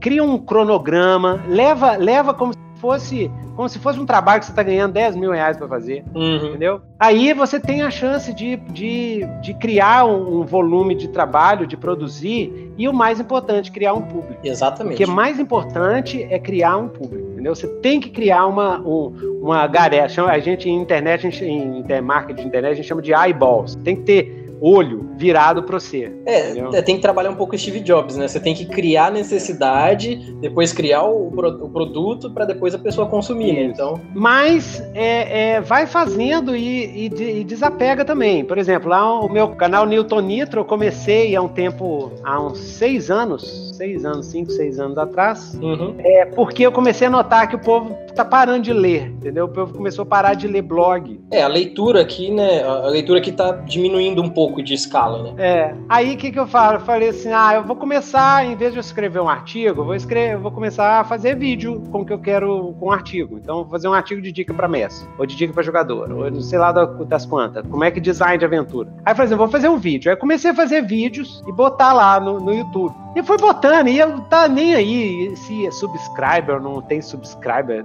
cria 0.00 0.22
um 0.22 0.36
cronograma, 0.38 1.42
leva 1.48 1.96
leva 1.96 2.34
como 2.34 2.52
se 2.52 2.58
fosse 2.82 3.30
como 3.56 3.68
se 3.68 3.78
fosse 3.78 4.00
um 4.00 4.06
trabalho 4.06 4.40
que 4.40 4.46
você 4.46 4.52
está 4.52 4.62
ganhando 4.62 4.92
10 4.92 5.14
mil 5.14 5.30
reais 5.30 5.56
para 5.58 5.68
fazer, 5.68 6.02
Uhum. 6.14 6.46
entendeu? 6.48 6.80
Aí 6.98 7.32
você 7.34 7.60
tem 7.60 7.82
a 7.82 7.90
chance 7.90 8.32
de, 8.34 8.56
de, 8.56 9.24
de 9.42 9.54
criar 9.54 10.04
um, 10.06 10.40
um 10.40 10.42
volume 10.42 10.94
de 10.94 11.06
trabalho, 11.08 11.66
de 11.66 11.76
produzir 11.76 12.72
e 12.78 12.88
o 12.88 12.92
mais 12.92 13.20
importante, 13.20 13.70
criar 13.70 13.92
um 13.92 14.00
público. 14.02 14.40
O 14.42 14.46
Exatamente. 14.48 14.96
que 14.96 15.04
é 15.04 15.06
mais 15.06 15.38
importante 15.38 16.26
é 16.30 16.38
criar 16.38 16.76
um 16.78 16.88
público, 16.88 17.28
entendeu? 17.32 17.54
Você 17.54 17.68
tem 17.68 18.00
que 18.00 18.08
criar 18.10 18.46
uma, 18.46 18.80
um, 18.80 19.38
uma 19.42 19.68
chama- 20.08 20.30
A 20.30 20.38
gente 20.38 20.68
em 20.68 20.74
internet, 20.80 21.26
em 21.44 21.78
inter- 21.80 22.02
marketing 22.02 22.42
de 22.42 22.48
internet, 22.48 22.72
a 22.72 22.76
gente 22.76 22.88
chama 22.88 23.02
de 23.02 23.12
eyeballs. 23.12 23.74
Tem 23.76 23.94
que 23.96 24.02
ter 24.02 24.41
olho 24.62 25.10
virado 25.16 25.64
para 25.64 25.80
você. 25.80 26.12
É, 26.24 26.56
é, 26.58 26.82
tem 26.82 26.96
que 26.96 27.02
trabalhar 27.02 27.30
um 27.30 27.34
pouco 27.34 27.58
Steve 27.58 27.80
Jobs, 27.80 28.16
né? 28.16 28.28
Você 28.28 28.38
tem 28.38 28.54
que 28.54 28.64
criar 28.64 29.10
necessidade, 29.10 30.34
depois 30.40 30.72
criar 30.72 31.02
o, 31.02 31.28
o 31.28 31.68
produto 31.70 32.30
para 32.30 32.44
depois 32.44 32.74
a 32.74 32.78
pessoa 32.78 33.08
consumir, 33.08 33.52
né? 33.52 33.64
Então. 33.64 34.00
Mas 34.14 34.80
é, 34.94 35.54
é, 35.54 35.60
vai 35.60 35.86
fazendo 35.86 36.54
e, 36.54 37.08
e, 37.08 37.40
e, 37.40 37.44
desapega 37.44 38.04
também. 38.04 38.44
Por 38.44 38.56
exemplo, 38.56 38.88
lá 38.88 39.20
o 39.20 39.28
meu 39.28 39.48
canal 39.48 39.84
Newton 39.84 40.20
Nitro, 40.20 40.60
eu 40.60 40.64
comecei 40.64 41.34
há 41.34 41.42
um 41.42 41.48
tempo, 41.48 42.12
há 42.22 42.40
uns 42.40 42.58
seis 42.58 43.10
anos, 43.10 43.71
seis 43.82 44.04
anos, 44.04 44.26
cinco, 44.26 44.52
seis 44.52 44.78
anos 44.78 44.96
atrás, 44.96 45.58
uhum. 45.60 45.96
é 45.98 46.24
porque 46.24 46.64
eu 46.64 46.70
comecei 46.70 47.08
a 47.08 47.10
notar 47.10 47.48
que 47.48 47.56
o 47.56 47.58
povo 47.58 47.98
tá 48.14 48.24
parando 48.24 48.62
de 48.62 48.72
ler, 48.72 49.08
entendeu? 49.08 49.46
O 49.46 49.48
povo 49.48 49.74
começou 49.74 50.04
a 50.04 50.06
parar 50.06 50.34
de 50.34 50.46
ler 50.46 50.62
blog. 50.62 51.20
É, 51.32 51.42
a 51.42 51.48
leitura 51.48 52.00
aqui, 52.00 52.30
né? 52.30 52.62
A 52.62 52.86
leitura 52.86 53.18
aqui 53.18 53.32
tá 53.32 53.50
diminuindo 53.50 54.22
um 54.22 54.28
pouco 54.28 54.62
de 54.62 54.72
escala, 54.72 55.22
né? 55.22 55.34
É. 55.36 55.74
Aí 55.88 56.14
o 56.14 56.16
que, 56.16 56.30
que 56.30 56.38
eu 56.38 56.46
falo? 56.46 56.76
Eu 56.76 56.80
falei 56.82 57.08
assim: 57.08 57.32
ah, 57.32 57.54
eu 57.56 57.64
vou 57.64 57.74
começar, 57.74 58.46
em 58.46 58.54
vez 58.54 58.72
de 58.72 58.78
eu 58.78 58.80
escrever 58.80 59.20
um 59.20 59.28
artigo, 59.28 59.80
eu 59.80 59.84
vou 59.84 59.96
escrever, 59.96 60.34
eu 60.34 60.40
vou 60.40 60.52
começar 60.52 61.00
a 61.00 61.04
fazer 61.04 61.36
vídeo 61.36 61.82
com 61.90 62.02
o 62.02 62.06
que 62.06 62.12
eu 62.12 62.20
quero 62.20 62.74
com 62.78 62.86
um 62.86 62.92
artigo. 62.92 63.36
Então, 63.36 63.62
vou 63.62 63.70
fazer 63.70 63.88
um 63.88 63.94
artigo 63.94 64.22
de 64.22 64.30
dica 64.30 64.54
para 64.54 64.68
mestre, 64.68 65.08
ou 65.18 65.26
de 65.26 65.34
dica 65.34 65.52
para 65.52 65.62
jogador, 65.64 66.12
ou 66.12 66.30
não 66.30 66.40
sei 66.40 66.58
lá 66.58 66.70
das 66.70 67.26
quantas. 67.26 67.66
Como 67.66 67.82
é 67.82 67.90
que 67.90 67.98
design 67.98 68.38
de 68.38 68.44
aventura. 68.44 68.88
Aí 69.04 69.12
eu 69.12 69.16
falei 69.16 69.26
assim: 69.26 69.36
vou 69.36 69.48
fazer 69.48 69.68
um 69.68 69.78
vídeo. 69.78 70.08
Aí 70.08 70.16
comecei 70.16 70.52
a 70.52 70.54
fazer 70.54 70.82
vídeos 70.82 71.42
e 71.48 71.52
botar 71.52 71.92
lá 71.92 72.20
no, 72.20 72.38
no 72.38 72.54
YouTube. 72.54 73.02
E 73.14 73.22
fui 73.22 73.36
botando, 73.36 73.71
e 73.80 73.98
eu 73.98 74.20
tá 74.22 74.48
nem 74.48 74.74
aí 74.74 75.36
se 75.36 75.66
é 75.66 75.70
subscriber 75.70 76.56
ou 76.56 76.60
não 76.60 76.82
tem 76.82 77.00
subscriber. 77.00 77.84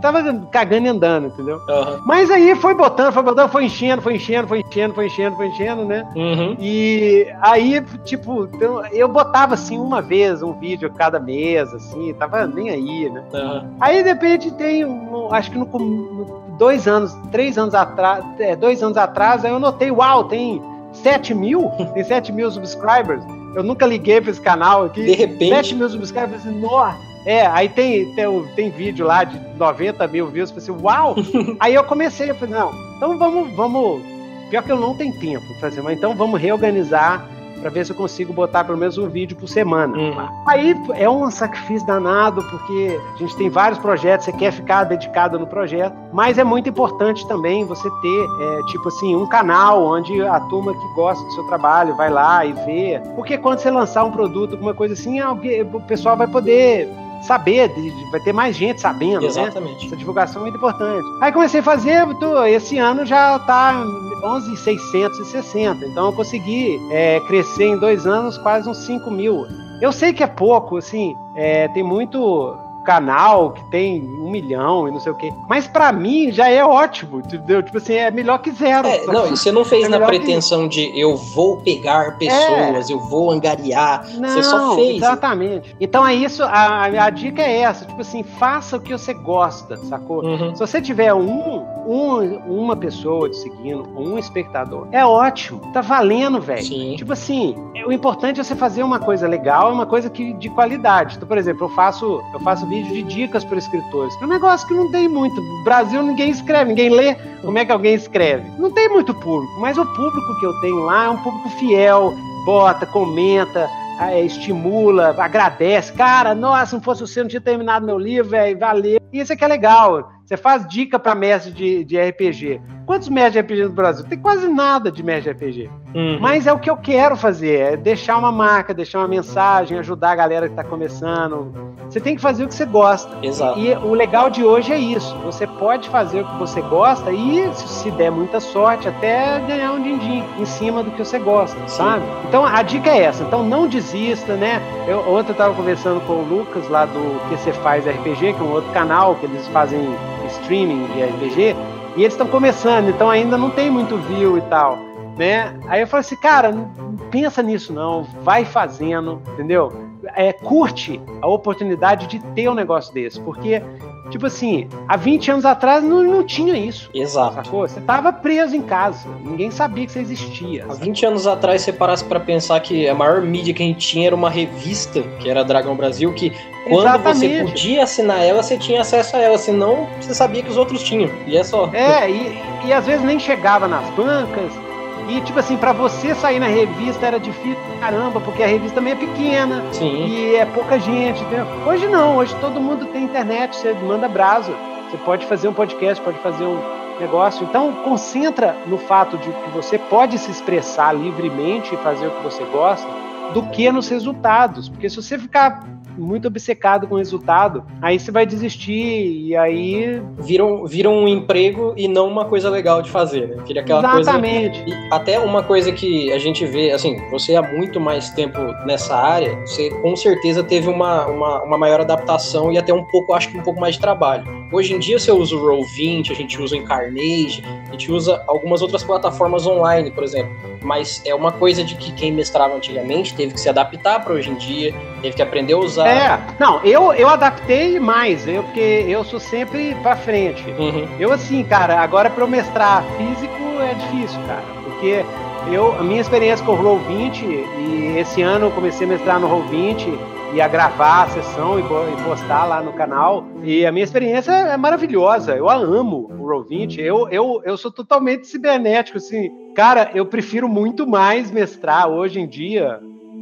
Tava 0.00 0.22
cagando 0.50 0.86
e 0.86 0.90
andando, 0.90 1.26
entendeu? 1.28 1.56
Uhum. 1.68 2.00
Mas 2.04 2.30
aí 2.30 2.54
foi 2.56 2.74
botando, 2.74 3.12
foi 3.12 3.22
botando, 3.22 3.50
foi 3.50 3.64
enchendo, 3.64 4.02
foi 4.02 4.14
enchendo, 4.14 4.48
foi 4.48 4.60
enchendo, 4.60 4.94
foi 4.94 5.06
enchendo, 5.06 5.36
foi 5.36 5.46
enchendo, 5.48 5.84
né? 5.84 6.06
Uhum. 6.14 6.56
E 6.58 7.26
aí, 7.40 7.84
tipo, 8.04 8.48
eu 8.92 9.08
botava 9.08 9.54
assim 9.54 9.78
uma 9.78 10.00
vez 10.00 10.42
um 10.42 10.52
vídeo 10.52 10.90
cada 10.92 11.18
mês, 11.18 11.72
assim, 11.72 12.12
tava 12.14 12.46
nem 12.46 12.70
aí, 12.70 13.10
né? 13.10 13.24
Uhum. 13.32 13.70
Aí 13.80 14.02
de 14.02 14.08
repente 14.08 14.50
tem, 14.52 14.84
acho 15.30 15.50
que 15.50 15.58
no, 15.58 15.66
no, 15.66 16.42
dois 16.58 16.86
anos, 16.86 17.14
três 17.30 17.58
anos 17.58 17.74
atrás, 17.74 18.24
é, 18.38 18.54
dois 18.54 18.82
anos 18.82 18.96
atrás, 18.96 19.44
aí 19.44 19.50
eu 19.50 19.58
notei, 19.58 19.90
uau, 19.90 20.24
tem 20.24 20.62
7 20.92 21.34
mil, 21.34 21.70
tem 21.94 22.04
7 22.04 22.32
mil 22.32 22.50
subscribers. 22.50 23.22
Eu 23.54 23.62
nunca 23.62 23.86
liguei 23.86 24.20
pra 24.20 24.30
esse 24.30 24.40
canal 24.40 24.84
aqui. 24.84 25.04
De 25.04 25.12
repente. 25.12 25.48
7 25.48 25.74
mil 25.74 25.88
subscribers, 25.88 26.44
nossa. 26.44 26.98
É, 27.24 27.46
aí 27.46 27.68
tem, 27.68 28.12
tem, 28.14 28.44
tem 28.54 28.70
vídeo 28.70 29.06
lá 29.06 29.24
de 29.24 29.40
90 29.56 30.06
mil 30.08 30.26
views. 30.26 30.50
Eu 30.50 30.60
falei 30.60 30.76
assim, 30.76 30.84
uau! 30.84 31.16
aí 31.60 31.74
eu 31.74 31.84
comecei, 31.84 32.30
eu 32.30 32.34
falei, 32.34 32.54
não, 32.54 32.72
então 32.96 33.18
vamos, 33.18 33.54
vamos. 33.54 34.02
Pior 34.50 34.62
que 34.62 34.70
eu 34.70 34.78
não 34.78 34.94
tenho 34.94 35.18
tempo 35.18 35.42
fazer, 35.58 35.80
mas 35.82 35.96
então 35.96 36.14
vamos 36.14 36.40
reorganizar 36.40 37.26
para 37.64 37.70
ver 37.70 37.86
se 37.86 37.92
eu 37.92 37.96
consigo 37.96 38.30
botar 38.30 38.62
pelo 38.62 38.76
menos 38.76 38.98
um 38.98 39.08
vídeo 39.08 39.34
por 39.34 39.48
semana. 39.48 39.96
Uhum. 39.96 40.28
Aí 40.46 40.76
é 40.96 41.08
um 41.08 41.30
sacrifício 41.30 41.86
danado, 41.86 42.42
porque 42.50 43.00
a 43.14 43.18
gente 43.18 43.34
tem 43.36 43.48
vários 43.48 43.78
projetos, 43.78 44.26
você 44.26 44.32
quer 44.32 44.52
ficar 44.52 44.84
dedicado 44.84 45.38
no 45.38 45.46
projeto, 45.46 45.96
mas 46.12 46.36
é 46.36 46.44
muito 46.44 46.68
importante 46.68 47.26
também 47.26 47.64
você 47.64 47.88
ter, 48.02 48.26
é, 48.42 48.60
tipo 48.66 48.88
assim, 48.88 49.16
um 49.16 49.26
canal 49.26 49.82
onde 49.82 50.20
a 50.20 50.38
turma 50.40 50.74
que 50.74 50.94
gosta 50.94 51.24
do 51.24 51.32
seu 51.32 51.44
trabalho 51.44 51.96
vai 51.96 52.10
lá 52.10 52.44
e 52.44 52.52
vê. 52.52 53.00
Porque 53.16 53.38
quando 53.38 53.60
você 53.60 53.70
lançar 53.70 54.04
um 54.04 54.10
produto, 54.10 54.52
alguma 54.52 54.74
coisa 54.74 54.92
assim, 54.92 55.18
alguém, 55.18 55.62
o 55.62 55.80
pessoal 55.80 56.18
vai 56.18 56.26
poder 56.26 56.86
saber, 57.26 57.72
vai 58.10 58.20
ter 58.20 58.32
mais 58.32 58.56
gente 58.56 58.80
sabendo, 58.80 59.22
né? 59.22 59.26
Exatamente. 59.26 59.80
Né? 59.80 59.86
Essa 59.86 59.96
divulgação 59.96 60.42
é 60.42 60.44
muito 60.44 60.56
importante. 60.56 61.06
Aí 61.20 61.32
comecei 61.32 61.60
a 61.60 61.62
fazer, 61.62 62.06
tô, 62.18 62.44
esse 62.44 62.78
ano 62.78 63.04
já 63.04 63.38
tá 63.40 63.84
11,660, 64.22 65.86
então 65.86 66.06
eu 66.06 66.12
consegui 66.12 66.78
é, 66.90 67.20
crescer 67.20 67.66
em 67.66 67.78
dois 67.78 68.06
anos 68.06 68.38
quase 68.38 68.68
uns 68.68 68.78
5 68.78 69.10
mil. 69.10 69.46
Eu 69.80 69.92
sei 69.92 70.12
que 70.12 70.22
é 70.22 70.26
pouco, 70.26 70.76
assim, 70.76 71.16
é, 71.34 71.68
tem 71.68 71.82
muito 71.82 72.56
canal 72.84 73.52
que 73.52 73.64
tem 73.70 74.02
um 74.02 74.30
milhão 74.30 74.88
e 74.88 74.90
não 74.90 75.00
sei 75.00 75.12
o 75.12 75.14
quê. 75.16 75.32
Mas 75.48 75.66
para 75.66 75.90
mim 75.92 76.30
já 76.30 76.48
é 76.48 76.64
ótimo, 76.64 77.20
entendeu? 77.20 77.62
Tipo 77.62 77.78
assim, 77.78 77.94
é 77.94 78.10
melhor 78.10 78.38
que 78.38 78.50
zero. 78.50 78.86
É, 78.86 79.06
não, 79.06 79.28
você 79.28 79.50
não 79.50 79.64
fez 79.64 79.86
é 79.86 79.88
na 79.88 80.00
pretensão 80.06 80.68
que... 80.68 80.92
de 80.92 81.00
eu 81.00 81.16
vou 81.16 81.58
pegar 81.58 82.18
pessoas, 82.18 82.90
é. 82.90 82.92
eu 82.92 83.00
vou 83.00 83.30
angariar. 83.30 84.06
Não, 84.16 84.28
você 84.28 84.42
só 84.42 84.74
fez. 84.76 84.96
Exatamente. 84.96 85.74
Então 85.80 86.06
é 86.06 86.14
isso, 86.14 86.42
a, 86.44 86.84
a 86.84 87.10
dica 87.10 87.42
é 87.42 87.60
essa. 87.60 87.84
Tipo 87.84 88.00
assim, 88.00 88.22
faça 88.22 88.76
o 88.76 88.80
que 88.80 88.92
você 88.92 89.14
gosta, 89.14 89.76
sacou? 89.76 90.24
Uhum. 90.24 90.54
Se 90.54 90.60
você 90.60 90.80
tiver 90.80 91.12
um, 91.14 91.64
um, 91.86 92.36
uma 92.46 92.76
pessoa 92.76 93.28
te 93.28 93.36
seguindo, 93.36 93.88
um 93.96 94.18
espectador, 94.18 94.86
é 94.92 95.04
ótimo. 95.04 95.60
Tá 95.72 95.80
valendo, 95.80 96.40
velho. 96.40 96.96
Tipo 96.96 97.12
assim, 97.12 97.54
o 97.86 97.92
importante 97.92 98.40
é 98.40 98.44
você 98.44 98.54
fazer 98.54 98.82
uma 98.82 98.98
coisa 98.98 99.26
legal, 99.26 99.72
uma 99.72 99.86
coisa 99.86 100.10
que, 100.10 100.32
de 100.34 100.48
qualidade. 100.50 101.16
Então, 101.16 101.26
por 101.26 101.38
exemplo, 101.38 101.66
eu 101.66 101.70
faço, 101.70 102.22
eu 102.32 102.40
faço 102.40 102.66
vídeo 102.82 102.94
de 102.94 103.14
dicas 103.14 103.44
para 103.44 103.58
escritores. 103.58 104.14
É 104.20 104.24
um 104.24 104.28
negócio 104.28 104.66
que 104.66 104.74
não 104.74 104.90
tem 104.90 105.08
muito. 105.08 105.40
No 105.40 105.64
Brasil 105.64 106.02
ninguém 106.02 106.30
escreve, 106.30 106.70
ninguém 106.70 106.90
lê. 106.90 107.14
Como 107.42 107.58
é 107.58 107.64
que 107.64 107.72
alguém 107.72 107.94
escreve? 107.94 108.48
Não 108.58 108.70
tem 108.70 108.88
muito 108.88 109.14
público, 109.14 109.60
mas 109.60 109.78
o 109.78 109.84
público 109.84 110.40
que 110.40 110.46
eu 110.46 110.60
tenho 110.60 110.80
lá 110.80 111.04
é 111.04 111.10
um 111.10 111.22
público 111.22 111.48
fiel, 111.50 112.12
bota, 112.44 112.86
comenta, 112.86 113.68
é, 114.00 114.24
estimula, 114.24 115.14
agradece. 115.18 115.92
Cara, 115.92 116.34
nossa, 116.34 116.76
não 116.76 116.82
fosse 116.82 117.00
você, 117.02 117.22
não 117.22 117.28
tinha 117.28 117.40
terminado 117.40 117.86
meu 117.86 117.98
livro, 117.98 118.30
velho, 118.30 118.58
valeu. 118.58 118.98
Isso 119.12 119.32
é 119.32 119.36
que 119.36 119.44
é 119.44 119.48
legal. 119.48 120.10
Você 120.24 120.36
faz 120.36 120.66
dica 120.66 120.98
para 120.98 121.14
mestre 121.14 121.52
de, 121.52 121.84
de 121.84 122.00
RPG. 122.00 122.60
Quantos 122.86 123.08
de 123.32 123.40
RPG 123.40 123.64
no 123.64 123.70
Brasil? 123.70 124.04
Tem 124.04 124.18
quase 124.18 124.48
nada 124.48 124.90
de 124.90 125.02
de 125.02 125.30
RPG. 125.30 125.70
Uhum. 125.94 126.18
Mas 126.20 126.46
é 126.46 126.52
o 126.52 126.58
que 126.58 126.68
eu 126.68 126.76
quero 126.76 127.16
fazer, 127.16 127.60
é 127.60 127.76
deixar 127.76 128.18
uma 128.18 128.32
marca, 128.32 128.74
deixar 128.74 128.98
uma 128.98 129.08
mensagem, 129.08 129.78
ajudar 129.78 130.10
a 130.10 130.16
galera 130.16 130.46
que 130.46 130.52
está 130.52 130.64
começando. 130.64 131.52
Você 131.88 132.00
tem 132.00 132.16
que 132.16 132.22
fazer 132.22 132.44
o 132.44 132.48
que 132.48 132.54
você 132.54 132.64
gosta. 132.64 133.16
Exato. 133.22 133.58
E 133.58 133.72
o 133.74 133.94
legal 133.94 134.28
de 134.28 134.42
hoje 134.42 134.72
é 134.72 134.78
isso. 134.78 135.16
Você 135.18 135.46
pode 135.46 135.88
fazer 135.88 136.22
o 136.22 136.24
que 136.26 136.38
você 136.38 136.60
gosta 136.62 137.12
e, 137.12 137.48
se 137.54 137.90
der 137.92 138.10
muita 138.10 138.40
sorte, 138.40 138.88
até 138.88 139.38
ganhar 139.46 139.72
um 139.72 139.82
din-din 139.82 140.24
em 140.38 140.44
cima 140.44 140.82
do 140.82 140.90
que 140.90 141.04
você 141.04 141.18
gosta, 141.18 141.56
Sim. 141.60 141.76
sabe? 141.76 142.04
Então 142.28 142.44
a 142.44 142.62
dica 142.62 142.90
é 142.90 143.02
essa. 143.02 143.22
Então 143.22 143.42
não 143.42 143.68
desista, 143.68 144.34
né? 144.34 144.60
Eu, 144.88 145.00
ontem 145.00 145.30
eu 145.30 145.32
estava 145.32 145.54
conversando 145.54 146.00
com 146.06 146.14
o 146.14 146.24
Lucas 146.24 146.68
lá 146.68 146.86
do 146.86 147.28
Que 147.28 147.36
Você 147.36 147.52
Faz 147.52 147.86
RPG, 147.86 148.32
que 148.32 148.40
é 148.40 148.42
um 148.42 148.52
outro 148.52 148.70
canal 148.72 149.14
que 149.16 149.26
eles 149.26 149.46
fazem 149.48 149.80
streaming 150.26 150.86
de 150.86 151.04
RPG, 151.04 151.56
e 151.96 152.00
eles 152.00 152.14
estão 152.14 152.26
começando, 152.26 152.88
então 152.88 153.08
ainda 153.08 153.36
não 153.36 153.50
tem 153.50 153.70
muito 153.70 153.96
view 153.96 154.36
e 154.38 154.40
tal, 154.42 154.78
né? 155.16 155.58
Aí 155.68 155.80
eu 155.80 155.86
falei 155.86 156.00
assim, 156.00 156.16
cara, 156.16 156.50
não 156.50 156.96
pensa 157.10 157.42
nisso 157.42 157.72
não, 157.72 158.02
vai 158.22 158.44
fazendo, 158.44 159.22
entendeu? 159.32 159.72
É, 160.14 160.32
curte 160.32 161.00
a 161.22 161.26
oportunidade 161.26 162.06
de 162.06 162.18
ter 162.34 162.48
um 162.48 162.54
negócio 162.54 162.92
desse, 162.92 163.20
porque 163.20 163.62
Tipo 164.10 164.26
assim, 164.26 164.68
há 164.86 164.96
20 164.96 165.30
anos 165.30 165.44
atrás 165.44 165.82
não, 165.82 166.02
não 166.02 166.24
tinha 166.24 166.56
isso. 166.56 166.90
Exato. 166.94 167.34
Sacou? 167.36 167.66
Você 167.66 167.80
tava 167.80 168.12
preso 168.12 168.54
em 168.54 168.62
casa. 168.62 169.08
Ninguém 169.24 169.50
sabia 169.50 169.86
que 169.86 169.92
você 169.92 170.00
existia. 170.00 170.66
Há 170.68 170.74
20 170.74 171.06
anos 171.06 171.26
atrás, 171.26 171.62
você 171.62 171.72
parasse 171.72 172.04
para 172.04 172.20
pensar 172.20 172.60
que 172.60 172.88
a 172.88 172.94
maior 172.94 173.22
mídia 173.22 173.54
que 173.54 173.62
a 173.62 173.66
gente 173.66 173.86
tinha 173.86 174.06
era 174.08 174.16
uma 174.16 174.28
revista, 174.30 175.02
que 175.20 175.28
era 175.28 175.44
Dragão 175.44 175.76
Brasil, 175.76 176.12
que 176.12 176.30
quando 176.68 176.86
Exatamente. 176.86 177.18
você 177.18 177.44
podia 177.44 177.82
assinar 177.82 178.24
ela, 178.24 178.42
você 178.42 178.58
tinha 178.58 178.80
acesso 178.82 179.16
a 179.16 179.20
ela. 179.20 179.38
Senão, 179.38 179.88
você 180.00 180.14
sabia 180.14 180.42
que 180.42 180.50
os 180.50 180.56
outros 180.56 180.82
tinham. 180.82 181.10
E 181.26 181.36
é 181.36 181.44
só. 181.44 181.70
É, 181.72 182.10
e, 182.10 182.38
e 182.66 182.72
às 182.72 182.86
vezes 182.86 183.04
nem 183.04 183.18
chegava 183.18 183.66
nas 183.66 183.88
bancas 183.90 184.63
e, 185.08 185.20
tipo 185.20 185.38
assim, 185.38 185.56
para 185.56 185.72
você 185.72 186.14
sair 186.14 186.38
na 186.38 186.46
revista 186.46 187.06
era 187.06 187.20
difícil 187.20 187.56
caramba, 187.78 188.20
porque 188.20 188.42
a 188.42 188.46
revista 188.46 188.76
também 188.76 188.94
é 188.94 188.96
pequena. 188.96 189.62
Sim. 189.72 190.06
E 190.06 190.36
é 190.36 190.46
pouca 190.46 190.78
gente. 190.78 191.22
Entendeu? 191.22 191.46
Hoje 191.66 191.86
não, 191.86 192.16
hoje 192.16 192.34
todo 192.40 192.60
mundo 192.60 192.86
tem 192.86 193.04
internet, 193.04 193.54
você 193.56 193.72
manda 193.74 194.08
brasa. 194.08 194.54
Você 194.90 194.96
pode 194.98 195.26
fazer 195.26 195.48
um 195.48 195.52
podcast, 195.52 196.02
pode 196.02 196.18
fazer 196.18 196.44
um 196.44 196.58
negócio. 196.98 197.44
Então, 197.44 197.72
concentra 197.84 198.56
no 198.66 198.78
fato 198.78 199.18
de 199.18 199.28
que 199.28 199.50
você 199.50 199.78
pode 199.78 200.18
se 200.18 200.30
expressar 200.30 200.92
livremente 200.92 201.74
e 201.74 201.78
fazer 201.78 202.06
o 202.06 202.10
que 202.10 202.22
você 202.22 202.44
gosta, 202.44 202.88
do 203.32 203.42
que 203.50 203.70
nos 203.70 203.88
resultados. 203.88 204.68
Porque 204.68 204.88
se 204.88 204.96
você 204.96 205.18
ficar 205.18 205.64
muito 205.96 206.28
obcecado 206.28 206.86
com 206.86 206.94
o 206.94 206.98
resultado, 206.98 207.64
aí 207.80 207.98
você 207.98 208.10
vai 208.10 208.26
desistir 208.26 208.72
e 208.72 209.36
aí. 209.36 210.02
Vira 210.18 210.44
um, 210.44 210.66
vira 210.66 210.88
um 210.88 211.06
emprego 211.06 211.74
e 211.76 211.88
não 211.88 212.08
uma 212.08 212.24
coisa 212.24 212.48
legal 212.48 212.82
de 212.82 212.90
fazer, 212.90 213.28
né? 213.28 213.42
Vira 213.46 213.60
aquela 213.60 214.00
Exatamente. 214.00 214.62
coisa. 214.62 214.78
E 214.78 214.88
até 214.92 215.18
uma 215.18 215.42
coisa 215.42 215.72
que 215.72 216.12
a 216.12 216.18
gente 216.18 216.44
vê, 216.46 216.72
assim, 216.72 216.96
você 217.10 217.36
há 217.36 217.42
muito 217.42 217.80
mais 217.80 218.10
tempo 218.10 218.38
nessa 218.66 218.96
área, 218.96 219.34
você 219.40 219.70
com 219.70 219.94
certeza 219.96 220.42
teve 220.42 220.68
uma, 220.68 221.06
uma, 221.06 221.42
uma 221.42 221.58
maior 221.58 221.80
adaptação 221.80 222.52
e 222.52 222.58
até 222.58 222.72
um 222.72 222.84
pouco, 222.84 223.12
acho 223.12 223.30
que 223.30 223.38
um 223.38 223.42
pouco 223.42 223.60
mais 223.60 223.74
de 223.74 223.80
trabalho. 223.80 224.24
Hoje 224.52 224.74
em 224.74 224.78
dia 224.78 224.98
você 224.98 225.10
usa 225.10 225.34
o 225.34 225.40
Roll20, 225.40 226.10
a 226.10 226.14
gente 226.14 226.40
usa 226.40 226.54
o 226.54 226.58
Encarnage, 226.58 227.42
a 227.68 227.72
gente 227.72 227.90
usa 227.90 228.22
algumas 228.26 228.62
outras 228.62 228.84
plataformas 228.84 229.46
online, 229.46 229.90
por 229.90 230.04
exemplo. 230.04 230.32
Mas 230.64 231.02
é 231.04 231.14
uma 231.14 231.30
coisa 231.30 231.62
de 231.62 231.74
que 231.74 231.92
quem 231.92 232.10
mestrava 232.10 232.54
antigamente 232.54 233.14
teve 233.14 233.34
que 233.34 233.40
se 233.40 233.48
adaptar 233.48 234.02
para 234.02 234.14
hoje 234.14 234.30
em 234.30 234.34
dia, 234.34 234.74
teve 235.02 235.14
que 235.14 235.22
aprender 235.22 235.52
a 235.52 235.58
usar 235.58 235.86
é, 235.86 236.18
não, 236.38 236.62
eu, 236.64 236.92
eu 236.94 237.08
adaptei 237.08 237.78
mais, 237.78 238.26
eu, 238.26 238.42
porque 238.42 238.84
eu 238.88 239.04
sou 239.04 239.20
sempre 239.20 239.74
pra 239.82 239.94
frente. 239.94 240.42
Uhum. 240.50 240.88
Eu, 240.98 241.12
assim, 241.12 241.44
cara, 241.44 241.80
agora 241.80 242.08
pra 242.08 242.24
eu 242.24 242.28
mestrar 242.28 242.82
físico 242.96 243.60
é 243.60 243.74
difícil, 243.74 244.20
cara, 244.26 244.42
porque 244.64 245.04
eu, 245.48 245.78
a 245.78 245.82
minha 245.82 246.00
experiência 246.00 246.44
com 246.44 246.52
o 246.52 246.58
Roll20, 246.58 247.22
e 247.58 247.98
esse 247.98 248.22
ano 248.22 248.46
eu 248.46 248.50
comecei 248.50 248.86
a 248.86 248.90
mestrar 248.90 249.20
no 249.20 249.28
Roll20 249.28 250.13
e 250.34 250.40
a 250.40 250.48
gravar 250.48 251.04
a 251.04 251.08
sessão 251.10 251.60
e 251.60 251.62
postar 252.02 252.44
lá 252.44 252.60
no 252.60 252.72
canal. 252.72 253.24
E 253.44 253.64
a 253.64 253.70
minha 253.70 253.84
experiência 253.84 254.32
é 254.32 254.56
maravilhosa. 254.56 255.36
Eu 255.36 255.48
a 255.48 255.54
amo 255.54 256.10
o 256.10 256.26
Roll20. 256.26 256.80
Eu, 256.80 257.08
eu, 257.08 257.40
eu 257.44 257.56
sou 257.56 257.70
totalmente 257.70 258.26
cibernético, 258.26 258.98
assim. 258.98 259.30
Cara, 259.54 259.92
eu 259.94 260.04
prefiro 260.04 260.48
muito 260.48 260.88
mais 260.88 261.30
mestrar 261.30 261.88
hoje 261.88 262.18
em 262.18 262.26
dia 262.26 262.80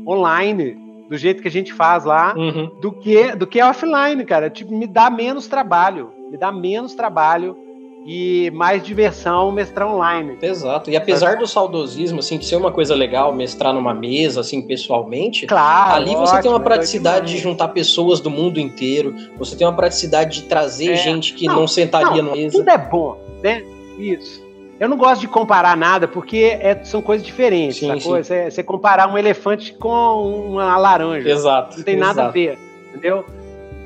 online 0.09 0.79
do 1.11 1.19
jeito 1.19 1.43
que 1.43 1.49
a 1.49 1.51
gente 1.51 1.75
faz 1.75 2.07
lá, 2.07 2.35
uhum. 2.35 2.71
do 2.81 2.91
que 2.91 3.37
do 3.37 3.47
que 3.47 3.61
offline, 3.61 4.25
cara. 4.25 4.49
Tipo, 4.49 4.75
me 4.75 4.87
dá 4.87 5.11
menos 5.11 5.47
trabalho, 5.47 6.11
me 6.31 6.39
dá 6.39 6.51
menos 6.51 6.95
trabalho 6.95 7.55
e 8.05 8.51
mais 8.53 8.83
diversão 8.83 9.53
mestrar 9.53 9.89
online. 9.89 10.37
Exato. 10.43 10.91
E 10.91 10.97
apesar 10.97 11.37
do 11.37 11.47
saudosismo, 11.47 12.19
assim, 12.19 12.39
de 12.39 12.45
ser 12.45 12.57
uma 12.57 12.73
coisa 12.73 12.95
legal 12.95 13.33
mestrar 13.33 13.73
numa 13.73 13.95
mesa, 13.95 14.41
assim, 14.41 14.61
pessoalmente, 14.63 15.47
claro, 15.47 15.95
ali 15.95 16.15
você 16.15 16.41
tem 16.41 16.51
uma 16.51 16.61
praticidade 16.61 17.33
de 17.33 17.39
juntar 17.39 17.69
pessoas 17.69 18.21
do 18.21 18.31
mundo 18.31 18.59
inteiro, 18.59 19.15
você 19.39 19.57
tem 19.57 19.67
uma 19.67 19.77
praticidade 19.77 20.43
de 20.43 20.49
trazer 20.49 20.93
é. 20.93 20.97
gente 20.97 21.35
que 21.35 21.47
não, 21.47 21.61
não 21.61 21.69
sentaria 21.69 22.23
não, 22.23 22.31
na 22.31 22.37
mesa. 22.37 22.59
Tudo 22.59 22.69
é 22.69 22.79
bom, 22.79 23.17
né? 23.43 23.65
Isso. 23.99 24.43
Eu 24.81 24.89
não 24.89 24.97
gosto 24.97 25.21
de 25.21 25.29
comparar 25.29 25.77
nada, 25.77 26.09
porque 26.09 26.59
é, 26.61 26.83
são 26.83 27.01
coisas 27.01 27.25
diferentes. 27.25 27.79
Sim, 27.79 28.01
sim. 28.01 28.11
Você, 28.11 28.51
você, 28.51 28.63
comparar 28.65 29.09
um 29.09 29.17
elefante 29.17 29.73
com 29.75 30.49
uma 30.49 30.77
laranja. 30.77 31.29
Exato. 31.29 31.77
Não 31.77 31.85
tem 31.85 31.95
exato. 31.95 32.17
nada 32.17 32.29
a 32.29 32.33
ver, 32.33 32.59
entendeu? 32.89 33.25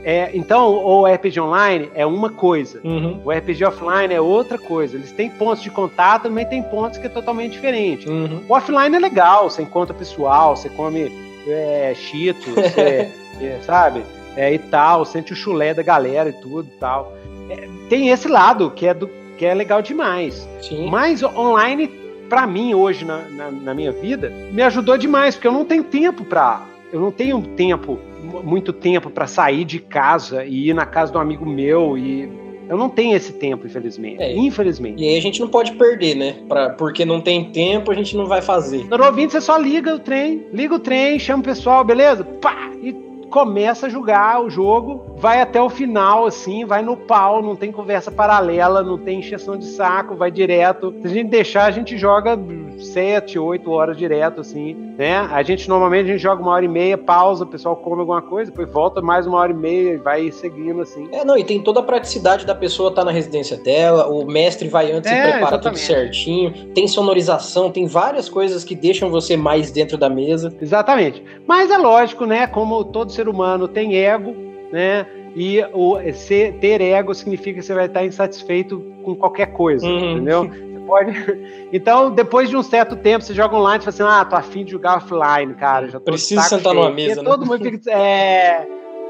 É, 0.08 0.30
então, 0.32 0.72
o 0.72 1.04
RPG 1.04 1.40
online 1.40 1.90
é 1.92 2.06
uma 2.06 2.30
coisa, 2.30 2.80
uhum. 2.84 3.20
o 3.24 3.32
RPG 3.32 3.64
offline 3.64 4.14
é 4.14 4.20
outra 4.20 4.56
coisa. 4.56 4.96
Eles 4.96 5.10
têm 5.10 5.28
pontos 5.28 5.64
de 5.64 5.68
contato, 5.68 6.22
também 6.22 6.46
tem 6.46 6.62
pontos 6.62 6.96
que 6.96 7.06
é 7.06 7.10
totalmente 7.10 7.54
diferente. 7.54 8.08
Uhum. 8.08 8.44
O 8.48 8.54
offline 8.54 8.94
é 8.94 9.00
legal, 9.00 9.50
você 9.50 9.62
encontra 9.62 9.92
pessoal, 9.92 10.54
você 10.54 10.68
come 10.68 11.10
é, 11.48 11.92
cheetos, 11.96 12.46
você, 12.54 13.10
é, 13.40 13.58
sabe? 13.62 14.04
É, 14.36 14.54
e 14.54 14.60
tal, 14.60 15.04
sente 15.04 15.32
o 15.32 15.36
chulé 15.36 15.74
da 15.74 15.82
galera 15.82 16.28
e 16.28 16.34
tudo 16.34 16.68
e 16.72 16.78
tal. 16.78 17.12
É, 17.50 17.68
tem 17.88 18.10
esse 18.10 18.28
lado 18.28 18.70
que 18.70 18.86
é 18.86 18.94
do 18.94 19.10
que 19.36 19.44
é 19.44 19.54
legal 19.54 19.82
demais. 19.82 20.48
Sim. 20.62 20.88
Mas 20.88 21.20
online, 21.24 21.88
para 22.28 22.46
mim, 22.46 22.74
hoje, 22.74 23.04
na, 23.04 23.18
na, 23.28 23.50
na, 23.50 23.74
minha 23.74 23.90
vida, 23.90 24.30
me 24.52 24.62
ajudou 24.62 24.96
demais, 24.96 25.34
porque 25.34 25.48
eu 25.48 25.52
não 25.52 25.64
tenho 25.64 25.82
tempo 25.82 26.24
para. 26.24 26.62
Eu 26.92 27.00
não 27.00 27.10
tenho 27.10 27.42
tempo, 27.42 27.98
muito 28.26 28.72
tempo 28.72 29.10
para 29.10 29.26
sair 29.26 29.64
de 29.64 29.78
casa 29.78 30.44
e 30.44 30.68
ir 30.70 30.74
na 30.74 30.86
casa 30.86 31.12
de 31.12 31.18
um 31.18 31.20
amigo 31.20 31.46
meu 31.46 31.96
e 31.96 32.28
eu 32.68 32.76
não 32.76 32.88
tenho 32.88 33.16
esse 33.16 33.32
tempo, 33.32 33.66
infelizmente. 33.66 34.20
É, 34.20 34.36
infelizmente. 34.36 35.02
E 35.02 35.08
aí 35.08 35.16
a 35.16 35.22
gente 35.22 35.40
não 35.40 35.48
pode 35.48 35.72
perder, 35.72 36.16
né? 36.16 36.36
Pra, 36.48 36.70
porque 36.70 37.04
não 37.04 37.20
tem 37.20 37.44
tempo, 37.52 37.92
a 37.92 37.94
gente 37.94 38.16
não 38.16 38.26
vai 38.26 38.42
fazer. 38.42 38.84
No 38.88 39.04
ouvinte, 39.04 39.32
você 39.32 39.40
só 39.40 39.56
liga 39.56 39.94
o 39.94 39.98
trem, 39.98 40.46
liga 40.52 40.74
o 40.74 40.78
trem, 40.78 41.18
chama 41.18 41.42
o 41.42 41.44
pessoal, 41.44 41.84
beleza? 41.84 42.24
Pá! 42.24 42.72
E 42.82 42.92
começa 43.30 43.86
a 43.86 43.88
jogar 43.88 44.42
o 44.42 44.50
jogo, 44.50 45.14
vai 45.16 45.40
até 45.40 45.60
o 45.60 45.68
final, 45.68 46.26
assim, 46.26 46.64
vai 46.64 46.82
no 46.82 46.96
pau, 46.96 47.42
não 47.42 47.56
tem 47.56 47.72
conversa 47.72 48.10
paralela, 48.10 48.82
não 48.82 48.98
tem 48.98 49.18
encheção 49.18 49.56
de 49.56 49.66
saco, 49.66 50.14
vai 50.14 50.30
direto. 50.30 50.94
Se 51.02 51.06
a 51.06 51.10
gente 51.10 51.28
deixar, 51.28 51.64
a 51.64 51.70
gente 51.70 51.96
joga 51.96 52.38
sete, 52.78 53.38
oito 53.38 53.70
horas 53.70 53.96
direto, 53.96 54.40
assim, 54.40 54.74
né? 54.98 55.18
A 55.18 55.42
gente 55.42 55.68
normalmente 55.68 56.04
a 56.08 56.12
gente 56.12 56.22
joga 56.22 56.42
uma 56.42 56.52
hora 56.52 56.64
e 56.64 56.68
meia, 56.68 56.98
pausa, 56.98 57.44
o 57.44 57.46
pessoal 57.46 57.76
come 57.76 58.00
alguma 58.00 58.22
coisa, 58.22 58.50
depois 58.50 58.70
volta 58.70 59.00
mais 59.00 59.26
uma 59.26 59.38
hora 59.38 59.52
e 59.52 59.54
meia 59.54 59.92
e 59.94 59.96
vai 59.96 60.30
seguindo, 60.30 60.80
assim. 60.80 61.08
É, 61.12 61.24
não, 61.24 61.36
e 61.36 61.44
tem 61.44 61.60
toda 61.60 61.80
a 61.80 61.82
praticidade 61.82 62.46
da 62.46 62.54
pessoa 62.54 62.90
estar 62.90 63.02
tá 63.02 63.06
na 63.06 63.12
residência 63.12 63.56
dela, 63.56 64.08
o 64.08 64.26
mestre 64.26 64.68
vai 64.68 64.92
antes 64.92 65.10
é, 65.10 65.14
e 65.14 65.22
prepara 65.22 65.56
exatamente. 65.56 65.62
tudo 65.62 65.78
certinho, 65.78 66.52
tem 66.74 66.86
sonorização, 66.86 67.70
tem 67.70 67.86
várias 67.86 68.28
coisas 68.28 68.64
que 68.64 68.74
deixam 68.74 69.10
você 69.10 69.36
mais 69.36 69.70
dentro 69.70 69.96
da 69.96 70.08
mesa. 70.08 70.54
Exatamente. 70.60 71.22
Mas 71.46 71.70
é 71.70 71.78
lógico, 71.78 72.24
né? 72.24 72.46
Como 72.46 72.84
todo 72.84 73.12
ser 73.16 73.28
humano 73.28 73.66
tem 73.66 73.96
ego, 73.96 74.34
né? 74.70 75.06
E 75.34 75.62
o, 75.72 75.98
ser, 76.14 76.54
ter 76.54 76.80
ego 76.80 77.14
significa 77.14 77.60
que 77.60 77.66
você 77.66 77.74
vai 77.74 77.86
estar 77.86 78.04
insatisfeito 78.04 78.80
com 79.02 79.14
qualquer 79.14 79.52
coisa, 79.52 79.86
uhum. 79.86 80.12
entendeu? 80.12 80.50
pode. 80.86 81.12
Então, 81.72 82.12
depois 82.12 82.48
de 82.48 82.56
um 82.56 82.62
certo 82.62 82.94
tempo, 82.94 83.24
você 83.24 83.34
joga 83.34 83.56
online 83.56 83.82
e 83.82 83.84
fala 83.84 83.88
assim: 83.88 84.20
ah, 84.20 84.24
tô 84.24 84.36
afim 84.36 84.64
de 84.64 84.70
jogar 84.70 84.98
offline, 84.98 85.52
cara. 85.54 85.88
Já 85.88 85.98
Preciso 85.98 86.40
sentar 86.42 86.72
cheio. 86.72 86.74
numa 86.74 86.90
mesa, 86.90 87.22
né? 87.22 87.28
Todo 87.28 87.44
mundo 87.44 87.64
fica. 87.64 87.90
É, 87.90 88.66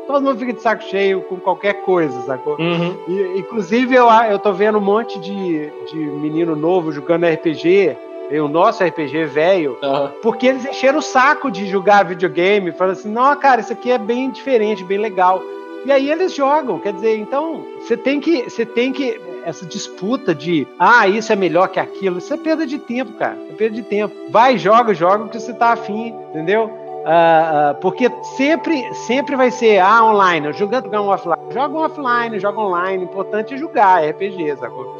todo 0.06 0.24
mundo 0.24 0.38
fica 0.38 0.54
de 0.54 0.62
saco 0.62 0.82
cheio 0.84 1.20
com 1.20 1.36
qualquer 1.36 1.74
coisa, 1.84 2.18
sacou? 2.22 2.56
Uhum. 2.58 2.96
E, 3.06 3.38
inclusive, 3.38 3.94
eu, 3.94 4.08
eu 4.08 4.38
tô 4.38 4.52
vendo 4.54 4.78
um 4.78 4.80
monte 4.80 5.20
de, 5.20 5.70
de 5.92 5.96
menino 5.96 6.56
novo 6.56 6.90
jogando 6.90 7.26
RPG. 7.26 7.94
O 8.30 8.48
nosso 8.48 8.82
RPG 8.82 9.24
velho, 9.26 9.78
uhum. 9.82 10.08
porque 10.20 10.48
eles 10.48 10.64
encheram 10.64 10.98
o 10.98 11.02
saco 11.02 11.50
de 11.50 11.66
jogar 11.66 12.04
videogame, 12.04 12.72
falando 12.72 12.92
assim: 12.94 13.10
não, 13.10 13.36
cara, 13.36 13.60
isso 13.60 13.72
aqui 13.72 13.90
é 13.90 13.98
bem 13.98 14.30
diferente, 14.30 14.82
bem 14.82 14.98
legal. 14.98 15.42
E 15.84 15.92
aí 15.92 16.10
eles 16.10 16.34
jogam, 16.34 16.80
quer 16.80 16.92
dizer, 16.92 17.16
então 17.16 17.64
você 17.78 17.96
tem 17.96 18.18
que, 18.18 18.42
você 18.50 18.66
tem 18.66 18.92
que 18.92 19.20
essa 19.44 19.64
disputa 19.64 20.34
de 20.34 20.66
ah, 20.76 21.06
isso 21.06 21.32
é 21.32 21.36
melhor 21.36 21.68
que 21.68 21.78
aquilo, 21.78 22.18
isso 22.18 22.34
é 22.34 22.36
perda 22.36 22.66
de 22.66 22.78
tempo, 22.78 23.12
cara. 23.12 23.38
É 23.48 23.52
perda 23.52 23.76
de 23.76 23.82
tempo. 23.82 24.12
Vai, 24.28 24.58
joga, 24.58 24.92
joga 24.92 25.20
porque 25.20 25.38
você 25.38 25.54
tá 25.54 25.68
afim, 25.68 26.08
entendeu? 26.30 26.64
Uh, 26.64 27.70
uh, 27.70 27.74
porque 27.80 28.10
sempre, 28.36 28.92
sempre 29.06 29.36
vai 29.36 29.52
ser 29.52 29.78
ah, 29.78 30.04
online, 30.04 30.52
jogando 30.54 30.92
um 30.92 31.06
offline. 31.06 31.38
Joga 31.52 31.78
um 31.78 31.80
offline, 31.80 32.40
joga 32.40 32.60
online. 32.60 33.04
Importante 33.04 33.54
é 33.54 33.56
jogar, 33.56 34.04
RPG, 34.04 34.56
sacou? 34.56 34.96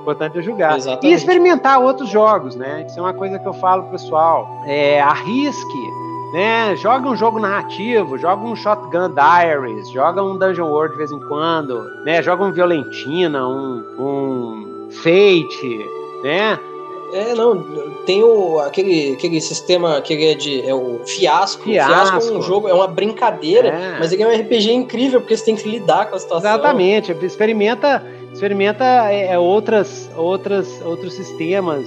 Importante 0.00 0.38
é 0.38 0.42
jogar. 0.42 0.76
Exatamente. 0.76 1.06
E 1.06 1.12
experimentar 1.12 1.80
outros 1.80 2.08
jogos, 2.08 2.56
né? 2.56 2.84
Isso 2.88 2.98
é 2.98 3.02
uma 3.02 3.14
coisa 3.14 3.38
que 3.38 3.46
eu 3.46 3.54
falo 3.54 3.82
pro 3.82 3.92
pessoal. 3.92 4.48
É, 4.66 5.00
arrisque 5.00 5.98
né? 6.32 6.76
Joga 6.76 7.08
um 7.08 7.16
jogo 7.16 7.38
narrativo, 7.38 8.18
joga 8.18 8.44
um 8.44 8.54
Shotgun 8.54 9.10
Diaries, 9.14 9.90
joga 9.90 10.22
um 10.22 10.36
Dungeon 10.36 10.68
World 10.68 10.92
de 10.92 10.98
vez 10.98 11.12
em 11.12 11.20
quando, 11.20 11.82
né? 12.04 12.22
Joga 12.22 12.44
um 12.44 12.52
Violentina, 12.52 13.46
um, 13.46 13.84
um 13.98 14.88
Fate, 14.90 15.86
né? 16.22 16.58
É, 17.12 17.34
não, 17.34 17.64
tem 18.04 18.22
o, 18.22 18.60
aquele, 18.60 19.14
aquele 19.14 19.40
sistema 19.40 19.98
que 20.02 20.12
é 20.12 20.34
de. 20.34 20.68
É 20.68 20.74
o 20.74 21.00
fiasco. 21.06 21.62
Fiasco, 21.62 21.92
fiasco 21.92 22.34
é 22.34 22.36
um 22.36 22.42
jogo, 22.42 22.68
é 22.68 22.74
uma 22.74 22.86
brincadeira, 22.86 23.68
é. 23.68 23.96
mas 23.98 24.12
ele 24.12 24.22
é 24.22 24.26
um 24.26 24.30
RPG 24.30 24.72
incrível, 24.72 25.20
porque 25.20 25.34
você 25.34 25.46
tem 25.46 25.56
que 25.56 25.66
lidar 25.66 26.10
com 26.10 26.16
a 26.16 26.18
situação. 26.18 26.50
Exatamente, 26.50 27.12
experimenta, 27.22 28.04
experimenta 28.32 28.84
é, 29.10 29.32
é 29.32 29.38
outras, 29.38 30.10
outras, 30.16 30.80
outros 30.84 31.14
sistemas, 31.14 31.84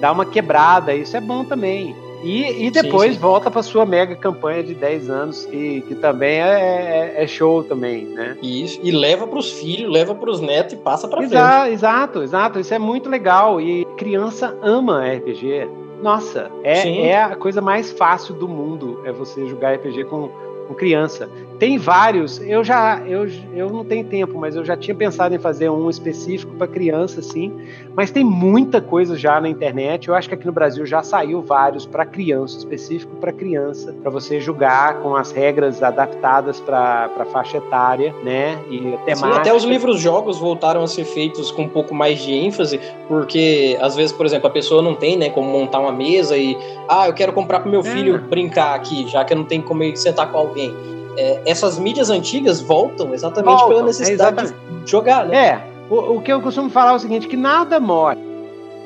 dá 0.00 0.12
uma 0.12 0.26
quebrada, 0.26 0.94
isso 0.94 1.16
é 1.16 1.20
bom 1.20 1.44
também. 1.44 1.96
E, 2.22 2.66
e 2.66 2.70
depois 2.70 3.10
sim, 3.10 3.14
sim. 3.14 3.20
volta 3.20 3.50
para 3.50 3.62
sua 3.62 3.86
mega 3.86 4.16
campanha 4.16 4.62
de 4.62 4.74
10 4.74 5.10
anos, 5.10 5.46
que, 5.46 5.82
que 5.82 5.94
também 5.94 6.40
é, 6.40 7.14
é, 7.16 7.22
é 7.22 7.26
show 7.26 7.62
também, 7.62 8.06
né? 8.06 8.36
Isso, 8.42 8.80
e 8.82 8.90
leva 8.90 9.26
para 9.26 9.38
os 9.38 9.52
filhos, 9.52 9.90
leva 9.90 10.14
para 10.14 10.30
os 10.30 10.40
netos 10.40 10.74
e 10.74 10.76
passa 10.76 11.06
para 11.06 11.18
frente. 11.18 11.32
Exato, 11.72 12.22
exato, 12.22 12.58
isso 12.58 12.74
é 12.74 12.78
muito 12.78 13.08
legal. 13.08 13.60
E 13.60 13.84
criança 13.96 14.56
ama 14.62 15.06
RPG. 15.06 15.68
Nossa, 16.02 16.50
é, 16.62 17.08
é 17.08 17.22
a 17.22 17.36
coisa 17.36 17.60
mais 17.60 17.92
fácil 17.92 18.34
do 18.34 18.48
mundo, 18.48 19.00
é 19.04 19.12
você 19.12 19.46
jogar 19.46 19.74
RPG 19.74 20.04
com, 20.04 20.28
com 20.66 20.74
criança. 20.74 21.28
Tem 21.58 21.76
vários, 21.76 22.40
eu 22.40 22.62
já 22.62 23.02
eu, 23.04 23.26
eu 23.52 23.68
não 23.68 23.84
tenho 23.84 24.04
tempo, 24.04 24.38
mas 24.38 24.54
eu 24.54 24.64
já 24.64 24.76
tinha 24.76 24.94
pensado 24.94 25.34
em 25.34 25.38
fazer 25.38 25.68
um 25.68 25.90
específico 25.90 26.54
para 26.54 26.68
criança, 26.68 27.20
sim. 27.20 27.52
Mas 27.96 28.12
tem 28.12 28.22
muita 28.22 28.80
coisa 28.80 29.16
já 29.16 29.40
na 29.40 29.48
internet. 29.48 30.06
Eu 30.06 30.14
acho 30.14 30.28
que 30.28 30.34
aqui 30.34 30.46
no 30.46 30.52
Brasil 30.52 30.86
já 30.86 31.02
saiu 31.02 31.42
vários 31.42 31.84
para 31.84 32.06
criança, 32.06 32.58
específico 32.58 33.16
para 33.16 33.32
criança, 33.32 33.92
para 34.02 34.10
você 34.10 34.40
jogar 34.40 35.00
com 35.00 35.16
as 35.16 35.32
regras 35.32 35.82
adaptadas 35.82 36.60
para 36.60 37.10
a 37.18 37.24
faixa 37.24 37.56
etária, 37.56 38.14
né? 38.22 38.56
E 38.70 38.78
temática. 38.78 39.16
Sim, 39.16 39.32
até 39.32 39.52
os 39.52 39.64
livros 39.64 39.98
jogos 39.98 40.38
voltaram 40.38 40.84
a 40.84 40.86
ser 40.86 41.04
feitos 41.04 41.50
com 41.50 41.62
um 41.62 41.68
pouco 41.68 41.92
mais 41.92 42.20
de 42.20 42.32
ênfase, 42.32 42.78
porque 43.08 43.76
às 43.80 43.96
vezes, 43.96 44.12
por 44.12 44.24
exemplo, 44.24 44.46
a 44.46 44.50
pessoa 44.50 44.80
não 44.80 44.94
tem, 44.94 45.16
né, 45.16 45.28
como 45.28 45.50
montar 45.50 45.80
uma 45.80 45.92
mesa 45.92 46.36
e 46.36 46.56
ah, 46.88 47.08
eu 47.08 47.14
quero 47.14 47.32
comprar 47.32 47.60
para 47.60 47.70
meu 47.70 47.80
é. 47.80 47.84
filho 47.84 48.18
brincar 48.18 48.76
aqui, 48.76 49.08
já 49.08 49.24
que 49.24 49.32
eu 49.32 49.36
não 49.36 49.44
tenho 49.44 49.62
como 49.64 49.84
sentar 49.96 50.30
com 50.30 50.38
alguém 50.38 50.97
é, 51.18 51.42
essas 51.44 51.78
mídias 51.78 52.10
antigas 52.10 52.60
voltam 52.60 53.12
exatamente 53.12 53.50
voltam, 53.50 53.68
pela 53.68 53.82
necessidade 53.82 54.40
é 54.40 54.44
exatamente. 54.44 54.84
de 54.84 54.90
jogar, 54.90 55.26
né? 55.26 55.46
É, 55.46 55.66
o, 55.90 56.16
o, 56.16 56.22
que 56.22 56.32
eu 56.32 56.40
costumo 56.40 56.70
falar 56.70 56.92
é 56.92 56.94
o 56.94 56.98
seguinte, 56.98 57.26
que 57.26 57.36
nada 57.36 57.80
morre. 57.80 58.27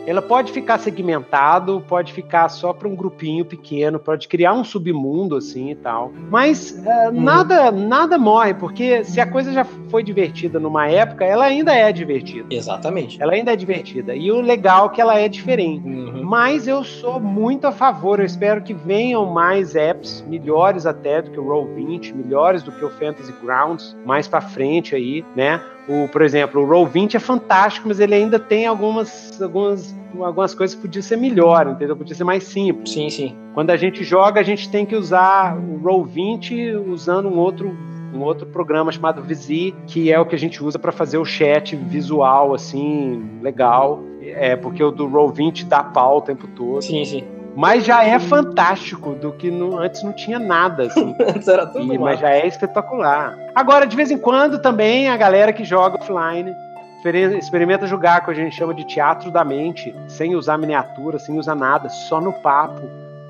Ela 0.07 0.20
pode 0.20 0.53
ficar 0.53 0.78
segmentado, 0.78 1.82
pode 1.86 2.12
ficar 2.12 2.48
só 2.48 2.72
para 2.72 2.88
um 2.88 2.96
grupinho 2.96 3.44
pequeno, 3.44 3.98
pode 3.98 4.26
criar 4.26 4.53
um 4.53 4.64
submundo 4.64 5.36
assim 5.36 5.70
e 5.70 5.74
tal. 5.76 6.12
Mas 6.30 6.70
uh, 6.70 7.09
uhum. 7.09 7.20
nada, 7.20 7.70
nada 7.70 8.18
morre, 8.18 8.55
porque 8.55 9.05
se 9.05 9.20
a 9.20 9.26
coisa 9.26 9.53
já 9.53 9.64
foi 9.64 10.03
divertida 10.03 10.59
numa 10.59 10.88
época, 10.88 11.24
ela 11.24 11.44
ainda 11.44 11.72
é 11.72 11.92
divertida. 11.92 12.46
Exatamente. 12.50 13.22
Ela 13.22 13.34
ainda 13.34 13.53
é 13.53 13.57
divertida. 13.57 14.14
E 14.14 14.30
o 14.30 14.40
legal 14.40 14.86
é 14.86 14.88
que 14.90 15.00
ela 15.00 15.18
é 15.18 15.28
diferente. 15.28 15.86
Uhum. 15.86 16.22
Mas 16.24 16.66
eu 16.66 16.82
sou 16.82 17.20
muito 17.20 17.66
a 17.66 17.72
favor, 17.72 18.18
eu 18.18 18.26
espero 18.26 18.62
que 18.62 18.74
venham 18.74 19.26
mais 19.26 19.76
apps, 19.76 20.24
melhores 20.26 20.86
até 20.86 21.22
do 21.22 21.30
que 21.30 21.38
o 21.38 21.44
Roll20, 21.44 22.14
melhores 22.14 22.62
do 22.62 22.72
que 22.72 22.84
o 22.84 22.90
Fantasy 22.90 23.32
Grounds, 23.42 23.96
mais 24.05 24.26
para 24.26 24.40
frente 24.40 24.94
aí, 24.94 25.24
né? 25.36 25.61
O, 25.89 26.09
por 26.09 26.22
exemplo, 26.22 26.62
o 26.62 26.66
Roll20 26.66 27.16
é 27.16 27.18
fantástico, 27.18 27.89
mas 27.89 27.99
ele 27.99 28.14
ainda 28.14 28.39
tem 28.39 28.66
algumas, 28.66 29.41
algumas, 29.43 29.95
algumas 30.20 30.55
coisas 30.55 30.76
que 30.76 30.83
podiam 30.83 31.03
ser 31.03 31.16
melhor, 31.16 31.66
entendeu? 31.66 31.97
Podia 31.97 32.14
ser 32.14 32.24
mais 32.24 32.45
simples. 32.45 32.93
Sim, 32.93 33.11
sim. 33.11 33.37
Quando 33.53 33.70
a 33.70 33.76
gente 33.76 34.05
joga, 34.05 34.41
a 34.41 34.45
gente 34.45 34.70
tem 34.70 34.87
que 34.87 34.95
usar 34.95 35.57
o 35.57 35.80
Roll20 35.80 36.89
usando 36.89 37.28
um 37.28 37.39
outro 37.39 37.76
um 38.14 38.20
outro 38.20 38.47
programa 38.47 38.93
chamado 38.93 39.22
Visi, 39.22 39.74
que 39.87 40.12
é 40.12 40.20
o 40.20 40.26
que 40.26 40.35
a 40.35 40.39
gente 40.39 40.62
usa 40.62 40.78
para 40.78 40.93
fazer 40.93 41.16
o 41.16 41.24
chat 41.24 41.74
visual 41.74 42.55
assim, 42.55 43.39
legal. 43.41 44.03
É 44.20 44.55
porque 44.55 44.85
o 44.85 44.91
do 44.91 45.09
Roll20 45.09 45.66
dá 45.66 45.83
pau 45.83 46.18
o 46.18 46.20
tempo 46.20 46.47
todo. 46.49 46.83
Sim, 46.83 47.05
sim. 47.05 47.24
Mas 47.55 47.84
já 47.84 48.03
é 48.05 48.18
fantástico, 48.18 49.14
do 49.14 49.32
que 49.32 49.50
no, 49.50 49.78
antes 49.78 50.03
não 50.03 50.12
tinha 50.12 50.38
nada, 50.38 50.84
assim. 50.84 51.14
Antes 51.20 51.46
era 51.48 51.66
tudo 51.66 51.92
E- 51.92 51.98
mas 51.98 52.18
já 52.18 52.30
é 52.30 52.46
espetacular. 52.46 53.36
Agora, 53.55 53.86
de 53.86 53.94
vez 53.94 54.11
em 54.11 54.18
quando, 54.18 54.59
também 54.59 55.09
a 55.09 55.16
galera 55.16 55.53
que 55.53 55.64
joga 55.64 55.98
offline 55.98 56.50
experi- 56.96 57.36
experimenta 57.38 57.86
jogar 57.86 58.24
com 58.24 58.30
a 58.30 58.34
gente 58.34 58.55
chama 58.57 58.72
de 58.72 58.84
teatro 58.84 59.30
da 59.30 59.44
mente, 59.44 59.94
sem 60.09 60.34
usar 60.34 60.57
miniatura, 60.57 61.18
sem 61.18 61.38
usar 61.38 61.55
nada, 61.55 61.88
só 61.88 62.20
no 62.20 62.32
papo, 62.32 62.80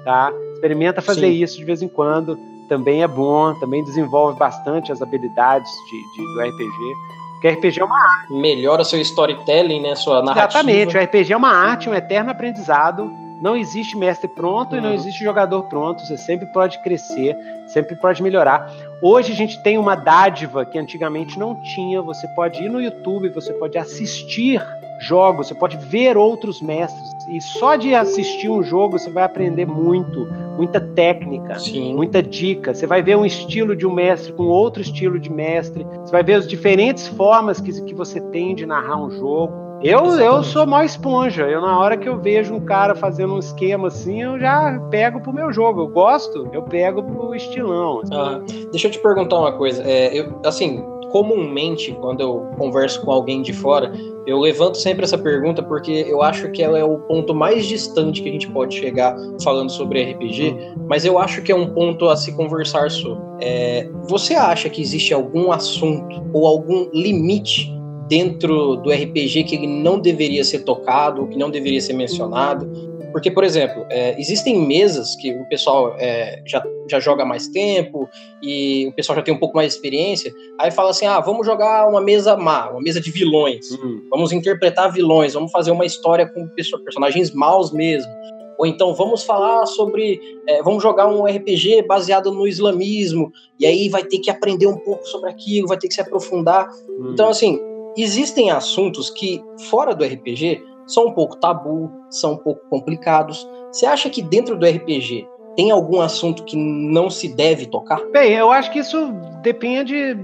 tá? 0.05 0.31
Experimenta 0.55 1.03
fazer 1.03 1.29
Sim. 1.29 1.43
isso 1.43 1.59
de 1.59 1.65
vez 1.65 1.83
em 1.83 1.89
quando, 1.89 2.39
também 2.69 3.03
é 3.03 3.09
bom, 3.09 3.53
também 3.59 3.83
desenvolve 3.83 4.39
bastante 4.39 4.93
as 4.93 5.03
habilidades 5.03 5.71
de, 5.91 6.23
de- 6.23 6.35
do 6.35 6.41
RPG. 6.41 6.93
Porque 7.33 7.49
RPG 7.49 7.81
é 7.81 7.85
uma 7.85 7.99
Melhora 8.31 8.85
seu 8.85 9.01
storytelling, 9.01 9.81
né? 9.83 9.97
Sua 9.97 10.23
narrativa. 10.23 10.61
Exatamente, 10.61 10.97
o 10.97 11.01
RPG 11.03 11.33
é 11.33 11.37
uma 11.37 11.51
arte, 11.51 11.91
um 11.91 11.95
eterno 11.95 12.31
aprendizado. 12.31 13.11
Não 13.43 13.57
existe 13.57 13.97
mestre 13.97 14.29
pronto 14.29 14.77
e 14.77 14.81
não 14.81 14.91
Uhum. 14.91 14.95
existe 14.95 15.25
jogador 15.25 15.65
pronto. 15.65 16.01
Você 16.07 16.17
sempre 16.17 16.47
pode 16.47 16.79
crescer, 16.81 17.37
sempre 17.67 17.97
pode 17.97 18.23
melhorar. 18.23 18.73
Hoje 19.03 19.33
a 19.33 19.35
gente 19.35 19.61
tem 19.65 19.77
uma 19.79 19.97
dádiva 19.97 20.65
que 20.65 20.79
antigamente 20.79 21.37
não 21.37 21.57
tinha. 21.57 22.01
Você 22.03 22.29
pode 22.29 22.63
ir 22.63 22.69
no 22.69 22.81
YouTube, 22.81 23.29
você 23.31 23.53
pode 23.55 23.77
assistir 23.77 24.65
jogos, 25.01 25.49
você 25.49 25.55
pode 25.57 25.77
ver 25.77 26.17
outros 26.17 26.63
mestres. 26.63 27.09
E 27.29 27.41
só 27.41 27.75
de 27.75 27.93
assistir 27.97 28.49
um 28.49 28.63
jogo 28.63 28.97
você 28.97 29.11
vai 29.11 29.25
aprender 29.25 29.67
muito, 29.67 30.25
muita 30.57 30.81
técnica 30.81 31.59
Sim. 31.59 31.95
muita 31.95 32.23
dica. 32.23 32.73
Você 32.73 32.87
vai 32.87 33.03
ver 33.03 33.17
um 33.17 33.27
estilo 33.27 33.75
de 33.75 33.85
um 33.85 33.93
mestre 33.93 34.33
com 34.35 34.45
outro 34.45 34.81
estilo 34.81 35.19
de 35.19 35.31
mestre. 35.33 35.85
Você 36.05 36.13
vai 36.13 36.23
ver 36.23 36.35
as 36.35 36.47
diferentes 36.47 37.09
formas 37.09 37.61
que, 37.61 37.73
que 37.83 37.95
você 37.95 38.21
tem 38.21 38.55
de 38.55 38.65
narrar 38.67 38.99
um 39.03 39.11
jogo. 39.11 39.62
Eu, 39.83 40.19
eu 40.19 40.43
sou 40.45 40.67
mó 40.67 40.83
esponja. 40.83 41.43
Eu, 41.43 41.61
na 41.61 41.79
hora 41.79 41.97
que 41.97 42.09
eu 42.09 42.21
vejo 42.21 42.55
um 42.55 42.61
cara 42.61 42.95
fazendo 42.95 43.35
um 43.35 43.39
esquema 43.39 43.89
assim, 43.89 44.23
eu 44.23 44.39
já 44.39 44.79
pego 44.91 45.21
pro 45.21 45.33
meu 45.33 45.53
jogo. 45.53 45.83
Eu 45.83 45.89
gosto, 45.89 46.49
eu 46.53 46.63
pego 46.63 47.03
pro 47.03 47.35
estilão. 47.35 48.01
assim. 48.01 48.15
Ah, 48.15 48.41
deixa 48.71 48.87
eu 48.89 48.91
te 48.93 48.99
perguntar 48.99 49.39
uma 49.39 49.53
coisa. 49.53 49.83
É, 49.83 50.19
eu, 50.19 50.41
assim, 50.45 50.85
comumente, 51.11 51.93
quando 52.01 52.21
eu 52.21 52.51
converso 52.57 53.03
com 53.03 53.11
alguém 53.11 53.43
de 53.43 53.53
fora, 53.53 53.93
eu 54.27 54.39
levanto 54.39 54.79
sempre 54.79 55.05
essa 55.05 55.19
pergunta 55.19 55.63
porque 55.63 56.07
eu 56.09 56.23
acho 56.23 56.51
que 56.51 56.63
ela 56.63 56.79
é 56.79 56.85
o 56.85 56.99
ponto 57.01 57.35
mais 57.35 57.67
distante 57.67 58.23
que 58.23 58.29
a 58.29 58.33
gente 58.33 58.49
pode 58.51 58.77
chegar 58.77 59.15
falando 59.43 59.71
sobre 59.71 60.13
RPG, 60.13 60.57
mas 60.89 61.05
eu 61.05 61.19
acho 61.19 61.43
que 61.43 61.53
é 61.53 61.55
um 61.55 61.75
ponto 61.75 62.09
a 62.09 62.17
se 62.17 62.33
conversar 62.33 62.91
sobre. 62.91 63.21
É, 63.41 63.91
você 64.09 64.35
acha 64.35 64.71
que 64.71 64.81
existe 64.81 65.13
algum 65.13 65.53
assunto 65.53 66.25
ou 66.33 66.47
algum 66.47 66.89
limite 66.93 67.82
dentro 68.13 68.77
do 68.77 68.91
RPG 68.91 69.45
que 69.45 69.55
ele 69.55 69.67
não 69.67 69.99
deveria 69.99 70.45
ser 70.45 70.65
tocado, 70.65 71.27
que 71.29 71.39
não 71.39 71.51
deveria 71.51 71.81
ser 71.81 71.95
mencionado? 71.95 72.71
Porque, 73.11 73.31
por 73.31 73.43
exemplo, 73.43 73.87
é, 73.89 74.15
existem 74.21 74.59
mesas 74.67 75.17
que 75.17 75.33
o 75.33 75.49
pessoal 75.49 75.97
é, 75.99 76.43
já, 76.47 76.63
já 76.91 77.01
joga 77.01 77.23
há 77.23 77.27
mais 77.27 77.49
tempo 77.49 78.07
e 78.43 78.87
o 78.89 78.93
pessoal 78.93 79.17
já 79.17 79.23
tem 79.23 79.33
um 79.33 79.39
pouco 79.39 79.57
mais 79.57 79.69
de 79.69 79.77
experiência, 79.77 80.31
aí 80.61 80.71
fala 80.71 80.91
assim: 80.91 81.07
ah, 81.07 81.21
vamos 81.21 81.47
jogar 81.47 81.89
uma 81.89 82.03
mesa 82.03 82.37
má, 82.37 82.69
uma 82.69 82.83
mesa 82.83 83.01
de 83.01 83.11
vilões. 83.11 83.73
Hum. 83.73 84.03
Vamos 84.11 84.31
interpretar 84.31 84.93
vilões, 84.93 85.33
vamos 85.33 85.51
fazer 85.51 85.71
uma 85.71 85.87
história 85.87 86.29
com 86.29 86.47
perso- 86.49 86.85
personagens 86.85 87.33
maus 87.33 87.73
mesmo. 87.73 88.13
Ou 88.59 88.67
então 88.67 88.95
vamos 88.95 89.25
falar 89.25 89.65
sobre. 89.65 90.21
é, 90.47 90.63
vamos 90.63 90.83
jogar 90.83 91.09
um 91.09 91.25
RPG 91.25 91.87
baseado 91.89 92.31
no 92.31 92.47
islamismo, 92.47 93.33
e 93.59 93.65
aí 93.65 93.89
vai 93.89 94.05
ter 94.05 94.19
que 94.19 94.31
aprender 94.31 94.67
um 94.67 94.77
pouco 94.77 95.07
sobre 95.09 95.31
aquilo, 95.31 95.69
vai 95.69 95.79
ter 95.79 95.89
que 95.89 95.95
se 95.95 96.03
aprofundar. 96.03 96.69
Hum. 96.91 97.13
Então, 97.13 97.31
assim, 97.31 97.59
existem 97.97 98.51
assuntos 98.51 99.11
que, 99.11 99.41
fora 99.71 99.95
do 99.95 100.05
RPG, 100.05 100.63
são 100.87 101.07
um 101.07 101.13
pouco 101.15 101.37
tabu, 101.39 101.93
são 102.11 102.35
um 102.35 102.39
pouco 102.39 102.61
complicados. 102.71 103.47
Você 103.71 103.87
acha 103.87 104.11
que 104.11 104.21
dentro 104.23 104.59
do 104.59 104.67
RPG 104.67 105.27
tem 105.57 105.71
algum 105.71 106.01
assunto 106.01 106.45
que 106.45 106.57
não 106.57 107.09
se 107.11 107.35
deve 107.35 107.67
tocar? 107.67 108.03
Bem, 108.13 108.33
eu 108.33 108.51
acho 108.51 108.71
que 108.73 108.79
isso 108.81 109.13
depende 109.43 110.15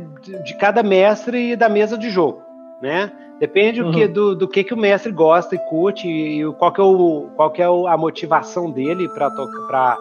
de, 0.45 0.55
cada 0.59 0.83
mestre 0.83 1.53
e 1.53 1.57
da 1.57 1.69
mesa 1.69 1.97
de 1.99 2.11
jogo, 2.11 2.43
né? 2.83 3.13
Depende 3.41 3.81
Uhum. 3.83 3.91
o 3.91 3.93
que, 3.93 4.09
do, 4.09 4.35
do 4.35 4.49
que, 4.49 4.65
que 4.65 4.75
o 4.75 4.77
mestre 4.77 5.13
gosta 5.13 5.55
e 5.55 5.59
curte 5.59 6.09
e, 6.09 6.45
o- 6.45 6.53
qual 6.55 6.73
que 6.73 6.81
é, 6.81 6.85
o, 6.85 7.29
qual 7.37 7.51
que 7.53 7.63
é 7.63 7.67
a 7.67 7.97
motivação 7.97 8.69
dele 8.71 9.09
para 9.09 9.97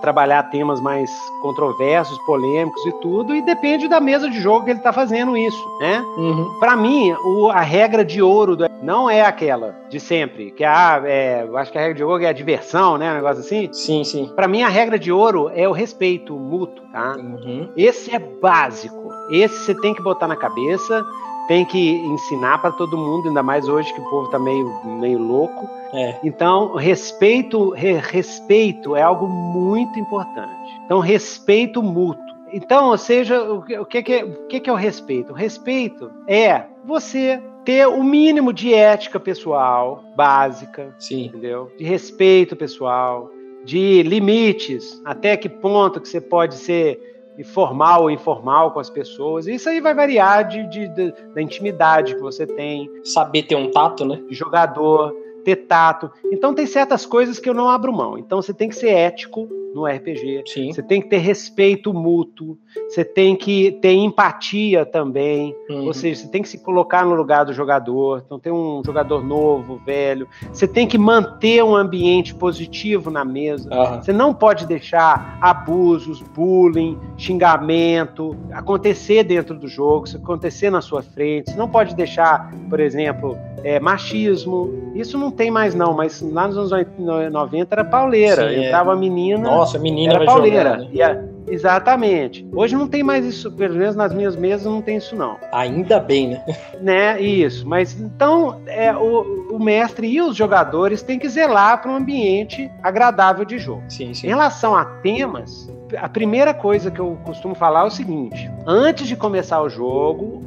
trabalhar 0.00 0.42
temas 0.44 0.80
mais 0.80 1.10
controversos, 1.42 2.18
polêmicos 2.20 2.84
e 2.86 2.92
tudo, 3.00 3.34
e 3.36 3.42
depende 3.42 3.86
da 3.88 4.00
mesa 4.00 4.28
de 4.30 4.40
jogo 4.40 4.64
que 4.64 4.70
ele 4.70 4.78
está 4.78 4.92
fazendo 4.92 5.36
isso, 5.36 5.62
né? 5.80 6.02
Uhum. 6.16 6.50
Para 6.58 6.74
mim, 6.76 7.12
o- 7.24 7.50
a 7.50 7.60
regra 7.60 8.04
de 8.04 8.22
ouro 8.22 8.56
do- 8.56 8.66
não 8.82 9.08
é 9.10 9.20
aquela 9.22 9.76
de 9.90 10.00
sempre, 10.00 10.50
que 10.50 10.64
ah, 10.64 11.02
é, 11.04 11.44
eu 11.46 11.56
acho 11.56 11.70
que 11.70 11.78
a 11.78 11.80
regra 11.82 11.94
de 11.96 12.02
ouro 12.04 12.24
é 12.24 12.28
a 12.28 12.32
diversão, 12.32 12.96
né? 12.96 13.12
Um 13.12 13.16
negócio 13.16 13.40
assim. 13.40 13.72
Sim, 13.72 14.02
sim. 14.04 14.32
Para 14.34 14.48
mim, 14.48 14.62
a 14.62 14.68
regra 14.68 14.98
de 14.98 15.12
ouro 15.12 15.50
é 15.54 15.68
o 15.68 15.72
respeito 15.72 16.34
mútuo, 16.34 16.84
tá? 16.92 17.14
Uhum. 17.16 17.68
Esse 17.76 18.14
é 18.14 18.18
básico. 18.18 19.10
Esse 19.30 19.58
você 19.64 19.74
tem 19.80 19.94
que 19.94 20.02
botar 20.02 20.26
na 20.28 20.36
cabeça, 20.36 21.04
tem 21.46 21.64
que 21.64 21.90
ensinar 22.06 22.58
para 22.58 22.72
todo 22.72 22.96
mundo, 22.98 23.28
ainda 23.28 23.42
mais 23.42 23.68
hoje 23.68 23.92
que 23.94 24.00
o 24.00 24.10
povo 24.10 24.28
tá 24.30 24.38
meio, 24.38 24.72
meio 24.84 25.18
louco. 25.18 25.68
É. 25.92 26.18
Então, 26.24 26.74
respeito, 26.74 27.70
re- 27.70 27.98
respeito 27.98 28.96
é 28.96 29.02
algo 29.02 29.28
muito 29.28 29.98
importante. 29.98 30.50
Então, 30.84 30.98
respeito 30.98 31.82
mútuo. 31.82 32.24
Então, 32.52 32.90
ou 32.90 32.98
seja, 32.98 33.42
o 33.42 33.62
que, 33.62 33.78
o 33.78 33.84
que, 33.84 34.12
é, 34.12 34.24
o 34.24 34.46
que 34.46 34.70
é 34.70 34.72
o 34.72 34.76
respeito? 34.76 35.32
O 35.32 35.36
respeito 35.36 36.10
é 36.26 36.62
você 36.84 37.40
ter 37.64 37.86
o 37.86 38.02
mínimo 38.04 38.52
de 38.52 38.72
ética 38.72 39.18
pessoal 39.18 40.04
básica, 40.14 40.94
Sim. 40.98 41.26
entendeu? 41.26 41.70
De 41.76 41.84
respeito 41.84 42.54
pessoal, 42.54 43.30
de 43.64 44.02
limites, 44.04 45.00
até 45.04 45.36
que 45.36 45.48
ponto 45.48 46.00
que 46.00 46.08
você 46.08 46.20
pode 46.20 46.54
ser 46.54 47.15
formal 47.44 48.02
ou 48.02 48.10
informal 48.10 48.70
com 48.70 48.80
as 48.80 48.88
pessoas. 48.90 49.46
Isso 49.46 49.68
aí 49.68 49.80
vai 49.80 49.94
variar 49.94 50.46
de, 50.48 50.66
de- 50.68 50.88
de- 50.88 51.12
da 51.34 51.42
intimidade 51.42 52.14
que 52.14 52.20
você 52.20 52.46
tem, 52.46 52.90
Saber 53.04 53.42
ter 53.44 53.56
um 53.56 53.70
tato, 53.70 54.04
né? 54.04 54.20
jogador, 54.30 55.14
ter 55.46 55.54
tato. 55.68 56.10
Então 56.32 56.52
tem 56.52 56.66
certas 56.66 57.06
coisas 57.06 57.38
que 57.38 57.48
eu 57.48 57.54
não 57.54 57.68
abro 57.68 57.92
mão. 57.92 58.18
Então 58.18 58.42
você 58.42 58.52
tem 58.52 58.68
que 58.68 58.74
ser 58.74 58.88
ético 58.90 59.48
no 59.72 59.84
RPG. 59.86 60.42
Sim. 60.46 60.72
Você 60.72 60.82
tem 60.82 61.02
que 61.02 61.08
ter 61.08 61.18
respeito 61.18 61.92
mútuo, 61.92 62.56
você 62.88 63.04
tem 63.04 63.36
que 63.36 63.72
ter 63.72 63.92
empatia 63.92 64.86
também, 64.86 65.54
Uhum. 65.68 65.84
ou 65.86 65.92
seja, 65.92 66.22
você 66.22 66.28
tem 66.28 66.40
que 66.40 66.48
se 66.48 66.58
colocar 66.58 67.04
no 67.04 67.14
lugar 67.14 67.44
do 67.44 67.52
jogador. 67.52 68.22
Então, 68.24 68.38
tem 68.40 68.50
um 68.50 68.80
jogador 68.84 69.22
novo, 69.22 69.76
velho. 69.84 70.26
Você 70.50 70.66
tem 70.66 70.86
que 70.86 70.96
manter 70.96 71.62
um 71.62 71.76
ambiente 71.76 72.34
positivo 72.34 73.10
na 73.10 73.22
mesa. 73.22 73.68
Aham. 73.70 74.02
Você 74.02 74.14
não 74.14 74.32
pode 74.32 74.66
deixar 74.66 75.36
abusos, 75.42 76.22
bullying, 76.22 76.98
xingamento 77.18 78.34
acontecer 78.52 79.24
dentro 79.24 79.58
do 79.58 79.68
jogo, 79.68 80.06
acontecer 80.14 80.70
na 80.70 80.80
sua 80.80 81.02
frente. 81.02 81.50
Você 81.50 81.56
não 81.56 81.68
pode 81.68 81.94
deixar, 81.94 82.50
por 82.70 82.80
exemplo, 82.80 83.36
é, 83.62 83.78
machismo. 83.78 84.92
Isso 84.94 85.18
não 85.18 85.30
tem 85.36 85.50
mais, 85.50 85.74
não, 85.74 85.92
mas 85.94 86.20
lá 86.20 86.48
nos 86.48 86.72
anos 86.72 86.86
90 87.32 87.74
era 87.74 87.84
pauleira. 87.84 88.48
Sim, 88.48 88.54
é. 88.56 88.66
Entrava 88.66 88.92
a 88.92 88.96
menina. 88.96 89.48
Nossa, 89.48 89.76
a 89.76 89.80
menina 89.80 90.14
Era 90.14 90.24
pauleira. 90.24 90.76
né? 90.78 91.02
A- 91.02 91.36
exatamente. 91.48 92.46
Hoje 92.52 92.74
não 92.74 92.88
tem 92.88 93.02
mais 93.02 93.24
isso, 93.24 93.50
pelo 93.52 93.74
menos 93.74 93.94
nas 93.94 94.12
minhas 94.12 94.34
mesas 94.34 94.66
não 94.66 94.80
tem 94.82 94.96
isso 94.96 95.14
não. 95.14 95.36
Ainda 95.52 96.00
bem, 96.00 96.28
né? 96.28 96.44
Né? 96.80 97.20
Isso. 97.20 97.66
Mas 97.68 97.98
então 98.00 98.60
é, 98.66 98.94
o, 98.96 99.48
o 99.52 99.58
mestre 99.62 100.06
e 100.08 100.20
os 100.20 100.34
jogadores 100.36 101.02
têm 101.02 101.18
que 101.18 101.28
zelar 101.28 101.80
para 101.82 101.90
um 101.90 101.96
ambiente 101.96 102.70
agradável 102.82 103.44
de 103.44 103.58
jogo. 103.58 103.82
Sim, 103.88 104.10
Em 104.10 104.14
sim. 104.14 104.26
relação 104.26 104.74
a 104.74 104.84
temas, 104.84 105.70
a 105.98 106.08
primeira 106.08 106.52
coisa 106.54 106.90
que 106.90 106.98
eu 107.00 107.16
costumo 107.24 107.54
falar 107.54 107.80
é 107.82 107.86
o 107.86 107.90
seguinte: 107.90 108.50
antes 108.66 109.06
de 109.06 109.14
começar 109.16 109.60
o 109.62 109.68
jogo, 109.68 110.42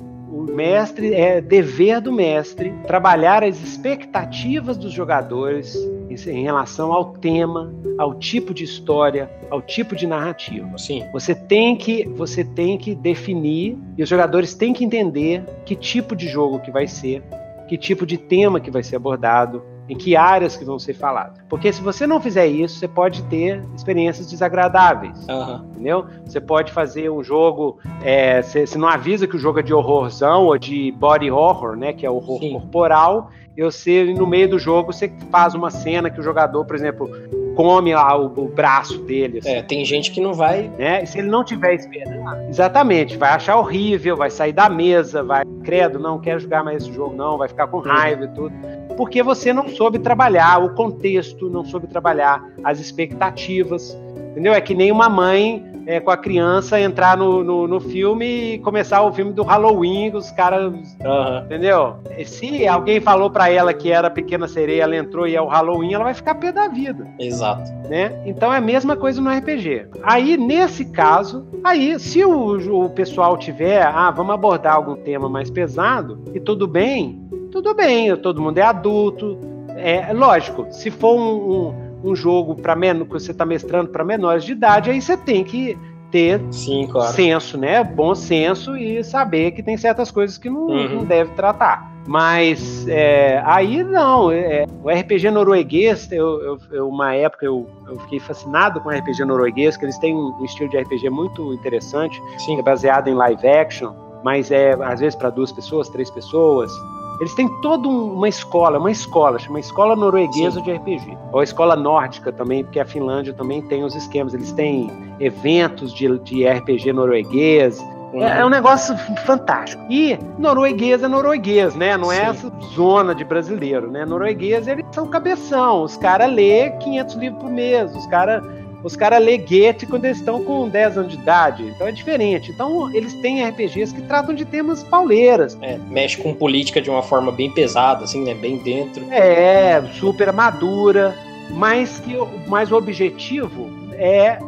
mestre 0.49 1.13
é 1.13 1.39
dever 1.41 2.01
do 2.01 2.11
mestre 2.11 2.73
trabalhar 2.85 3.43
as 3.43 3.61
expectativas 3.61 4.77
dos 4.77 4.91
jogadores 4.91 5.75
em- 6.09 6.43
relação 6.43 6.91
ao 6.91 7.13
tema, 7.13 7.73
ao 7.97 8.15
tipo 8.15 8.53
de 8.53 8.63
história, 8.63 9.29
ao 9.49 9.61
tipo 9.61 9.95
de 9.95 10.05
narrativa. 10.07 10.77
Sim. 10.77 11.03
Você 11.13 11.33
tem 11.35 11.75
que 11.75 12.07
você 12.15 12.43
tem 12.43 12.77
que 12.77 12.93
definir 12.95 13.77
e 13.97 14.03
os 14.03 14.09
jogadores 14.09 14.53
têm 14.53 14.73
que 14.73 14.83
entender 14.83 15.43
que 15.65 15.75
tipo 15.75 16.15
de 16.15 16.27
jogo 16.27 16.59
que 16.59 16.71
vai 16.71 16.87
ser, 16.87 17.23
que 17.67 17.77
tipo 17.77 18.05
de 18.05 18.17
tema 18.17 18.59
que 18.59 18.71
vai 18.71 18.83
ser 18.83 18.95
abordado, 18.95 19.61
em 19.89 19.97
que 19.97 20.15
áreas 20.15 20.55
que 20.55 20.63
vão 20.63 20.77
ser 20.77 20.93
faladas. 20.93 21.39
Porque 21.49 21.73
se 21.73 21.81
você 21.81 22.05
não 22.05 22.21
fizer 22.21 22.45
isso, 22.47 22.77
você 22.79 22.87
pode 22.87 23.23
ter 23.23 23.63
experiências 23.75 24.29
desagradáveis. 24.29 25.27
Aham. 25.27 25.65
Entendeu? 25.71 26.05
Você 26.25 26.39
pode 26.39 26.71
fazer 26.71 27.09
um 27.09 27.23
jogo. 27.23 27.79
é, 28.03 28.41
você, 28.41 28.67
você 28.67 28.77
não 28.77 28.87
avisa 28.87 29.27
que 29.27 29.35
o 29.35 29.39
jogo 29.39 29.59
é 29.59 29.63
de 29.63 29.73
horrorzão 29.73 30.45
ou 30.45 30.57
de 30.57 30.91
body 30.91 31.31
horror, 31.31 31.75
né? 31.75 31.91
Que 31.91 32.05
é 32.05 32.09
horror 32.09 32.39
Sim. 32.39 32.53
corporal. 32.53 33.31
E 33.57 33.63
você, 33.63 34.13
no 34.13 34.25
meio 34.27 34.47
do 34.49 34.59
jogo, 34.59 34.93
você 34.93 35.11
faz 35.31 35.53
uma 35.55 35.69
cena 35.69 36.09
que 36.09 36.19
o 36.19 36.23
jogador, 36.23 36.63
por 36.65 36.75
exemplo, 36.75 37.09
come 37.57 37.93
lá 37.93 38.15
o, 38.17 38.27
o 38.27 38.47
braço 38.47 38.99
dele. 38.99 39.39
assim, 39.39 39.49
É, 39.49 39.61
tem 39.61 39.83
gente 39.83 40.11
que 40.11 40.21
não 40.21 40.33
vai. 40.33 40.71
né? 40.77 41.03
E 41.03 41.07
se 41.07 41.17
ele 41.19 41.27
não 41.27 41.43
tiver 41.43 41.73
esperando, 41.73 42.47
exatamente, 42.47 43.17
vai 43.17 43.31
achar 43.31 43.57
horrível, 43.57 44.15
vai 44.15 44.29
sair 44.29 44.53
da 44.53 44.69
mesa, 44.69 45.23
vai, 45.23 45.43
credo, 45.63 45.99
não 45.99 46.19
quero 46.19 46.39
jogar 46.39 46.63
mais 46.63 46.83
esse 46.83 46.93
jogo, 46.93 47.13
não, 47.15 47.37
vai 47.37 47.49
ficar 47.49 47.67
com 47.67 47.79
raiva 47.79 48.23
e 48.23 48.27
tudo. 48.29 48.53
Porque 48.99 49.23
você 49.23 49.53
não 49.53 49.69
soube 49.69 49.97
trabalhar 49.97 50.61
o 50.61 50.75
contexto, 50.75 51.49
não 51.49 51.63
soube 51.63 51.87
trabalhar 51.87 52.43
as 52.61 52.81
expectativas. 52.81 53.97
Entendeu? 54.31 54.51
É 54.53 54.59
que 54.59 54.75
nem 54.75 54.91
uma 54.91 55.07
mãe 55.07 55.63
é, 55.87 56.01
com 56.01 56.11
a 56.11 56.17
criança 56.17 56.77
entrar 56.81 57.15
no, 57.15 57.41
no, 57.41 57.65
no 57.65 57.79
filme 57.79 58.25
e 58.25 58.59
começar 58.59 59.01
o 59.01 59.13
filme 59.13 59.31
do 59.31 59.41
Halloween, 59.41 60.11
os 60.13 60.29
caras 60.31 60.73
Aham. 61.01 61.43
Entendeu? 61.45 61.95
E 62.17 62.25
Se 62.25 62.67
alguém 62.67 62.99
falou 62.99 63.31
pra 63.31 63.49
ela 63.49 63.73
que 63.73 63.89
era 63.89 64.09
Pequena 64.09 64.49
Sereia, 64.49 64.83
ela 64.83 64.97
entrou 64.97 65.25
e 65.25 65.33
é 65.33 65.41
o 65.41 65.47
Halloween, 65.47 65.93
ela 65.93 66.03
vai 66.03 66.13
ficar 66.13 66.35
pé 66.35 66.51
da 66.51 66.67
vida, 66.67 67.07
Exato. 67.17 67.71
né? 67.87 68.21
Então 68.25 68.53
é 68.53 68.57
a 68.57 68.61
mesma 68.61 68.97
coisa 68.97 69.21
no 69.21 69.29
RPG. 69.31 69.87
Aí, 70.03 70.35
nesse 70.35 70.83
caso, 70.91 71.47
aí, 71.63 71.97
se 71.97 72.21
o, 72.25 72.83
o 72.83 72.89
pessoal 72.89 73.37
tiver, 73.37 73.81
ah, 73.81 74.11
vamos 74.11 74.33
abordar 74.33 74.75
algum 74.75 74.95
tema 74.97 75.29
mais 75.29 75.49
pesado, 75.49 76.21
e 76.33 76.39
tudo 76.41 76.67
bem, 76.67 77.28
tudo 77.51 77.73
bem, 77.73 78.15
todo 78.17 78.41
mundo 78.41 78.57
é 78.57 78.61
adulto. 78.63 79.37
É 79.75 80.11
lógico, 80.13 80.67
se 80.71 80.91
for 80.91 81.15
um, 81.15 81.69
um, 82.03 82.09
um 82.11 82.15
jogo 82.15 82.55
para 82.55 82.75
menor, 82.75 83.05
que 83.05 83.11
você 83.13 83.33
tá 83.33 83.45
mestrando 83.45 83.89
para 83.91 84.03
menores 84.03 84.43
de 84.43 84.51
idade, 84.51 84.89
aí 84.89 85.01
você 85.01 85.15
tem 85.15 85.43
que 85.43 85.77
ter 86.11 86.41
Sim, 86.51 86.87
claro. 86.91 87.13
senso, 87.13 87.57
né? 87.57 87.83
Bom 87.83 88.15
senso 88.15 88.75
e 88.75 89.03
saber 89.03 89.51
que 89.51 89.61
tem 89.63 89.77
certas 89.77 90.09
coisas 90.11 90.37
que 90.37 90.49
não, 90.49 90.65
Uhum. 90.67 90.95
não 90.95 91.05
deve 91.05 91.31
tratar. 91.35 91.87
Mas 92.07 92.87
é, 92.87 93.39
aí 93.45 93.83
não, 93.83 94.31
é, 94.31 94.65
o 94.83 94.89
RPG 94.89 95.29
norueguês, 95.29 96.11
eu, 96.11 96.41
eu- 96.41 96.57
eu- 96.71 96.89
uma 96.89 97.13
época 97.13 97.45
eu, 97.45 97.69
eu 97.87 97.99
fiquei 97.99 98.19
fascinado 98.19 98.81
com 98.81 98.89
o 98.89 98.91
RPG 98.91 99.23
norueguês, 99.23 99.77
que 99.77 99.85
eles 99.85 99.97
têm 99.99 100.15
um, 100.15 100.43
estilo 100.43 100.69
de 100.71 100.77
RPG 100.77 101.09
muito 101.11 101.53
interessante, 101.53 102.19
Sim. 102.39 102.57
é 102.57 102.61
baseado 102.63 103.07
em 103.09 103.13
live 103.13 103.47
action, 103.47 103.93
mas 104.23 104.49
é 104.49 104.71
às 104.83 104.99
vezes 104.99 105.15
para 105.15 105.29
duas 105.29 105.51
pessoas, 105.51 105.87
três 105.89 106.09
pessoas. 106.09 106.71
Eles 107.19 107.33
têm 107.33 107.47
toda 107.61 107.87
um- 107.87 108.13
uma 108.13 108.29
escola, 108.29 108.79
uma 108.79 108.91
escola, 108.91 109.37
chama 109.39 109.59
Escola 109.59 109.95
Norueguesa 109.95 110.61
de 110.61 110.71
RPG. 110.71 111.17
Ou 111.33 111.39
a 111.39 111.43
escola 111.43 111.75
nórdica 111.75 112.31
também, 112.31 112.63
porque 112.63 112.79
a 112.79 112.85
Finlândia 112.85 113.33
também 113.33 113.61
tem 113.61 113.83
os 113.83 113.93
esquemas. 113.95 114.33
Eles 114.33 114.51
têm 114.53 114.89
eventos 115.19 115.93
de, 115.93 116.17
de 116.19 116.47
RPG 116.47 116.93
norueguês. 116.93 117.79
É, 118.13 118.39
é 118.39 118.45
um 118.45 118.49
negócio 118.49 118.97
fantástico. 119.25 119.83
E 119.89 120.17
norueguês 120.39 121.03
é 121.03 121.07
norueguês, 121.07 121.75
né? 121.75 121.95
Não 121.97 122.11
é 122.11 122.15
Sim. 122.33 122.47
essa 122.47 122.51
zona 122.73 123.13
de 123.13 123.23
brasileiro, 123.23 123.91
né? 123.91 124.05
Norueguês, 124.05 124.67
eles 124.67 124.85
são 124.91 125.05
cabeção. 125.07 125.83
Os 125.83 125.95
caras 125.97 126.31
lê 126.33 126.71
500 126.71 127.15
livros 127.15 127.41
por 127.43 127.51
mês. 127.51 127.95
Os 127.95 128.07
caras 128.07 128.41
os 128.83 128.95
cara 128.95 129.17
lê 129.17 129.37
Goethe 129.37 129.85
quando 129.85 130.05
eles 130.05 130.17
estão 130.17 130.43
com 130.43 130.67
10 130.69 130.97
anos 130.97 131.11
de 131.13 131.17
idade. 131.19 131.63
Então 131.63 131.87
é 131.87 131.91
diferente. 131.91 132.51
Então 132.51 132.89
eles 132.93 133.13
têm 133.15 133.43
RPGs 133.43 133.93
que 133.93 134.01
tratam 134.01 134.33
de 134.33 134.45
temas 134.45 134.83
pauleiras. 134.83 135.57
É, 135.61 135.77
mexe 135.89 136.17
com 136.17 136.33
política 136.33 136.81
de 136.81 136.89
uma 136.89 137.01
forma 137.03 137.31
bem 137.31 137.49
pesada, 137.51 138.03
assim, 138.05 138.23
né? 138.23 138.33
Bem 138.33 138.57
dentro. 138.57 139.05
É, 139.11 139.81
super 139.99 140.31
madura, 140.31 141.15
mas 141.51 141.99
que 141.99 142.15
o- 142.15 142.27
mas 142.47 142.71
o 142.71 142.75
objetivo 142.75 143.69
é 144.01 144.39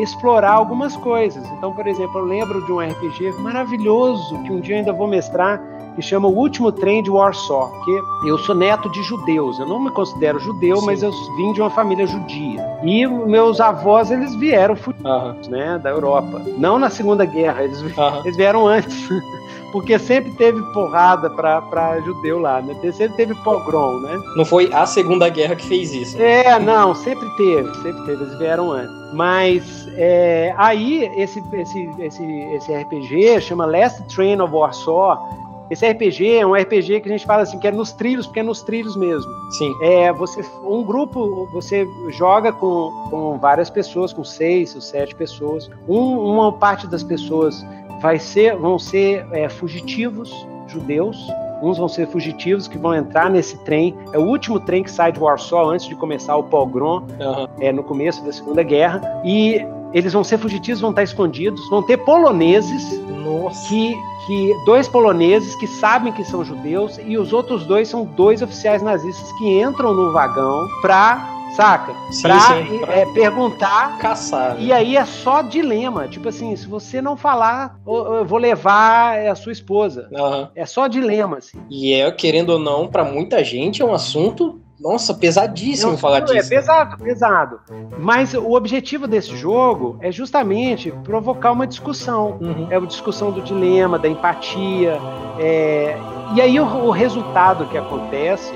explorar 0.00 0.52
algumas 0.52 0.96
coisas. 0.96 1.44
Então, 1.58 1.72
por 1.74 1.86
exemplo, 1.88 2.20
eu 2.20 2.24
lembro 2.24 2.64
de 2.64 2.70
um 2.72 2.80
RPG 2.80 3.32
maravilhoso 3.40 4.40
que 4.44 4.52
um 4.52 4.60
dia 4.60 4.76
eu 4.76 4.78
ainda 4.80 4.92
vou 4.92 5.08
mestrar, 5.08 5.60
que 5.94 6.02
chama 6.02 6.28
O 6.28 6.36
Último 6.36 6.70
Trem 6.72 7.02
de 7.02 7.10
Warsaw, 7.10 7.70
que 7.84 8.28
eu 8.28 8.38
sou 8.38 8.54
neto 8.54 8.90
de 8.90 9.02
judeus. 9.02 9.58
Eu 9.58 9.66
não 9.66 9.82
me 9.82 9.90
considero 9.90 10.38
judeu, 10.38 10.78
Sim. 10.78 10.86
mas 10.86 11.02
eu 11.02 11.10
vim 11.36 11.52
de 11.52 11.60
uma 11.60 11.70
família 11.70 12.06
judia. 12.06 12.64
E 12.82 13.06
meus 13.06 13.60
avós, 13.60 14.10
eles 14.10 14.34
vieram 14.36 14.76
fugidos, 14.76 15.04
Aham. 15.04 15.36
né, 15.48 15.78
da 15.78 15.90
Europa. 15.90 16.42
Não 16.58 16.78
na 16.78 16.90
Segunda 16.90 17.24
Guerra, 17.24 17.62
eles 17.64 17.82
Aham. 17.98 18.20
eles 18.24 18.36
vieram 18.36 18.66
antes. 18.66 19.08
Porque 19.72 19.98
sempre 19.98 20.32
teve 20.32 20.60
porrada 20.72 21.30
pra, 21.30 21.62
pra 21.62 22.00
judeu 22.00 22.40
lá, 22.40 22.60
né? 22.60 22.74
Sempre 22.92 23.16
teve 23.16 23.34
pogrom, 23.36 24.00
né? 24.00 24.18
Não 24.36 24.44
foi 24.44 24.68
a 24.72 24.84
Segunda 24.84 25.28
Guerra 25.28 25.54
que 25.54 25.64
fez 25.64 25.92
isso. 25.94 26.20
É, 26.20 26.58
não, 26.58 26.92
sempre 26.94 27.28
teve, 27.36 27.72
sempre 27.76 28.04
teve, 28.04 28.24
eles 28.24 28.38
vieram 28.38 28.72
antes. 28.72 28.90
Mas 29.12 29.86
é, 29.96 30.54
aí, 30.56 31.10
esse, 31.16 31.42
esse, 31.52 31.90
esse, 31.98 32.24
esse 32.24 32.72
RPG 32.72 33.40
chama 33.40 33.64
Last 33.66 34.02
Train 34.14 34.40
of 34.40 34.52
Warsaw. 34.52 35.28
Esse 35.70 35.88
RPG 35.88 36.36
é 36.38 36.46
um 36.46 36.54
RPG 36.54 37.00
que 37.00 37.08
a 37.08 37.12
gente 37.12 37.24
fala 37.26 37.42
assim, 37.42 37.58
que 37.58 37.66
é 37.66 37.70
nos 37.70 37.92
trilhos, 37.92 38.26
porque 38.26 38.40
é 38.40 38.42
nos 38.42 38.62
trilhos 38.62 38.96
mesmo. 38.96 39.30
Sim. 39.52 39.72
É, 39.82 40.12
você, 40.12 40.44
um 40.64 40.82
grupo, 40.82 41.48
você 41.52 41.86
joga 42.10 42.52
com, 42.52 42.90
com 43.10 43.38
várias 43.38 43.70
pessoas, 43.70 44.12
com 44.12 44.24
seis 44.24 44.74
ou 44.74 44.80
sete 44.80 45.14
pessoas. 45.14 45.70
Um- 45.88 46.18
uma 46.18 46.52
parte 46.52 46.86
das 46.86 47.02
pessoas 47.04 47.64
vai 48.02 48.18
ser, 48.18 48.56
vão 48.56 48.78
ser 48.78 49.26
é, 49.32 49.48
fugitivos 49.48 50.34
judeus. 50.66 51.16
Uns 51.62 51.76
vão 51.76 51.88
ser 51.88 52.06
fugitivos 52.08 52.66
que 52.66 52.78
vão 52.78 52.94
entrar 52.94 53.28
nesse 53.28 53.58
trem. 53.64 53.94
É 54.14 54.18
o 54.18 54.22
último 54.22 54.58
trem 54.60 54.82
que 54.82 54.90
sai 54.90 55.12
de 55.12 55.20
Warsaw 55.20 55.68
antes 55.70 55.86
de 55.86 55.94
começar 55.94 56.34
o 56.36 56.44
pogrom, 56.44 57.02
Aham. 57.20 57.48
é, 57.60 57.70
no 57.70 57.82
começo 57.82 58.24
da 58.24 58.32
Segunda 58.32 58.62
Guerra. 58.62 59.02
E 59.24 59.60
eles 59.92 60.12
vão 60.14 60.24
ser 60.24 60.38
fugitivos, 60.38 60.80
vão 60.80 60.88
estar 60.90 61.02
escondidos. 61.02 61.60
Vão 61.68 61.82
ter 61.82 61.98
poloneses 61.98 62.98
Nossa. 63.24 63.68
que, 63.68 63.94
que 64.30 64.54
dois 64.64 64.86
poloneses 64.86 65.56
que 65.56 65.66
sabem 65.66 66.12
que 66.12 66.22
são 66.22 66.44
judeus 66.44 67.00
e 67.04 67.18
os 67.18 67.32
outros 67.32 67.66
dois 67.66 67.88
são 67.88 68.04
dois 68.04 68.40
oficiais 68.40 68.80
nazistas 68.80 69.32
que 69.32 69.60
entram 69.60 69.92
no 69.92 70.12
vagão 70.12 70.68
pra, 70.80 71.28
saca? 71.56 71.92
Sim, 72.12 72.22
pra, 72.22 72.40
sim, 72.40 72.78
pra- 72.78 72.94
é, 72.94 73.06
perguntar. 73.06 73.98
Caçar. 73.98 74.54
né? 74.54 74.60
E 74.62 74.72
aí 74.72 74.96
é 74.96 75.04
só 75.04 75.42
dilema, 75.42 76.06
tipo 76.06 76.28
assim, 76.28 76.54
se 76.54 76.68
você 76.68 77.02
não 77.02 77.16
falar, 77.16 77.76
eu 77.84 78.24
vou 78.24 78.38
levar 78.38 79.18
a 79.26 79.34
sua 79.34 79.50
esposa. 79.50 80.08
Aham. 80.14 80.48
É 80.54 80.64
só 80.64 80.86
dilema, 80.86 81.38
assim. 81.38 81.58
E 81.68 81.92
é, 81.92 82.08
querendo 82.12 82.50
ou 82.50 82.58
não, 82.60 82.86
pra 82.86 83.02
muita 83.04 83.42
gente 83.42 83.82
é 83.82 83.84
um 83.84 83.92
assunto, 83.92 84.60
nossa, 84.80 85.12
pesadíssimo 85.14 85.96
falar 85.98 86.18
é 86.18 86.20
disso. 86.22 86.48
pesado, 86.48 86.96
pesado. 86.96 87.60
Mas 87.98 88.32
o 88.34 88.52
objetivo 88.54 89.06
desse 89.06 89.36
jogo 89.36 89.98
é 90.00 90.10
justamente 90.10 90.90
provocar 91.04 91.52
uma 91.52 91.66
discussão. 91.66 92.38
Uhum. 92.40 92.66
é 92.70 92.76
a 92.76 92.80
discussão 92.80 93.30
do 93.30 93.42
dilema, 93.42 93.98
da 93.98 94.08
empatia. 94.08 94.98
é, 95.38 95.96
E 96.34 96.40
aí 96.40 96.58
o, 96.58 96.64
o 96.64 96.90
resultado 96.90 97.66
que 97.66 97.76
acontece 97.76 98.52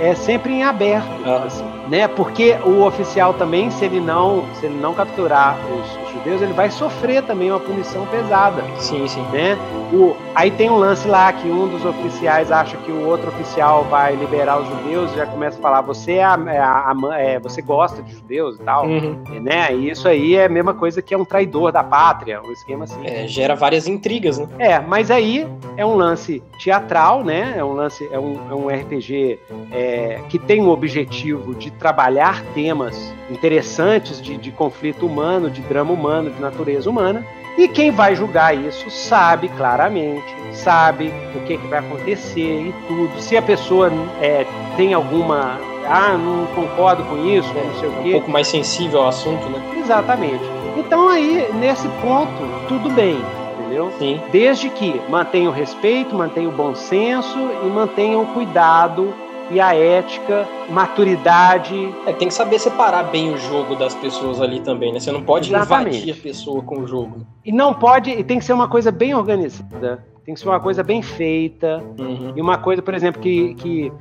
é 0.00 0.14
sempre 0.14 0.52
em 0.54 0.62
aberto, 0.64 1.06
Ah. 1.26 1.44
assim, 1.46 1.64
né? 1.88 2.08
Porque 2.08 2.56
o 2.64 2.82
oficial 2.84 3.34
também, 3.34 3.70
se 3.70 3.84
ele 3.84 4.00
não, 4.00 4.44
se 4.54 4.64
ele 4.66 4.78
não 4.80 4.94
capturar 4.94 5.56
os 5.66 5.99
judeus, 6.20 6.42
ele 6.42 6.52
vai 6.52 6.70
sofrer 6.70 7.22
também 7.24 7.50
uma 7.50 7.60
punição 7.60 8.06
pesada, 8.06 8.62
Sim, 8.78 9.06
sim. 9.08 9.22
né? 9.32 9.56
O, 9.92 10.14
aí 10.34 10.50
tem 10.50 10.70
um 10.70 10.76
lance 10.76 11.08
lá 11.08 11.32
que 11.32 11.48
um 11.48 11.66
dos 11.68 11.84
oficiais 11.84 12.52
acha 12.52 12.76
que 12.78 12.92
o 12.92 13.06
outro 13.08 13.28
oficial 13.28 13.84
vai 13.84 14.14
liberar 14.14 14.60
os 14.60 14.68
judeus, 14.68 15.12
e 15.12 15.16
já 15.16 15.26
começa 15.26 15.58
a 15.58 15.62
falar 15.62 15.80
você 15.80 16.12
é, 16.14 16.24
a, 16.24 16.38
é, 16.46 16.58
a- 16.58 16.92
a- 16.92 17.20
é, 17.20 17.38
você 17.40 17.60
gosta 17.60 18.02
de 18.02 18.12
judeus 18.12 18.56
e 18.56 18.62
tal, 18.62 18.86
Uhum. 18.86 19.16
né? 19.40 19.74
E 19.74 19.90
isso 19.90 20.06
aí 20.08 20.34
é 20.36 20.44
a 20.44 20.48
mesma 20.48 20.74
coisa 20.74 21.00
que 21.02 21.12
é 21.14 21.18
um 21.18 21.24
traidor 21.24 21.72
da 21.72 21.82
pátria, 21.82 22.40
um 22.42 22.52
esquema 22.52 22.84
assim. 22.84 23.00
É, 23.04 23.26
gera 23.26 23.54
várias 23.56 23.86
intrigas, 23.88 24.38
né? 24.38 24.46
É, 24.58 24.78
mas 24.80 25.10
aí 25.10 25.46
é 25.76 25.84
um 25.84 25.94
lance 25.96 26.42
teatral, 26.62 27.24
né? 27.24 27.54
É 27.56 27.64
um 27.64 27.72
lance, 27.72 28.08
é 28.12 28.18
um, 28.18 28.38
é 28.50 28.54
um 28.54 28.68
RPG 28.68 29.38
é, 29.72 30.20
que 30.28 30.38
tem 30.38 30.62
o 30.62 30.68
objetivo 30.68 31.54
de 31.54 31.70
trabalhar 31.70 32.42
temas 32.54 33.12
interessantes 33.30 34.20
de, 34.20 34.36
de 34.36 34.50
conflito 34.52 35.06
humano, 35.06 35.50
de 35.50 35.60
drama 35.62 35.92
humano, 35.92 36.09
de 36.30 36.40
natureza 36.40 36.88
humana. 36.90 37.24
E 37.58 37.68
quem 37.68 37.90
vai 37.90 38.14
julgar 38.14 38.56
isso 38.56 38.90
sabe 38.90 39.48
claramente, 39.50 40.34
sabe 40.52 41.12
o 41.34 41.40
que, 41.40 41.58
que 41.58 41.66
vai 41.66 41.80
acontecer 41.80 42.40
e 42.68 42.74
tudo. 42.88 43.20
Se 43.20 43.36
a 43.36 43.42
pessoa 43.42 43.92
é, 44.20 44.46
tem 44.76 44.94
alguma. 44.94 45.58
Ah, 45.86 46.16
não 46.16 46.46
concordo 46.54 47.02
com 47.04 47.16
isso, 47.26 47.52
não 47.52 47.74
sei 47.80 47.88
o 47.88 47.92
É 47.92 47.98
um 47.98 48.02
quê. 48.02 48.10
pouco 48.12 48.30
mais 48.30 48.46
sensível 48.46 49.00
ao 49.02 49.08
assunto, 49.08 49.44
né? 49.48 49.60
Exatamente. 49.78 50.44
Então 50.76 51.08
aí, 51.08 51.48
nesse 51.54 51.88
ponto, 52.00 52.30
tudo 52.68 52.88
bem, 52.90 53.20
entendeu? 53.58 53.90
Sim. 53.98 54.20
Desde 54.30 54.70
que 54.70 55.00
mantenha 55.08 55.48
o 55.48 55.52
respeito, 55.52 56.14
mantenha 56.14 56.48
o 56.48 56.52
bom 56.52 56.74
senso 56.76 57.36
e 57.64 57.66
mantenha 57.66 58.18
o 58.18 58.26
cuidado 58.26 59.12
e 59.50 59.60
a 59.60 59.74
ética, 59.74 60.46
maturidade. 60.68 61.94
É, 62.06 62.12
tem 62.12 62.28
que 62.28 62.34
saber 62.34 62.58
separar 62.58 63.04
bem 63.04 63.32
o 63.32 63.38
jogo 63.38 63.74
das 63.74 63.94
pessoas 63.94 64.40
ali 64.40 64.60
também, 64.60 64.92
né? 64.92 65.00
Você 65.00 65.10
não 65.10 65.22
pode 65.22 65.50
Exatamente. 65.50 65.96
invadir 65.96 66.12
a 66.12 66.22
pessoa 66.22 66.62
com 66.62 66.80
o 66.80 66.86
jogo. 66.86 67.26
E 67.44 67.52
não 67.52 67.74
pode, 67.74 68.10
e 68.10 68.22
tem 68.22 68.38
que 68.38 68.44
ser 68.44 68.52
uma 68.52 68.68
coisa 68.68 68.90
bem 68.90 69.14
organizada, 69.14 70.04
tem 70.24 70.34
que 70.34 70.40
ser 70.40 70.48
uma 70.48 70.60
coisa 70.60 70.82
bem 70.82 71.02
feita. 71.02 71.82
Uhum. 71.98 72.32
E 72.36 72.40
uma 72.40 72.58
coisa, 72.58 72.80
por 72.80 72.94
exemplo, 72.94 73.20
que, 73.20 73.54
que 73.54 73.92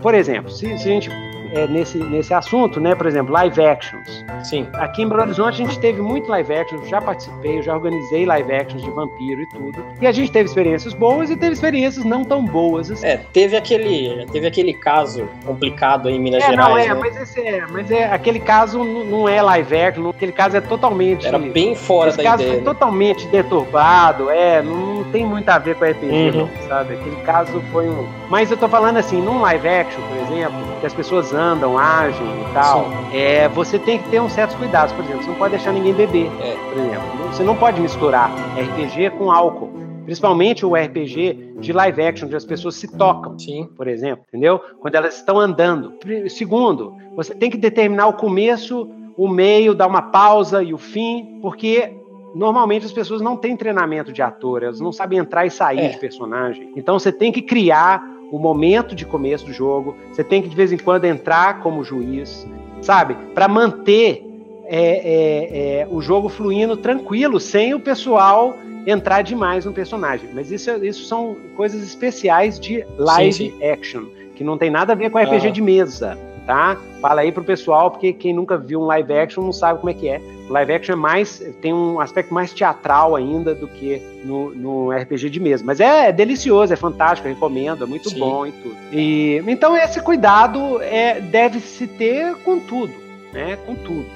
por 0.00 0.14
exemplo, 0.14 0.50
se, 0.50 0.66
se 0.78 0.88
a 0.88 0.92
gente 0.92 1.10
é, 1.52 1.66
nesse, 1.66 1.98
nesse 1.98 2.32
assunto, 2.34 2.80
né? 2.80 2.94
Por 2.94 3.06
exemplo, 3.06 3.32
live 3.32 3.60
actions. 3.64 4.24
Sim. 4.44 4.66
Aqui 4.74 5.02
em 5.02 5.08
Belo 5.08 5.22
Horizonte 5.22 5.62
a 5.62 5.66
gente 5.66 5.78
teve 5.78 6.00
muito 6.00 6.28
live 6.28 6.52
action, 6.54 6.84
já 6.84 7.00
participei, 7.00 7.62
já 7.62 7.74
organizei 7.74 8.24
live 8.26 8.52
actions 8.52 8.82
de 8.82 8.90
vampiro 8.90 9.42
e 9.42 9.46
tudo. 9.48 9.84
E 10.00 10.06
a 10.06 10.12
gente 10.12 10.30
teve 10.30 10.48
experiências 10.48 10.94
boas 10.94 11.30
e 11.30 11.36
teve 11.36 11.52
experiências 11.52 12.04
não 12.04 12.24
tão 12.24 12.44
boas. 12.44 12.90
Assim. 12.90 13.06
É, 13.06 13.16
teve 13.32 13.56
aquele, 13.56 14.26
teve 14.32 14.46
aquele 14.46 14.74
caso 14.74 15.28
complicado 15.44 16.08
aí 16.08 16.14
em 16.14 16.20
Minas 16.20 16.42
é, 16.42 16.50
Gerais. 16.50 16.68
Não, 16.68 16.78
é, 16.78 16.88
né? 16.88 16.94
mas, 16.94 17.16
esse 17.16 17.40
é, 17.40 17.64
mas 17.70 17.90
é, 17.90 18.04
aquele 18.12 18.40
caso 18.40 18.84
não 18.84 19.28
é 19.28 19.40
live 19.42 19.76
action, 19.76 20.08
aquele 20.10 20.32
caso 20.32 20.56
é 20.56 20.60
totalmente. 20.60 21.26
Era 21.26 21.38
bem 21.38 21.74
fora 21.74 22.08
esse 22.08 22.18
da 22.18 22.24
caso 22.24 22.42
ideia. 22.42 22.56
foi 22.56 22.64
totalmente 22.64 23.26
deturbado, 23.28 24.30
é, 24.30 24.62
não, 24.62 25.04
tem 25.04 25.24
muito 25.26 25.48
a 25.48 25.58
ver 25.58 25.74
com 25.76 25.84
RPG, 25.84 26.08
Uhum. 26.38 26.48
sabe? 26.68 26.94
Aquele 26.94 27.16
caso 27.22 27.60
foi 27.72 27.88
um. 27.88 28.06
Mas 28.28 28.50
eu 28.50 28.56
tô 28.56 28.68
falando 28.68 28.96
assim, 28.98 29.20
num 29.22 29.40
live 29.40 29.68
action, 29.68 30.00
por 30.02 30.16
exemplo, 30.18 30.58
que 30.80 30.86
as 30.86 30.92
pessoas 30.94 31.32
andam, 31.38 31.78
agem 31.78 32.26
e 32.26 32.52
tal, 32.52 32.86
é, 33.12 33.48
você 33.48 33.78
tem 33.78 33.98
que 33.98 34.08
ter 34.10 34.20
uns 34.20 34.32
certos 34.32 34.56
cuidados. 34.56 34.92
Por 34.92 35.04
exemplo, 35.04 35.22
você 35.22 35.28
não 35.30 35.36
pode 35.36 35.50
deixar 35.52 35.72
ninguém 35.72 35.94
beber, 35.94 36.26
É. 36.40 36.54
por 36.68 36.78
exemplo. 36.82 37.08
Você 37.32 37.42
não 37.42 37.56
pode 37.56 37.80
misturar 37.80 38.30
RPG 38.58 39.10
com 39.16 39.30
álcool. 39.30 39.70
Principalmente 40.04 40.64
o 40.64 40.74
RPG 40.74 41.54
de 41.60 41.72
live 41.72 42.02
action, 42.02 42.26
onde 42.26 42.36
as 42.36 42.44
pessoas 42.44 42.74
se 42.76 42.96
tocam 42.96 43.38
Sim. 43.38 43.68
por 43.76 43.86
exemplo, 43.86 44.24
entendeu? 44.28 44.58
Quando 44.80 44.94
elas 44.94 45.16
estão 45.16 45.38
andando. 45.38 45.92
Segundo, 46.30 46.94
você 47.14 47.34
tem 47.34 47.50
que 47.50 47.58
determinar 47.58 48.06
o 48.08 48.14
começo, 48.14 48.88
o 49.18 49.28
meio, 49.28 49.74
dar 49.74 49.86
uma 49.86 50.00
pausa 50.02 50.62
e 50.62 50.72
o 50.72 50.78
fim, 50.78 51.38
porque 51.42 51.92
normalmente 52.34 52.86
as 52.86 52.92
pessoas 52.92 53.20
não 53.20 53.36
têm 53.36 53.54
treinamento 53.56 54.10
de 54.12 54.22
ator, 54.22 54.62
elas 54.62 54.80
não 54.80 54.92
sabem 54.92 55.18
entrar 55.18 55.44
e 55.44 55.50
sair 55.50 55.80
É. 55.80 55.88
de 55.88 55.98
personagem. 55.98 56.72
Então 56.74 56.98
você 56.98 57.12
tem 57.12 57.30
que 57.30 57.42
criar 57.42 58.02
o 58.30 58.38
momento 58.38 58.94
de 58.94 59.04
começo 59.04 59.46
do 59.46 59.52
jogo, 59.52 59.96
você 60.12 60.22
tem 60.22 60.42
que 60.42 60.48
de 60.48 60.56
vez 60.56 60.72
em 60.72 60.78
quando 60.78 61.04
entrar 61.04 61.60
como 61.60 61.82
juiz, 61.82 62.46
sabe? 62.82 63.16
Para 63.34 63.48
manter 63.48 64.24
é, 64.66 64.80
é, 64.80 65.80
é, 65.80 65.88
o 65.90 66.00
jogo 66.00 66.28
fluindo 66.28 66.76
tranquilo, 66.76 67.40
sem 67.40 67.72
o 67.72 67.80
pessoal 67.80 68.56
entrar 68.86 69.22
demais 69.22 69.64
no 69.64 69.72
personagem. 69.72 70.28
Mas 70.34 70.50
isso, 70.50 70.70
isso 70.84 71.04
são 71.04 71.36
coisas 71.56 71.82
especiais 71.82 72.60
de 72.60 72.84
live 72.98 73.32
Sim, 73.32 73.64
action, 73.64 74.04
que 74.34 74.44
não 74.44 74.58
tem 74.58 74.70
nada 74.70 74.92
a 74.92 74.96
ver 74.96 75.10
com 75.10 75.18
RPG 75.18 75.46
Aham. 75.46 75.52
de 75.52 75.62
mesa, 75.62 76.18
tá? 76.48 76.78
Fala 77.02 77.20
aí 77.20 77.30
pro 77.30 77.44
pessoal, 77.44 77.90
porque 77.90 78.10
quem 78.10 78.32
nunca 78.32 78.56
viu 78.56 78.80
um 78.80 78.86
live 78.86 79.12
action 79.12 79.44
não 79.44 79.52
sabe 79.52 79.80
como 79.80 79.90
é 79.90 79.94
que 79.94 80.08
é. 80.08 80.18
O 80.48 80.52
live 80.54 80.72
action 80.72 80.94
é 80.94 80.96
mais, 80.96 81.42
tem 81.60 81.74
um 81.74 82.00
aspecto 82.00 82.32
mais 82.32 82.54
teatral 82.54 83.14
ainda 83.14 83.54
do 83.54 83.68
que 83.68 84.02
no, 84.24 84.54
no 84.54 84.90
RPG 84.90 85.28
de 85.28 85.38
mesa. 85.38 85.62
Mas 85.62 85.78
é, 85.78 86.10
delicioso, 86.10 86.72
é 86.72 86.76
fantástico, 86.76 87.28
eu 87.28 87.34
recomendo, 87.34 87.84
é 87.84 87.86
muito 87.86 88.08
Sim. 88.08 88.18
bom 88.18 88.46
e 88.46 88.52
tudo. 88.52 88.76
E, 88.90 89.42
então 89.46 89.76
esse 89.76 90.00
cuidado 90.00 90.80
é, 90.80 91.20
deve 91.20 91.60
se 91.60 91.86
ter 91.86 92.34
com 92.36 92.58
tudo, 92.58 92.94
né? 93.30 93.58
Com 93.66 93.74
tudo. 93.74 94.06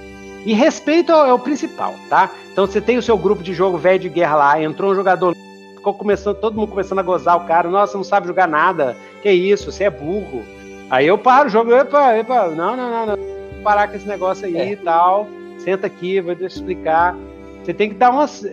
E 0.47 0.55
respeito 0.55 1.13
é 1.13 1.35
o 1.35 1.39
principal, 1.39 1.95
tá? 2.09 2.31
Então 2.51 2.67
você 2.67 2.81
tem 2.81 2.97
o 2.97 3.03
seu 3.03 3.19
grupo 3.19 3.43
de 3.43 3.53
jogo 3.53 3.77
velho 3.77 3.99
de 3.99 4.09
guerra 4.09 4.37
lá, 4.37 4.63
entrou 4.63 4.93
um 4.93 4.95
jogador, 4.95 5.37
ficou 5.77 5.93
começando, 5.93 6.37
todo 6.37 6.57
mundo 6.57 6.71
começando 6.71 6.99
a 6.99 7.03
gozar 7.03 7.37
o 7.37 7.47
cara, 7.47 7.69
nossa, 7.69 7.99
não 7.99 8.05
sabe 8.05 8.27
jogar 8.27 8.49
nada, 8.49 8.97
que 9.23 9.31
isso, 9.31 9.71
você 9.71 9.85
é 9.85 9.91
burro. 9.91 10.43
Aí 10.93 11.07
eu 11.07 11.17
paro 11.17 11.49
o 11.49 11.51
jogo, 11.51 11.73
epa, 11.73 12.15
epa, 12.19 12.49
não, 12.49 12.77
não, 12.77 12.91
não, 12.91 13.07
não, 13.07 13.17
vou 13.17 13.63
parar 13.65 13.89
com 13.89 13.97
esse 13.97 14.07
negócio 14.07 14.45
aí 14.45 14.55
É. 14.55 14.73
e 14.73 14.77
tal, 14.77 15.27
senta 15.57 15.87
aqui, 15.87 16.21
vou 16.21 16.37
te 16.37 16.45
explicar. 16.45 17.17
Você 17.65 17.73
tem 17.73 17.89
que 17.89 17.95
dar 17.95 18.11
umas. 18.11 18.45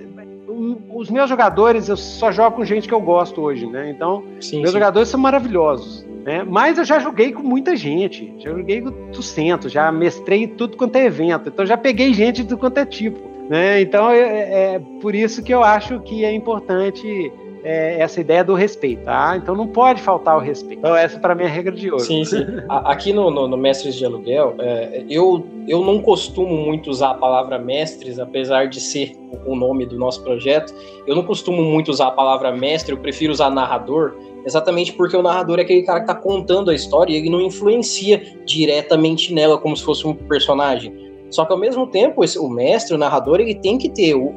Os 0.96 1.10
meus 1.10 1.30
jogadores, 1.30 1.90
eu 1.90 1.98
só 1.98 2.32
jogo 2.32 2.56
com 2.56 2.64
gente 2.64 2.88
que 2.88 2.94
eu 2.94 3.02
gosto 3.02 3.42
hoje, 3.42 3.68
né? 3.68 3.90
Então, 3.90 4.24
Sim, 4.40 4.58
meus 4.60 4.70
sim. 4.70 4.74
jogadores 4.74 5.10
são 5.10 5.20
maravilhosos. 5.20 6.06
Né? 6.24 6.44
Mas 6.48 6.78
eu 6.78 6.86
já 6.86 6.98
joguei 7.00 7.34
com 7.34 7.44
muita 7.44 7.76
gente. 7.76 8.34
Já 8.40 8.52
joguei 8.52 8.82
com 8.82 8.90
200, 9.12 9.70
já 9.70 9.92
mestrei 9.92 10.48
tudo 10.48 10.78
quanto 10.78 10.96
é 10.96 11.06
evento. 11.06 11.50
Então 11.50 11.66
já 11.66 11.76
peguei 11.76 12.14
gente 12.14 12.38
de 12.44 12.48
tudo 12.48 12.58
quanto 12.58 12.78
é 12.78 12.86
tipo. 12.86 13.20
Né? 13.50 13.82
Então 13.82 14.10
é, 14.10 14.76
é 14.76 14.82
por 15.02 15.14
isso 15.14 15.44
que 15.44 15.54
eu 15.54 15.62
acho 15.64 16.00
que 16.02 16.24
é 16.24 16.32
importante 16.34 17.32
é, 17.64 18.00
essa 18.00 18.20
ideia 18.22 18.44
do 18.44 18.54
respeito. 18.54 19.04
Tá? 19.04 19.36
Então 19.38 19.56
não 19.56 19.68
pode 19.68 20.02
faltar 20.02 20.36
o 20.38 20.40
respeito. 20.40 20.80
Então 20.80 20.96
essa 20.96 21.20
para 21.20 21.36
mim 21.36 21.44
é 21.44 21.48
a 21.48 21.50
regra 21.50 21.72
de 21.74 21.92
ouro. 21.92 22.04
Sim, 22.04 22.24
sim. 22.24 22.46
Aqui 22.68 23.12
no, 23.14 23.30
no, 23.32 23.48
no 23.48 23.58
Mestres 23.58 23.96
de 23.96 24.06
Aluguel, 24.06 24.56
é, 24.60 25.04
eu, 25.10 25.46
eu 25.68 25.82
não 25.84 26.02
costumo 26.02 26.56
muito 26.56 26.90
usar 26.90 27.12
a 27.12 27.14
palavra 27.16 27.58
mestres, 27.60 28.20
apesar 28.20 28.68
de 28.68 28.80
ser 28.80 29.14
o 29.46 29.56
nome 29.56 29.86
do 29.86 29.98
nosso 29.98 30.24
projeto. 30.24 30.74
Eu 31.06 31.16
não 31.16 31.24
costumo 31.24 31.62
muito 31.62 31.90
usar 31.90 32.08
a 32.08 32.12
palavra 32.12 32.52
mestre, 32.52 32.94
eu 32.94 32.98
prefiro 33.00 33.32
usar 33.32 33.50
narrador, 33.50 34.16
exatamente 34.46 34.94
porque 34.94 35.16
o 35.16 35.22
narrador 35.22 35.60
é 35.60 35.62
aquele 35.62 35.84
cara 35.84 36.00
que 36.00 36.12
está 36.12 36.16
contando 36.16 36.72
a 36.72 36.76
história 36.76 37.14
e 37.14 37.18
ele 37.18 37.30
não 37.30 37.42
influencia 37.42 38.22
diretamente 38.46 39.34
nela 39.34 39.58
como 39.58 39.76
se 39.76 39.84
fosse 39.84 40.06
um 40.08 40.14
personagem. 40.14 41.10
Só 41.30 41.46
que 41.46 41.54
ao 41.54 41.60
mesmo 41.60 41.86
tempo, 41.86 42.24
esse- 42.24 42.40
o 42.40 42.50
mestre, 42.50 42.96
o 42.96 42.98
narrador, 42.98 43.40
ele 43.40 43.54
tem 43.54 43.78
que 43.78 43.90
ter 43.90 44.16
o, 44.16 44.34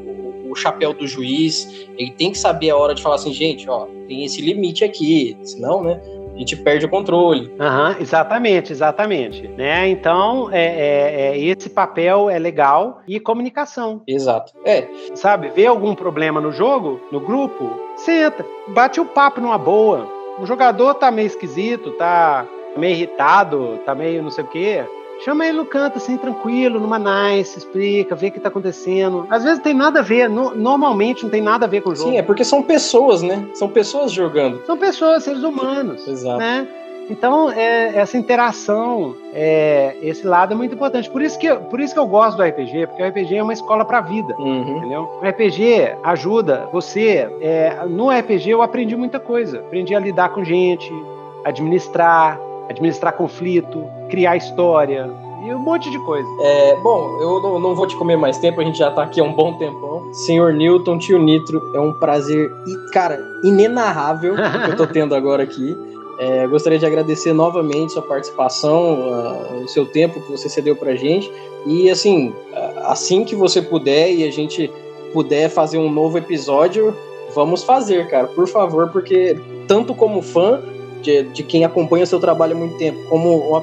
o- 0.52 0.56
chapéu 0.56 0.92
do 0.92 1.06
juiz, 1.06 1.86
ele 1.98 2.10
tem 2.12 2.30
que 2.30 2.38
saber 2.38 2.70
a 2.70 2.76
hora 2.76 2.94
de 2.94 3.02
falar 3.02 3.16
assim, 3.16 3.32
gente, 3.32 3.68
ó, 3.68 3.86
tem 4.06 4.24
esse 4.24 4.40
limite 4.40 4.84
aqui, 4.84 5.36
senão, 5.42 5.82
né, 5.82 6.00
a 6.34 6.38
gente 6.38 6.56
perde 6.56 6.86
o 6.86 6.88
controle. 6.88 7.52
Aham, 7.60 7.96
exatamente, 8.00 8.72
exatamente. 8.72 9.46
Né? 9.48 9.88
Então, 9.88 10.48
é, 10.50 10.64
é- 10.64 11.36
é- 11.36 11.38
esse 11.38 11.68
papel 11.68 12.30
é 12.30 12.38
legal 12.38 13.02
e 13.06 13.20
comunicação. 13.20 14.02
Exato. 14.06 14.52
É, 14.64 14.86
sabe, 15.14 15.48
vê 15.50 15.66
algum 15.66 15.94
problema 15.94 16.40
no 16.40 16.50
jogo, 16.52 17.00
no 17.12 17.20
grupo, 17.20 17.70
senta, 17.96 18.44
bate 18.68 18.98
o 19.00 19.04
papo 19.04 19.40
numa 19.42 19.58
boa. 19.58 20.08
O 20.40 20.46
jogador 20.46 20.94
tá 20.94 21.10
meio 21.10 21.26
esquisito, 21.26 21.90
tá 21.92 22.46
meio 22.78 22.94
irritado, 22.94 23.78
tá 23.84 23.94
meio 23.94 24.22
não 24.22 24.30
sei 24.30 24.44
o 24.44 24.46
quê. 24.48 24.84
Chama 25.24 25.46
ele 25.46 25.56
no 25.58 25.64
canto, 25.64 25.98
assim, 25.98 26.16
tranquilo, 26.16 26.80
numa 26.80 26.98
nice, 26.98 27.56
explica, 27.58 28.14
vê 28.14 28.28
o 28.28 28.32
que 28.32 28.40
tá 28.40 28.48
acontecendo. 28.48 29.26
Às 29.30 29.44
vezes 29.44 29.60
tem 29.60 29.72
nada 29.74 30.00
a 30.00 30.02
ver, 30.02 30.28
no- 30.28 30.54
normalmente 30.54 31.22
não 31.22 31.30
tem 31.30 31.40
nada 31.42 31.64
a 31.66 31.68
ver 31.68 31.80
com 31.82 31.90
o 31.90 31.94
jogo. 31.94 32.10
sim, 32.10 32.18
é 32.18 32.22
porque 32.22 32.44
são 32.44 32.62
pessoas, 32.62 33.22
né? 33.22 33.46
São 33.54 33.68
pessoas 33.68 34.10
jogando. 34.10 34.64
São 34.66 34.76
pessoas, 34.76 35.22
seres 35.22 35.42
humanos 35.42 36.06
Exato. 36.08 36.38
né? 36.38 36.66
Então, 37.10 37.50
é, 37.50 37.98
essa 37.98 38.16
interação, 38.16 39.14
é, 39.34 39.96
esse 40.02 40.24
lado 40.26 40.54
é 40.54 40.56
muito 40.56 40.74
importante. 40.74 41.10
Por 41.10 41.20
isso, 41.20 41.38
que, 41.38 41.46
eu- 41.46 41.60
por 41.62 41.80
isso 41.80 41.92
que 41.92 41.98
eu 42.00 42.06
gosto 42.06 42.36
do 42.36 42.42
RPG, 42.44 42.86
porque 42.86 43.02
o 43.02 43.06
RPG 43.06 43.36
é 43.36 43.42
uma 43.42 43.52
escola 43.52 43.84
para 43.84 43.98
a 43.98 44.00
vida. 44.00 44.34
Uhum. 44.38 44.78
Entendeu? 44.78 45.08
O 45.20 45.26
RPG 45.26 45.96
ajuda 46.04 46.68
você. 46.72 47.28
é, 47.40 47.76
no 47.88 48.08
RPG 48.10 48.50
eu 48.50 48.62
aprendi 48.62 48.96
muita 48.96 49.18
coisa. 49.20 49.58
Aprendi 49.58 49.94
a 49.94 49.98
lidar 50.00 50.30
com 50.30 50.42
gente, 50.44 50.90
administrar, 51.44 52.38
administrar 52.68 53.12
conflito, 53.12 53.84
criar 54.12 54.36
história 54.36 55.10
e 55.42 55.54
um 55.54 55.58
monte 55.58 55.90
de 55.90 55.98
coisa. 56.00 56.28
É, 56.42 56.76
bom, 56.76 57.18
eu 57.18 57.40
não, 57.40 57.58
não 57.58 57.74
vou 57.74 57.86
te 57.86 57.96
comer 57.96 58.16
mais 58.16 58.36
tempo, 58.36 58.60
a 58.60 58.64
gente 58.64 58.78
já 58.78 58.90
tá 58.90 59.04
aqui 59.04 59.20
há 59.20 59.24
um 59.24 59.32
bom 59.32 59.54
tempão. 59.54 60.12
Senhor 60.12 60.52
Newton, 60.52 60.98
tio 60.98 61.18
Nitro, 61.18 61.72
é 61.74 61.80
um 61.80 61.94
prazer, 61.94 62.52
e, 62.66 62.90
cara, 62.92 63.18
inenarrável 63.42 64.34
que 64.34 64.70
eu 64.70 64.76
tô 64.76 64.86
tendo 64.86 65.14
agora 65.14 65.42
aqui. 65.42 65.74
É, 66.18 66.46
gostaria 66.46 66.78
de 66.78 66.84
agradecer 66.84 67.32
novamente 67.32 67.94
sua 67.94 68.02
participação, 68.02 68.98
ah, 69.10 69.62
o 69.64 69.66
seu 69.66 69.86
tempo 69.86 70.20
que 70.20 70.30
você 70.30 70.46
cedeu 70.46 70.76
pra 70.76 70.94
gente. 70.94 71.32
E 71.64 71.88
assim, 71.88 72.34
ah, 72.54 72.92
assim 72.92 73.24
que 73.24 73.34
você 73.34 73.62
puder 73.62 74.12
e 74.12 74.28
a 74.28 74.30
gente 74.30 74.70
puder 75.14 75.48
fazer 75.48 75.78
um 75.78 75.90
novo 75.90 76.18
episódio, 76.18 76.94
vamos 77.34 77.64
fazer, 77.64 78.06
cara, 78.08 78.26
por 78.28 78.46
favor, 78.46 78.90
porque 78.90 79.40
tanto 79.66 79.94
como 79.94 80.20
fã 80.20 80.60
de, 81.02 81.24
de 81.24 81.42
quem 81.42 81.64
acompanha 81.64 82.06
seu 82.06 82.20
trabalho 82.20 82.54
há 82.54 82.58
muito 82.58 82.78
tempo, 82.78 83.02
como 83.08 83.36
uma, 83.36 83.58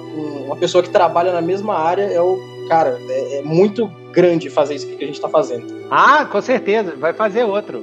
uma 0.46 0.56
pessoa 0.56 0.84
que 0.84 0.90
trabalha 0.90 1.32
na 1.32 1.42
mesma 1.42 1.76
área, 1.76 2.04
é 2.04 2.22
o 2.22 2.38
cara, 2.68 3.00
é, 3.10 3.40
é 3.40 3.42
muito 3.42 3.90
grande 4.12 4.50
fazer 4.50 4.76
isso 4.76 4.88
que 4.88 5.04
a 5.04 5.08
gente 5.08 5.20
tá 5.20 5.30
fazendo. 5.30 5.66
Ah, 5.90 6.26
com 6.26 6.42
certeza, 6.42 6.96
vai 6.96 7.14
fazer 7.14 7.44
outro. 7.44 7.82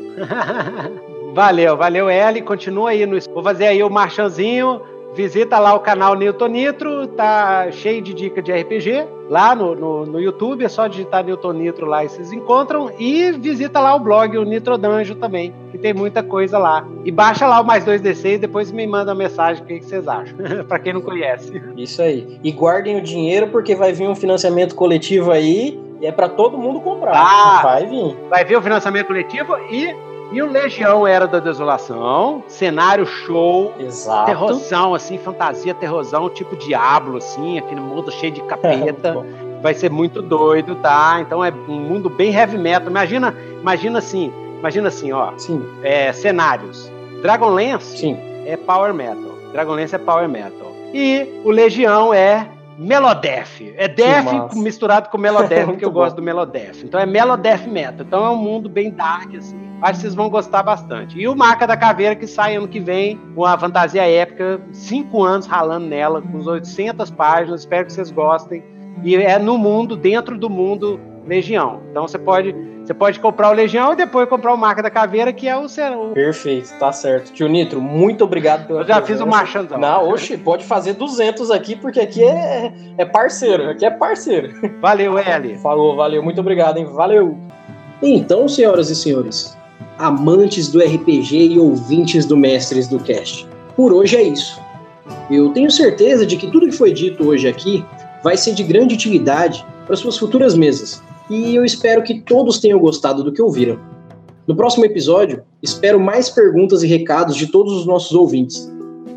valeu, 1.35 1.77
valeu, 1.77 2.11
Eli. 2.11 2.43
Continua 2.43 2.91
aí 2.91 3.05
no. 3.07 3.19
Vou 3.33 3.43
fazer 3.43 3.67
aí 3.67 3.83
o 3.83 3.91
marchanzinho. 3.91 4.81
Visita 5.17 5.59
lá 5.59 5.75
o 5.75 5.81
canal 5.81 6.15
Newton 6.15 6.49
Nitro, 6.49 7.07
tá 7.07 7.71
cheio 7.71 8.03
de 8.03 8.13
dica 8.13 8.43
de 8.43 8.53
RPG 8.53 9.07
lá 9.31 9.55
no, 9.55 9.75
no, 9.75 10.05
no 10.05 10.21
YouTube, 10.21 10.63
é 10.63 10.69
só 10.69 10.87
digitar 10.87 11.25
Newton 11.25 11.53
Nitro 11.53 11.87
lá 11.87 12.05
e 12.05 12.09
vocês 12.09 12.33
encontram. 12.33 12.93
E 12.99 13.33
visita 13.33 13.81
lá 13.81 13.95
o 13.95 13.99
blog, 13.99 14.37
o 14.37 14.45
Nitro 14.45 14.77
Danjo 14.77 15.15
também, 15.15 15.55
que 15.71 15.79
tem 15.79 15.95
muita 15.95 16.23
coisa 16.23 16.59
lá. 16.59 16.87
E 17.03 17.11
baixa 17.11 17.47
lá 17.47 17.61
o 17.63 17.65
mais 17.65 17.83
2D6 17.87 18.35
e 18.35 18.39
depois 18.39 18.71
me 18.71 18.87
manda 18.87 19.13
uma 19.13 19.19
mensagem 19.19 19.63
o 19.63 19.67
que, 19.67 19.79
que 19.79 19.87
vocês 19.87 20.07
acham, 20.07 20.37
pra 20.69 20.79
quem 20.79 20.93
não 20.93 21.01
conhece. 21.01 21.63
Isso 21.79 22.03
aí. 22.03 22.39
E 22.45 22.53
guardem 22.53 22.99
o 22.99 23.03
dinheiro 23.03 23.49
porque 23.49 23.75
vai 23.75 23.95
vir 23.95 24.07
um 24.07 24.15
financiamento 24.15 24.75
coletivo 24.75 25.33
aí 25.33 25.81
e 25.99 26.07
é 26.07 26.13
pra 26.13 26.29
todo 26.29 26.59
mundo 26.59 26.81
comprar. 26.81 27.15
Ah! 27.17 27.61
Vai 27.63 27.87
vir. 27.87 28.17
Vai 28.29 28.45
ver 28.45 28.57
o 28.57 28.63
financiamento 28.63 29.07
coletivo 29.07 29.57
e, 29.71 29.95
e 30.33 30.43
o 30.43 30.51
Legião 30.51 31.07
Era 31.07 31.27
da 31.27 31.39
Desolação, 31.39 32.43
cenário 32.49 33.07
show. 33.07 33.73
Exato. 33.79 34.27
Terrorzão, 34.27 34.95
assim, 34.95 35.19
fantasia, 35.19 35.75
terrorzão, 35.75 36.29
tipo 36.29 36.57
Diablo, 36.57 37.19
assim, 37.19 37.59
aquele 37.59 37.81
mundo 37.81 38.11
cheio 38.11 38.33
de 38.33 38.43
capeta. 38.43 39.13
Bom, 39.23 39.47
Vai 39.63 39.75
ser 39.75 39.91
muito 39.91 40.21
doido, 40.21 40.77
tá? 40.77 41.19
Então 41.21 41.45
é 41.45 41.51
um 41.51 41.81
mundo 41.81 42.11
bem 42.11 42.33
heavy 42.33 42.59
metal. 42.59 42.89
Imagina, 42.89 43.35
imagina 43.61 43.99
assim, 43.99 44.33
imagina 44.59 44.89
assim, 44.89 45.13
ó, 45.13 45.33
sim, 45.37 45.65
é, 45.83 46.13
cenários. 46.13 46.91
Dragonlance 47.23 47.97
sim. 47.97 48.17
é 48.45 48.57
power 48.57 48.93
metal. 48.93 49.33
Dragonlance 49.53 49.95
é 49.95 49.99
power 49.99 50.29
metal. 50.29 50.73
E 50.93 51.41
o 51.43 51.51
Legião 51.51 52.13
é 52.13 52.47
Melodef. 52.79 53.75
É 53.77 53.89
Def 53.89 54.55
misturado 54.55 55.09
com 55.09 55.19
Melodef, 55.19 55.67
porque 55.67 55.85
eu 55.85 55.91
bom. 55.91 56.01
gosto 56.01 56.17
do 56.17 56.23
Melodef. 56.23 56.85
Então 56.85 57.01
é 57.01 57.07
Melodef 57.07 57.69
Metal. 57.69 58.05
Então 58.07 58.25
é 58.25 58.31
um 58.31 58.37
mundo 58.37 58.69
bem 58.69 58.91
dark, 58.91 59.35
assim. 59.35 59.57
Acho 59.83 59.95
que 59.95 59.99
vocês 60.01 60.15
vão 60.15 60.31
gostar 60.31 60.63
bastante. 60.63 61.19
E 61.19 61.29
o 61.29 61.37
Marca 61.37 61.67
da 61.67 61.77
Caveira, 61.77 62.15
que 62.15 62.27
sai 62.27 62.57
ano 62.57 62.69
que 62.69 62.81
vem, 62.81 63.19
com 63.35 63.45
a 63.45 63.59
fantasia 63.59 64.09
épica, 64.09 64.61
cinco 64.73 65.23
anos 65.23 65.47
ralando 65.47 65.87
nela, 65.87 66.23
com 66.23 66.39
os 66.39 66.47
800 66.47 67.11
páginas. 67.11 67.61
Espero 67.61 67.87
que 67.87 67.93
vocês 67.93 68.11
gostem. 68.11 68.63
E 69.03 69.15
é 69.17 69.39
no 69.39 69.59
mundo, 69.59 69.97
dentro 69.97 70.39
do 70.39 70.49
mundo 70.49 70.99
Legião. 71.27 71.83
Então 71.91 72.07
você 72.07 72.19
pode 72.19 72.55
você 72.87 72.95
pode 72.95 73.19
comprar 73.19 73.51
o 73.51 73.53
Legião 73.53 73.93
e 73.93 73.97
depois 73.97 74.29
comprar 74.29 74.55
o 74.55 74.57
Marca 74.57 74.81
da 74.81 74.89
Caveira, 74.89 75.33
que 75.33 75.49
é 75.49 75.57
o 75.57 75.69
seu. 75.69 76.11
Perfeito, 76.15 76.73
tá 76.79 76.93
certo. 76.93 77.33
Tio 77.33 77.49
Nitro, 77.49 77.83
muito 77.83 78.23
obrigado 78.23 78.65
pela 78.69 78.83
Eu 78.83 78.87
já 78.87 79.01
presença. 79.01 79.13
fiz 79.13 79.21
o 79.21 79.27
marchanzão. 79.27 79.79
Não, 79.79 80.09
oxe, 80.09 80.37
pode 80.37 80.65
fazer 80.65 80.93
200 80.93 81.51
aqui, 81.51 81.75
porque 81.75 81.99
aqui 81.99 82.23
é, 82.23 82.73
é 82.97 83.05
parceiro. 83.05 83.71
Aqui 83.71 83.85
é 83.85 83.91
parceiro. 83.91 84.53
Valeu, 84.81 85.19
Eli. 85.19 85.59
Falou, 85.59 85.97
valeu. 85.97 86.23
Muito 86.23 86.41
obrigado, 86.41 86.79
hein? 86.79 86.85
Valeu. 86.85 87.37
Então, 88.01 88.47
senhoras 88.47 88.89
e 88.89 88.95
senhores, 88.95 89.59
amantes 89.99 90.69
do 90.69 90.79
RPG 90.79 91.55
e 91.55 91.59
ouvintes 91.59 92.25
do 92.25 92.37
Mestres 92.37 92.87
do 92.87 93.01
Cast, 93.01 93.49
por 93.75 93.93
hoje 93.93 94.17
é 94.17 94.23
isso. 94.23 94.61
Eu 95.29 95.51
tenho 95.53 95.73
certeza 95.73 96.25
de 96.25 96.37
que 96.37 96.49
tudo 96.53 96.67
que 96.67 96.73
foi 96.73 96.93
dito 96.93 97.27
hoje 97.27 97.49
aqui 97.49 97.85
vai 98.23 98.37
ser 98.37 98.55
de 98.55 98.63
grande 98.63 98.95
utilidade 98.95 99.67
para 99.87 99.97
suas 99.97 100.17
futuras 100.17 100.55
mesas 100.55 101.03
e 101.29 101.55
eu 101.55 101.65
espero 101.65 102.03
que 102.03 102.21
todos 102.21 102.59
tenham 102.59 102.79
gostado 102.79 103.23
do 103.23 103.33
que 103.33 103.43
ouviram. 103.43 103.79
No 104.47 104.55
próximo 104.55 104.85
episódio, 104.85 105.43
espero 105.61 105.99
mais 105.99 106.31
perguntas 106.31 106.83
e 106.83 106.87
recados 106.87 107.37
de 107.37 107.49
todos 107.49 107.73
os 107.73 107.87
nossos 107.87 108.13
ouvintes. 108.13 108.73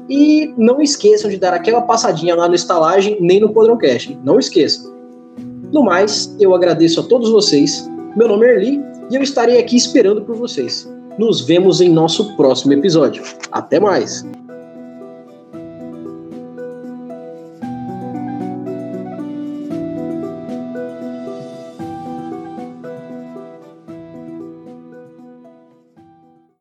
E 0.10 0.52
não 0.58 0.82
esqueçam 0.82 1.30
de 1.30 1.38
dar 1.38 1.54
aquela 1.54 1.82
passadinha 1.82 2.36
lá 2.36 2.48
no 2.48 2.56
Estalagem 2.56 3.18
nem 3.22 3.40
no 3.40 3.54
Podroncast. 3.54 4.18
Não 4.24 4.40
esqueçam. 4.40 4.92
No 5.72 5.84
mais, 5.84 6.36
eu 6.40 6.56
agradeço 6.56 7.00
a 7.00 7.04
todos 7.04 7.30
vocês. 7.30 7.88
Meu 8.16 8.28
nome 8.28 8.48
é 8.48 8.56
Erli 8.56 8.82
e 9.12 9.16
eu 9.16 9.22
estarei 9.22 9.60
aqui 9.60 9.76
esperando 9.76 10.24
por 10.24 10.36
vocês. 10.36 10.92
Nos 11.20 11.42
vemos 11.42 11.80
em 11.80 11.90
nosso 11.90 12.36
próximo 12.36 12.74
episódio. 12.74 13.22
Até 13.52 13.80
mais! 13.80 14.26